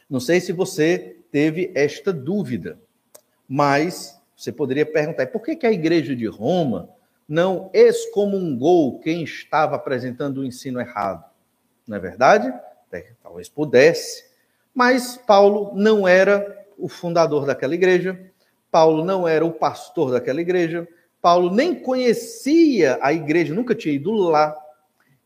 Não 0.09 0.19
sei 0.19 0.41
se 0.41 0.51
você 0.51 1.17
teve 1.31 1.71
esta 1.73 2.11
dúvida, 2.11 2.77
mas 3.47 4.20
você 4.41 4.51
poderia 4.51 4.85
perguntar: 4.87 5.27
por 5.27 5.43
que, 5.43 5.55
que 5.55 5.67
a 5.67 5.71
igreja 5.71 6.15
de 6.15 6.25
Roma 6.25 6.89
não 7.29 7.69
excomungou 7.73 8.99
quem 8.99 9.23
estava 9.23 9.75
apresentando 9.75 10.39
o 10.39 10.45
ensino 10.45 10.79
errado? 10.79 11.23
Não 11.87 11.95
é 11.95 11.99
verdade? 11.99 12.51
Talvez 13.21 13.47
pudesse, 13.47 14.25
mas 14.73 15.15
Paulo 15.15 15.73
não 15.75 16.07
era 16.07 16.65
o 16.75 16.89
fundador 16.89 17.45
daquela 17.45 17.75
igreja, 17.75 18.19
Paulo 18.71 19.05
não 19.05 19.27
era 19.27 19.45
o 19.45 19.51
pastor 19.51 20.11
daquela 20.11 20.41
igreja, 20.41 20.87
Paulo 21.21 21.53
nem 21.53 21.75
conhecia 21.75 22.97
a 22.99 23.13
igreja, 23.13 23.53
nunca 23.53 23.75
tinha 23.75 23.93
ido 23.93 24.11
lá. 24.11 24.57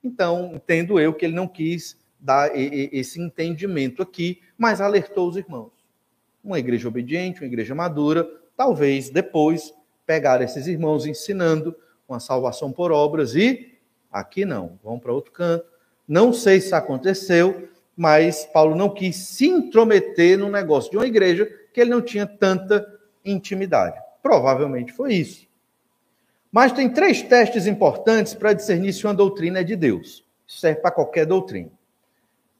Então, 0.03 0.51
entendo 0.53 0.99
eu 0.99 1.13
que 1.13 1.25
ele 1.25 1.33
não 1.33 1.47
quis 1.47 1.97
dar 2.19 2.51
esse 2.53 3.19
entendimento 3.19 4.03
aqui, 4.03 4.41
mas 4.57 4.81
alertou 4.81 5.29
os 5.29 5.37
irmãos. 5.37 5.71
Uma 6.43 6.59
igreja 6.59 6.87
obediente, 6.87 7.41
uma 7.41 7.47
igreja 7.47 7.73
madura, 7.73 8.29
talvez 8.55 9.09
depois 9.09 9.73
pegar 10.05 10.41
esses 10.41 10.67
irmãos 10.67 11.05
ensinando 11.05 11.75
uma 12.07 12.19
salvação 12.19 12.71
por 12.71 12.91
obras 12.91 13.35
e 13.35 13.77
aqui 14.11 14.45
não, 14.45 14.79
vão 14.83 14.99
para 14.99 15.11
outro 15.11 15.31
canto. 15.31 15.65
Não 16.07 16.31
sei 16.31 16.61
se 16.61 16.73
aconteceu, 16.73 17.67
mas 17.95 18.45
Paulo 18.45 18.75
não 18.75 18.89
quis 18.89 19.15
se 19.15 19.47
intrometer 19.47 20.37
no 20.37 20.49
negócio 20.49 20.91
de 20.91 20.97
uma 20.97 21.07
igreja 21.07 21.45
que 21.73 21.81
ele 21.81 21.89
não 21.89 22.01
tinha 22.01 22.25
tanta 22.25 22.85
intimidade. 23.23 23.99
Provavelmente 24.21 24.93
foi 24.93 25.15
isso. 25.15 25.47
Mas 26.51 26.71
tem 26.71 26.89
três 26.89 27.21
testes 27.21 27.67
importantes 27.67 28.33
para 28.33 28.53
discernir 28.53 28.93
se 28.93 29.05
uma 29.05 29.13
doutrina 29.13 29.59
é 29.59 29.63
de 29.63 29.75
Deus. 29.75 30.23
Isso 30.47 30.59
serve 30.59 30.79
para 30.81 30.91
qualquer 30.91 31.25
doutrina. 31.25 31.71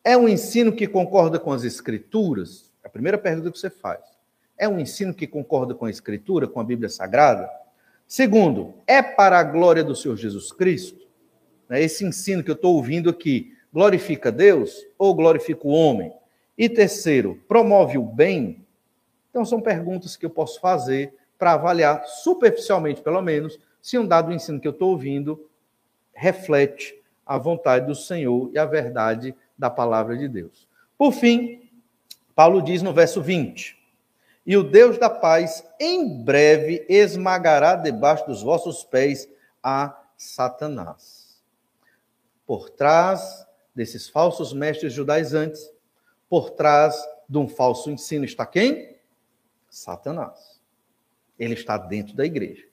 É 0.03 0.17
um 0.17 0.27
ensino 0.27 0.73
que 0.73 0.87
concorda 0.87 1.39
com 1.39 1.51
as 1.51 1.63
Escrituras? 1.63 2.71
É 2.83 2.87
a 2.87 2.89
primeira 2.89 3.17
pergunta 3.17 3.51
que 3.51 3.57
você 3.57 3.69
faz. 3.69 4.14
É 4.57 4.67
um 4.67 4.79
ensino 4.79 5.13
que 5.13 5.27
concorda 5.27 5.73
com 5.73 5.85
a 5.85 5.89
Escritura, 5.89 6.47
com 6.47 6.59
a 6.59 6.63
Bíblia 6.63 6.89
Sagrada? 6.89 7.49
Segundo, 8.07 8.75
é 8.87 9.01
para 9.01 9.39
a 9.39 9.43
glória 9.43 9.83
do 9.83 9.95
Senhor 9.95 10.15
Jesus 10.15 10.51
Cristo? 10.51 11.05
Né, 11.67 11.81
esse 11.81 12.05
ensino 12.05 12.43
que 12.43 12.51
eu 12.51 12.55
estou 12.55 12.75
ouvindo 12.75 13.09
aqui 13.09 13.53
glorifica 13.73 14.31
Deus 14.31 14.85
ou 14.97 15.13
glorifica 15.13 15.67
o 15.67 15.71
homem? 15.71 16.13
E 16.57 16.69
terceiro, 16.69 17.41
promove 17.47 17.97
o 17.97 18.03
bem 18.03 18.65
então, 19.35 19.43
são 19.43 19.59
perguntas 19.59 20.15
que 20.15 20.25
eu 20.25 20.29
posso 20.29 20.61
fazer 20.61 21.13
para 21.37 21.51
avaliar, 21.51 22.05
superficialmente 22.05 23.01
pelo 23.01 23.21
menos, 23.21 23.59
se 23.81 23.97
um 23.97 24.07
dado 24.07 24.31
ensino 24.31 24.61
que 24.61 24.67
eu 24.67 24.71
estou 24.71 24.91
ouvindo 24.91 25.49
reflete 26.13 26.97
a 27.25 27.37
vontade 27.37 27.85
do 27.85 27.93
Senhor 27.93 28.49
e 28.53 28.57
a 28.57 28.63
verdade 28.63 29.35
da 29.57 29.69
palavra 29.69 30.17
de 30.17 30.29
Deus. 30.29 30.69
Por 30.97 31.11
fim, 31.11 31.69
Paulo 32.33 32.61
diz 32.61 32.81
no 32.81 32.93
verso 32.93 33.21
20: 33.21 33.74
E 34.45 34.55
o 34.55 34.63
Deus 34.63 34.97
da 34.97 35.09
paz 35.09 35.65
em 35.79 36.23
breve 36.23 36.85
esmagará 36.87 37.75
debaixo 37.75 38.27
dos 38.27 38.43
vossos 38.43 38.83
pés 38.83 39.27
a 39.63 39.99
Satanás. 40.15 41.43
Por 42.45 42.69
trás 42.69 43.45
desses 43.73 44.07
falsos 44.07 44.53
mestres 44.53 44.93
judaizantes, 44.93 45.71
por 46.29 46.51
trás 46.51 46.95
de 47.27 47.37
um 47.37 47.47
falso 47.47 47.89
ensino 47.89 48.23
está 48.23 48.45
quem? 48.45 48.95
Satanás. 49.67 50.61
Ele 51.39 51.55
está 51.55 51.77
dentro 51.77 52.15
da 52.15 52.25
igreja. 52.25 52.65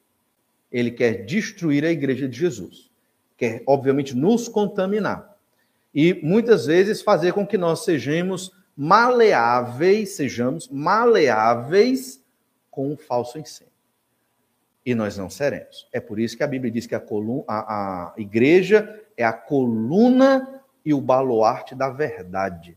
Ele 0.70 0.90
quer 0.90 1.24
destruir 1.24 1.84
a 1.84 1.90
igreja 1.90 2.28
de 2.28 2.38
Jesus. 2.38 2.90
Quer, 3.36 3.62
obviamente, 3.66 4.14
nos 4.14 4.46
contaminar. 4.46 5.36
E 5.94 6.14
muitas 6.22 6.66
vezes 6.66 7.02
fazer 7.02 7.32
com 7.32 7.46
que 7.46 7.58
nós 7.58 7.84
sejamos 7.84 8.52
maleáveis, 8.76 10.16
sejamos 10.16 10.68
maleáveis 10.68 12.22
com 12.70 12.92
um 12.92 12.96
falso 12.96 13.38
ensino. 13.38 13.70
E 14.84 14.94
nós 14.94 15.16
não 15.16 15.30
seremos. 15.30 15.88
É 15.92 16.00
por 16.00 16.18
isso 16.18 16.36
que 16.36 16.42
a 16.42 16.46
Bíblia 16.46 16.70
diz 16.70 16.86
que 16.86 16.94
a, 16.94 17.00
coluna, 17.00 17.44
a, 17.46 18.12
a 18.12 18.14
igreja 18.16 19.00
é 19.16 19.24
a 19.24 19.32
coluna 19.32 20.62
e 20.84 20.92
o 20.92 21.00
baluarte 21.00 21.74
da 21.74 21.88
verdade 21.88 22.76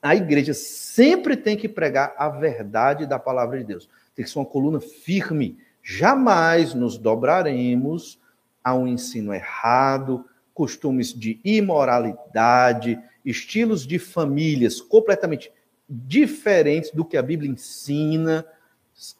a 0.00 0.14
igreja 0.14 0.54
sempre 0.54 1.36
tem 1.36 1.56
que 1.56 1.68
pregar 1.68 2.14
a 2.16 2.28
verdade 2.28 3.06
da 3.06 3.18
palavra 3.18 3.58
de 3.58 3.64
Deus. 3.64 3.88
tem 4.14 4.24
que 4.24 4.30
ser 4.30 4.38
uma 4.38 4.46
coluna 4.46 4.80
firme. 4.80 5.58
Jamais 5.82 6.74
nos 6.74 6.98
dobraremos 6.98 8.18
a 8.62 8.74
um 8.74 8.86
ensino 8.86 9.32
errado, 9.32 10.24
costumes 10.52 11.12
de 11.12 11.38
imoralidade, 11.44 12.98
estilos 13.26 13.84
de 13.84 13.98
famílias 13.98 14.80
completamente 14.80 15.52
diferentes 15.88 16.92
do 16.92 17.04
que 17.04 17.16
a 17.16 17.22
Bíblia 17.22 17.50
ensina. 17.50 18.46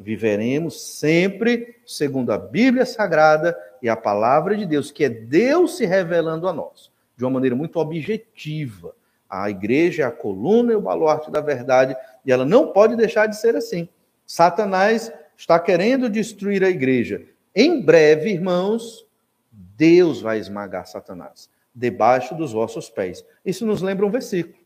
Viveremos 0.01 0.81
sempre 0.81 1.77
segundo 1.85 2.33
a 2.33 2.39
Bíblia 2.39 2.87
Sagrada 2.87 3.59
e 3.83 3.89
a 3.89 3.97
palavra 3.97 4.57
de 4.57 4.65
Deus, 4.65 4.91
que 4.91 5.05
é 5.05 5.09
Deus 5.09 5.77
se 5.77 5.85
revelando 5.85 6.49
a 6.49 6.53
nós, 6.53 6.91
de 7.17 7.25
uma 7.25 7.33
maneira 7.33 7.57
muito 7.57 7.79
objetiva. 7.79 8.95
A 9.29 9.51
igreja 9.51 10.05
é 10.05 10.07
a 10.07 10.13
coluna 10.13 10.73
e 10.73 10.77
o 10.77 10.81
baluarte 10.81 11.31
da 11.31 11.41
verdade, 11.41 11.97
e 12.25 12.31
ela 12.31 12.45
não 12.45 12.73
pode 12.73 12.97
deixar 12.97 13.27
de 13.27 13.37
ser 13.37 13.57
assim. 13.57 13.89
Satanás 14.25 15.13
está 15.37 15.59
querendo 15.59 16.09
destruir 16.09 16.63
a 16.65 16.71
igreja. 16.71 17.23
Em 17.55 17.83
breve, 17.83 18.31
irmãos, 18.31 19.05
Deus 19.51 20.21
vai 20.21 20.39
esmagar 20.39 20.87
Satanás 20.87 21.51
debaixo 21.77 22.35
dos 22.35 22.55
vossos 22.55 22.89
pés. 22.89 23.23
Isso 23.45 23.67
nos 23.67 23.83
lembra 23.83 24.07
um 24.07 24.11
versículo. 24.11 24.57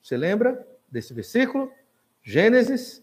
Você 0.00 0.16
lembra 0.16 0.64
desse 0.88 1.12
versículo? 1.12 1.72
Gênesis 2.22 3.02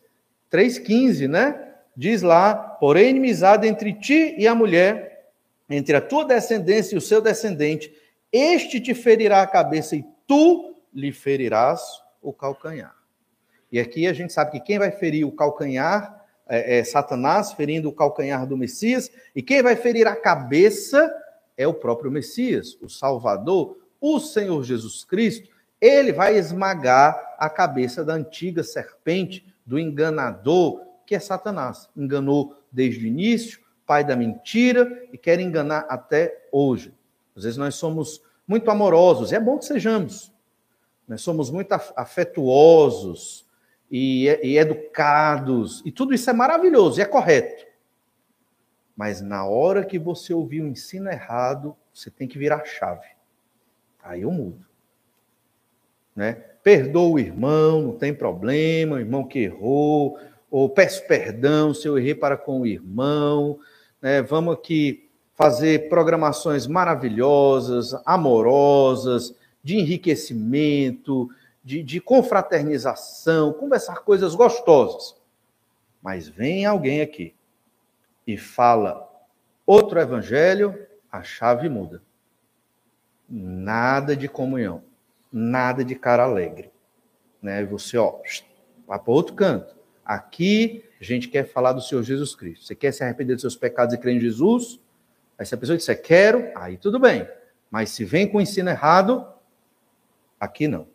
3,15, 0.49 1.27
né? 1.27 1.73
Diz 1.95 2.21
lá: 2.21 2.55
porém, 2.55 3.09
inimizade 3.09 3.67
entre 3.67 3.93
ti 3.93 4.33
e 4.37 4.47
a 4.47 4.55
mulher, 4.55 5.31
entre 5.69 5.97
a 5.97 6.01
tua 6.01 6.23
descendência 6.23 6.95
e 6.95 6.97
o 6.97 7.01
seu 7.01 7.19
descendente, 7.19 7.93
este 8.31 8.79
te 8.79 8.93
ferirá 8.93 9.41
a 9.41 9.47
cabeça 9.47 9.97
e 9.97 10.05
tu 10.25 10.75
lhe 10.93 11.11
ferirás 11.11 11.81
o 12.21 12.31
calcanhar. 12.31 12.95
E 13.69 13.79
aqui 13.79 14.07
a 14.07 14.13
gente 14.13 14.31
sabe 14.31 14.51
que 14.51 14.59
quem 14.61 14.79
vai 14.79 14.91
ferir 14.91 15.25
o 15.25 15.31
calcanhar 15.31 16.25
é, 16.47 16.79
é 16.79 16.83
Satanás, 16.83 17.51
ferindo 17.51 17.89
o 17.89 17.93
calcanhar 17.93 18.47
do 18.47 18.55
Messias, 18.55 19.11
e 19.35 19.41
quem 19.41 19.61
vai 19.61 19.75
ferir 19.75 20.07
a 20.07 20.15
cabeça 20.15 21.13
é 21.57 21.67
o 21.67 21.73
próprio 21.73 22.11
Messias, 22.11 22.77
o 22.81 22.89
Salvador, 22.89 23.77
o 23.99 24.19
Senhor 24.19 24.63
Jesus 24.63 25.03
Cristo. 25.03 25.49
Ele 25.79 26.11
vai 26.11 26.37
esmagar 26.37 27.35
a 27.37 27.49
cabeça 27.49 28.03
da 28.03 28.13
antiga 28.13 28.63
serpente, 28.63 29.45
do 29.65 29.79
enganador, 29.79 30.81
que 31.05 31.15
é 31.15 31.19
Satanás. 31.19 31.89
Enganou 31.95 32.55
desde 32.71 33.05
o 33.05 33.07
início, 33.07 33.59
pai 33.85 34.03
da 34.03 34.15
mentira, 34.15 35.07
e 35.11 35.17
quer 35.17 35.39
enganar 35.39 35.85
até 35.89 36.47
hoje. 36.51 36.93
Às 37.35 37.43
vezes 37.43 37.57
nós 37.57 37.75
somos 37.75 38.21
muito 38.47 38.69
amorosos, 38.69 39.31
e 39.31 39.35
é 39.35 39.39
bom 39.39 39.57
que 39.57 39.65
sejamos. 39.65 40.31
Nós 41.07 41.21
somos 41.21 41.51
muito 41.51 41.71
afetuosos 41.95 43.45
e, 43.89 44.25
e 44.43 44.57
educados, 44.57 45.81
e 45.85 45.91
tudo 45.91 46.13
isso 46.13 46.29
é 46.29 46.33
maravilhoso 46.33 46.99
e 46.99 47.03
é 47.03 47.05
correto. 47.05 47.65
Mas 48.95 49.21
na 49.21 49.45
hora 49.45 49.83
que 49.83 49.99
você 49.99 50.33
ouvir 50.33 50.61
o 50.61 50.67
ensino 50.67 51.09
errado, 51.09 51.75
você 51.93 52.09
tem 52.09 52.27
que 52.27 52.39
virar 52.39 52.63
chave. 52.65 53.07
Aí 54.01 54.21
eu 54.21 54.31
mudo. 54.31 54.65
Né? 56.15 56.33
Perdoa 56.63 57.09
o 57.09 57.19
irmão, 57.19 57.81
não 57.81 57.97
tem 57.97 58.13
problema, 58.13 58.95
o 58.95 58.99
irmão 58.99 59.27
que 59.27 59.39
errou, 59.39 60.17
ou 60.49 60.69
peço 60.69 61.05
perdão 61.07 61.73
se 61.73 61.87
eu 61.87 61.97
errei 61.97 62.15
para 62.15 62.37
com 62.37 62.61
o 62.61 62.65
irmão. 62.65 63.59
Né? 64.01 64.21
Vamos 64.21 64.53
aqui 64.55 65.09
fazer 65.33 65.89
programações 65.89 66.65
maravilhosas, 66.65 67.93
amorosas, 68.05 69.35
de 69.61 69.77
enriquecimento, 69.77 71.29
de, 71.61 71.83
de 71.83 71.99
confraternização, 71.99 73.51
conversar 73.51 74.03
coisas 74.03 74.33
gostosas. 74.33 75.17
Mas 76.01 76.29
vem 76.29 76.65
alguém 76.65 77.01
aqui 77.01 77.34
e 78.25 78.37
fala 78.37 79.07
outro 79.65 79.99
evangelho, 79.99 80.87
a 81.11 81.23
chave 81.23 81.69
muda. 81.69 82.01
Nada 83.27 84.15
de 84.15 84.27
comunhão, 84.27 84.83
nada 85.31 85.83
de 85.83 85.95
cara 85.95 86.23
alegre. 86.23 86.71
Né? 87.41 87.63
Você, 87.65 87.97
ó, 87.97 88.19
vai 88.87 88.99
para 88.99 89.11
outro 89.11 89.35
canto. 89.35 89.75
Aqui 90.03 90.83
a 90.99 91.03
gente 91.03 91.27
quer 91.27 91.45
falar 91.45 91.73
do 91.73 91.81
Senhor 91.81 92.03
Jesus 92.03 92.35
Cristo. 92.35 92.65
Você 92.65 92.75
quer 92.75 92.91
se 92.91 93.03
arrepender 93.03 93.33
dos 93.33 93.41
seus 93.41 93.55
pecados 93.55 93.93
e 93.93 93.97
crer 93.97 94.15
em 94.15 94.19
Jesus? 94.19 94.79
Aí 95.37 95.45
se 95.45 95.55
a 95.55 95.57
pessoa 95.57 95.77
disser 95.77 96.01
quero, 96.01 96.51
aí 96.55 96.77
tudo 96.77 96.99
bem. 96.99 97.27
Mas 97.69 97.89
se 97.89 98.05
vem 98.05 98.27
com 98.27 98.37
o 98.37 98.41
ensino 98.41 98.69
errado, 98.69 99.27
aqui 100.39 100.67
não. 100.67 100.87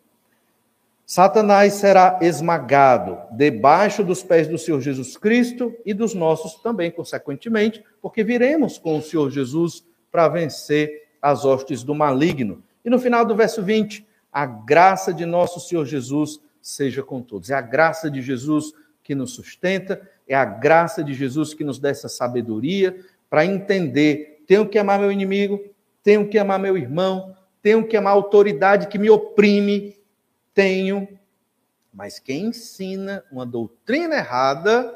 Satanás 1.13 1.73
será 1.73 2.19
esmagado 2.21 3.17
debaixo 3.33 4.01
dos 4.01 4.23
pés 4.23 4.47
do 4.47 4.57
Senhor 4.57 4.79
Jesus 4.79 5.17
Cristo 5.17 5.75
e 5.85 5.93
dos 5.93 6.13
nossos 6.13 6.55
também, 6.63 6.89
consequentemente, 6.89 7.83
porque 8.01 8.23
viremos 8.23 8.77
com 8.77 8.97
o 8.97 9.01
Senhor 9.01 9.29
Jesus 9.29 9.85
para 10.09 10.29
vencer 10.29 11.09
as 11.21 11.43
hostes 11.43 11.83
do 11.83 11.93
maligno. 11.93 12.63
E 12.85 12.89
no 12.89 12.97
final 12.97 13.25
do 13.25 13.35
verso 13.35 13.61
20, 13.61 14.07
a 14.31 14.45
graça 14.45 15.13
de 15.13 15.25
nosso 15.25 15.59
Senhor 15.59 15.85
Jesus 15.85 16.39
seja 16.61 17.03
com 17.03 17.21
todos. 17.21 17.49
É 17.49 17.55
a 17.55 17.61
graça 17.61 18.09
de 18.09 18.21
Jesus 18.21 18.71
que 19.03 19.13
nos 19.13 19.33
sustenta, 19.33 20.01
é 20.25 20.33
a 20.33 20.45
graça 20.45 21.03
de 21.03 21.13
Jesus 21.13 21.53
que 21.53 21.65
nos 21.65 21.77
dá 21.77 21.89
essa 21.89 22.07
sabedoria 22.07 22.95
para 23.29 23.45
entender: 23.45 24.45
tenho 24.47 24.65
que 24.65 24.79
amar 24.79 24.97
meu 24.97 25.11
inimigo, 25.11 25.59
tenho 26.01 26.29
que 26.29 26.39
amar 26.39 26.57
meu 26.57 26.77
irmão, 26.77 27.35
tenho 27.61 27.85
que 27.85 27.97
amar 27.97 28.13
a 28.13 28.15
autoridade 28.15 28.87
que 28.87 28.97
me 28.97 29.09
oprime 29.09 29.99
tenho, 30.53 31.07
mas 31.93 32.19
quem 32.19 32.47
ensina 32.47 33.23
uma 33.31 33.45
doutrina 33.45 34.15
errada, 34.15 34.95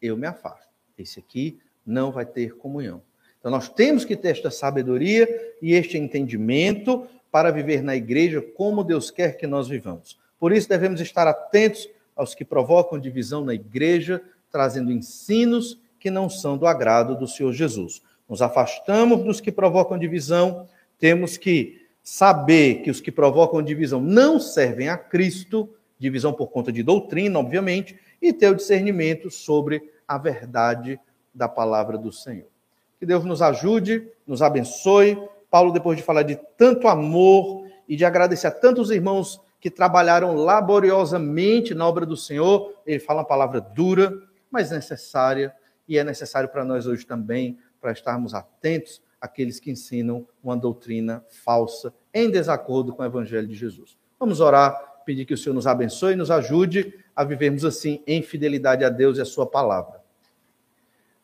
eu 0.00 0.16
me 0.16 0.26
afasto. 0.26 0.68
Esse 0.96 1.18
aqui 1.18 1.60
não 1.84 2.12
vai 2.12 2.26
ter 2.26 2.56
comunhão. 2.56 3.02
Então 3.38 3.50
nós 3.50 3.68
temos 3.68 4.04
que 4.04 4.16
ter 4.16 4.30
esta 4.30 4.50
sabedoria 4.50 5.28
e 5.62 5.72
este 5.72 5.96
entendimento 5.96 7.06
para 7.30 7.50
viver 7.50 7.82
na 7.82 7.94
igreja 7.94 8.40
como 8.40 8.84
Deus 8.84 9.10
quer 9.10 9.36
que 9.36 9.46
nós 9.46 9.68
vivamos. 9.68 10.18
Por 10.38 10.52
isso 10.52 10.68
devemos 10.68 11.00
estar 11.00 11.26
atentos 11.26 11.88
aos 12.16 12.34
que 12.34 12.44
provocam 12.44 12.98
divisão 12.98 13.44
na 13.44 13.54
igreja, 13.54 14.22
trazendo 14.50 14.92
ensinos 14.92 15.80
que 15.98 16.10
não 16.10 16.28
são 16.28 16.56
do 16.56 16.66
agrado 16.66 17.16
do 17.16 17.26
Senhor 17.26 17.52
Jesus. 17.52 18.02
Nos 18.28 18.42
afastamos 18.42 19.22
dos 19.24 19.40
que 19.40 19.52
provocam 19.52 19.98
divisão, 19.98 20.68
temos 20.98 21.36
que 21.36 21.77
saber 22.10 22.76
que 22.76 22.90
os 22.90 23.02
que 23.02 23.12
provocam 23.12 23.60
divisão 23.60 24.00
não 24.00 24.40
servem 24.40 24.88
a 24.88 24.96
Cristo, 24.96 25.68
divisão 25.98 26.32
por 26.32 26.46
conta 26.46 26.72
de 26.72 26.82
doutrina, 26.82 27.38
obviamente, 27.38 28.00
e 28.20 28.32
ter 28.32 28.48
o 28.48 28.54
discernimento 28.54 29.30
sobre 29.30 29.92
a 30.08 30.16
verdade 30.16 30.98
da 31.34 31.46
palavra 31.46 31.98
do 31.98 32.10
Senhor. 32.10 32.48
Que 32.98 33.04
Deus 33.04 33.26
nos 33.26 33.42
ajude, 33.42 34.10
nos 34.26 34.40
abençoe. 34.40 35.22
Paulo, 35.50 35.70
depois 35.70 35.98
de 35.98 36.02
falar 36.02 36.22
de 36.22 36.36
tanto 36.56 36.88
amor 36.88 37.66
e 37.86 37.94
de 37.94 38.06
agradecer 38.06 38.46
a 38.46 38.52
tantos 38.52 38.90
irmãos 38.90 39.38
que 39.60 39.70
trabalharam 39.70 40.34
laboriosamente 40.34 41.74
na 41.74 41.86
obra 41.86 42.06
do 42.06 42.16
Senhor, 42.16 42.72
ele 42.86 43.00
fala 43.00 43.20
uma 43.20 43.28
palavra 43.28 43.60
dura, 43.60 44.18
mas 44.50 44.70
necessária, 44.70 45.54
e 45.86 45.98
é 45.98 46.04
necessário 46.04 46.48
para 46.48 46.64
nós 46.64 46.86
hoje 46.86 47.04
também, 47.04 47.58
para 47.82 47.92
estarmos 47.92 48.32
atentos 48.32 49.02
àqueles 49.20 49.58
que 49.58 49.70
ensinam 49.70 50.26
uma 50.42 50.56
doutrina 50.56 51.24
falsa 51.28 51.92
em 52.12 52.30
desacordo 52.30 52.94
com 52.94 53.02
o 53.02 53.06
Evangelho 53.06 53.46
de 53.46 53.54
Jesus. 53.54 53.96
Vamos 54.18 54.40
orar, 54.40 55.02
pedir 55.04 55.24
que 55.24 55.34
o 55.34 55.38
Senhor 55.38 55.54
nos 55.54 55.66
abençoe 55.66 56.12
e 56.12 56.16
nos 56.16 56.30
ajude 56.30 56.94
a 57.14 57.24
vivermos 57.24 57.64
assim 57.64 58.02
em 58.06 58.22
fidelidade 58.22 58.84
a 58.84 58.88
Deus 58.88 59.18
e 59.18 59.20
a 59.20 59.24
Sua 59.24 59.46
palavra. 59.46 60.02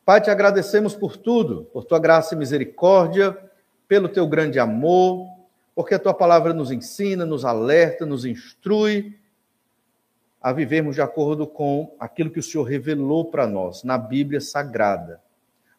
Pai, 0.04 0.20
te 0.20 0.30
agradecemos 0.30 0.94
por 0.94 1.16
tudo, 1.16 1.64
por 1.72 1.84
tua 1.84 1.98
graça 1.98 2.34
e 2.34 2.38
misericórdia, 2.38 3.38
pelo 3.88 4.08
teu 4.08 4.26
grande 4.26 4.58
amor, 4.58 5.26
porque 5.74 5.94
a 5.94 5.98
tua 5.98 6.12
palavra 6.12 6.52
nos 6.52 6.70
ensina, 6.70 7.24
nos 7.24 7.44
alerta, 7.44 8.04
nos 8.04 8.24
instrui 8.24 9.18
a 10.42 10.52
vivermos 10.52 10.94
de 10.94 11.00
acordo 11.00 11.46
com 11.46 11.96
aquilo 11.98 12.30
que 12.30 12.38
o 12.38 12.42
Senhor 12.42 12.64
revelou 12.64 13.30
para 13.30 13.46
nós 13.46 13.82
na 13.82 13.96
Bíblia 13.96 14.42
Sagrada. 14.42 15.22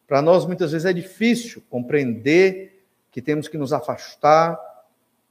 Para 0.06 0.22
nós, 0.22 0.46
muitas 0.46 0.72
vezes, 0.72 0.84
é 0.84 0.92
difícil 0.92 1.62
compreender 1.68 2.84
que 3.10 3.20
temos 3.20 3.48
que 3.48 3.58
nos 3.58 3.72
afastar, 3.72 4.58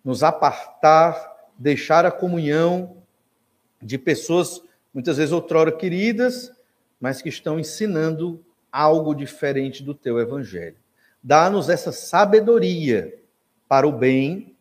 nos 0.03 0.21
apartar, 0.23 1.34
deixar 1.57 2.05
a 2.05 2.11
comunhão 2.11 2.97
de 3.82 3.97
pessoas, 3.97 4.61
muitas 4.93 5.17
vezes 5.17 5.32
outrora 5.32 5.71
queridas, 5.71 6.51
mas 6.99 7.21
que 7.21 7.30
estão 7.30 7.59
ensinando 7.59 8.43
algo 8.71 9.15
diferente 9.15 9.82
do 9.82 9.93
teu 9.93 10.19
evangelho. 10.19 10.78
Dá-nos 11.23 11.69
essa 11.69 11.91
sabedoria 11.91 13.17
para 13.69 13.88
o 13.88 13.91
bem 13.91 14.55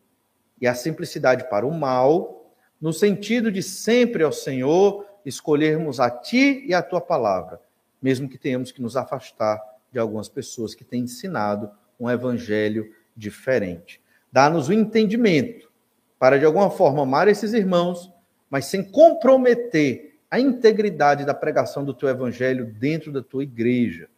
e 0.61 0.65
a 0.65 0.73
simplicidade 0.73 1.49
para 1.49 1.65
o 1.65 1.73
mal, 1.73 2.53
no 2.79 2.93
sentido 2.93 3.51
de 3.51 3.61
sempre 3.61 4.23
ao 4.23 4.31
Senhor 4.31 5.05
escolhermos 5.25 5.99
a 5.99 6.09
ti 6.09 6.63
e 6.65 6.73
a 6.73 6.81
tua 6.81 7.01
palavra, 7.01 7.59
mesmo 8.01 8.29
que 8.29 8.37
tenhamos 8.37 8.71
que 8.71 8.81
nos 8.81 8.95
afastar 8.95 9.74
de 9.95 9.99
algumas 9.99 10.27
pessoas 10.27 10.75
que 10.75 10.83
têm 10.83 11.03
ensinado 11.03 11.71
um 11.97 12.09
evangelho 12.09 12.93
diferente. 13.15 14.01
Dá-nos 14.29 14.67
o 14.67 14.73
entendimento 14.73 15.71
para, 16.19 16.37
de 16.37 16.43
alguma 16.43 16.69
forma, 16.69 17.03
amar 17.03 17.29
esses 17.29 17.53
irmãos, 17.53 18.11
mas 18.49 18.65
sem 18.65 18.83
comprometer 18.83 20.17
a 20.29 20.37
integridade 20.37 21.23
da 21.23 21.33
pregação 21.33 21.85
do 21.85 21.93
teu 21.93 22.09
evangelho 22.09 22.65
dentro 22.77 23.09
da 23.09 23.23
tua 23.23 23.43
igreja. 23.43 24.09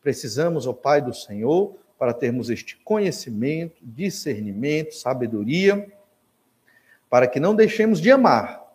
Precisamos, 0.00 0.68
ó 0.68 0.72
Pai 0.72 1.02
do 1.02 1.12
Senhor, 1.12 1.76
para 1.98 2.14
termos 2.14 2.48
este 2.48 2.76
conhecimento, 2.76 3.74
discernimento, 3.82 4.94
sabedoria, 4.94 5.92
para 7.10 7.26
que 7.26 7.40
não 7.40 7.56
deixemos 7.56 8.00
de 8.00 8.12
amar, 8.12 8.72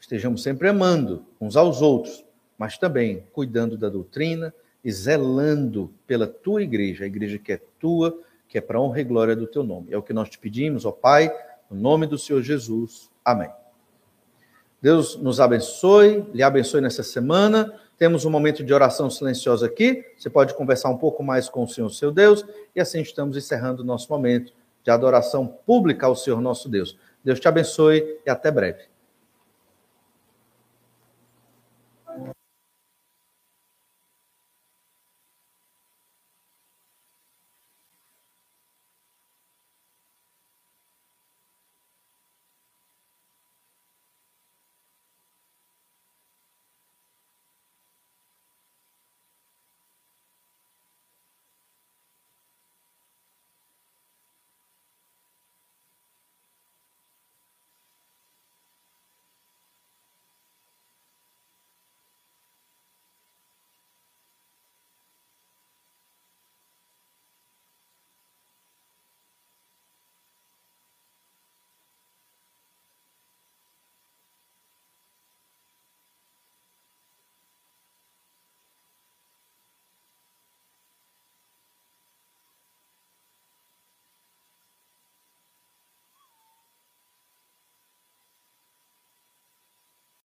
estejamos 0.00 0.42
sempre 0.42 0.66
amando 0.66 1.24
uns 1.40 1.54
aos 1.54 1.80
outros, 1.80 2.24
mas 2.58 2.76
também 2.76 3.24
cuidando 3.32 3.78
da 3.78 3.88
doutrina 3.88 4.52
e 4.84 4.92
zelando 4.92 5.90
pela 6.06 6.26
tua 6.26 6.62
igreja, 6.62 7.04
a 7.04 7.06
igreja 7.06 7.38
que 7.38 7.52
é 7.52 7.60
tua, 7.80 8.20
que 8.46 8.58
é 8.58 8.60
para 8.60 8.80
honra 8.80 9.00
e 9.00 9.04
glória 9.04 9.34
do 9.34 9.46
teu 9.46 9.64
nome. 9.64 9.88
É 9.90 9.96
o 9.96 10.02
que 10.02 10.12
nós 10.12 10.28
te 10.28 10.38
pedimos, 10.38 10.84
ó 10.84 10.92
Pai, 10.92 11.34
no 11.70 11.80
nome 11.80 12.06
do 12.06 12.18
Senhor 12.18 12.42
Jesus. 12.42 13.10
Amém. 13.24 13.50
Deus 14.82 15.16
nos 15.16 15.40
abençoe, 15.40 16.26
lhe 16.34 16.42
abençoe 16.42 16.82
nessa 16.82 17.02
semana. 17.02 17.72
Temos 17.96 18.26
um 18.26 18.30
momento 18.30 18.62
de 18.62 18.74
oração 18.74 19.08
silenciosa 19.08 19.64
aqui. 19.64 20.04
Você 20.18 20.28
pode 20.28 20.52
conversar 20.52 20.90
um 20.90 20.98
pouco 20.98 21.22
mais 21.22 21.48
com 21.48 21.62
o 21.62 21.68
Senhor, 21.68 21.88
seu 21.90 22.12
Deus. 22.12 22.44
E 22.76 22.80
assim 22.80 23.00
estamos 23.00 23.36
encerrando 23.36 23.82
o 23.82 23.86
nosso 23.86 24.12
momento 24.12 24.52
de 24.82 24.90
adoração 24.90 25.46
pública 25.46 26.06
ao 26.06 26.14
Senhor, 26.14 26.40
nosso 26.42 26.68
Deus. 26.68 26.98
Deus 27.24 27.40
te 27.40 27.48
abençoe 27.48 28.18
e 28.26 28.28
até 28.28 28.50
breve. 28.50 28.93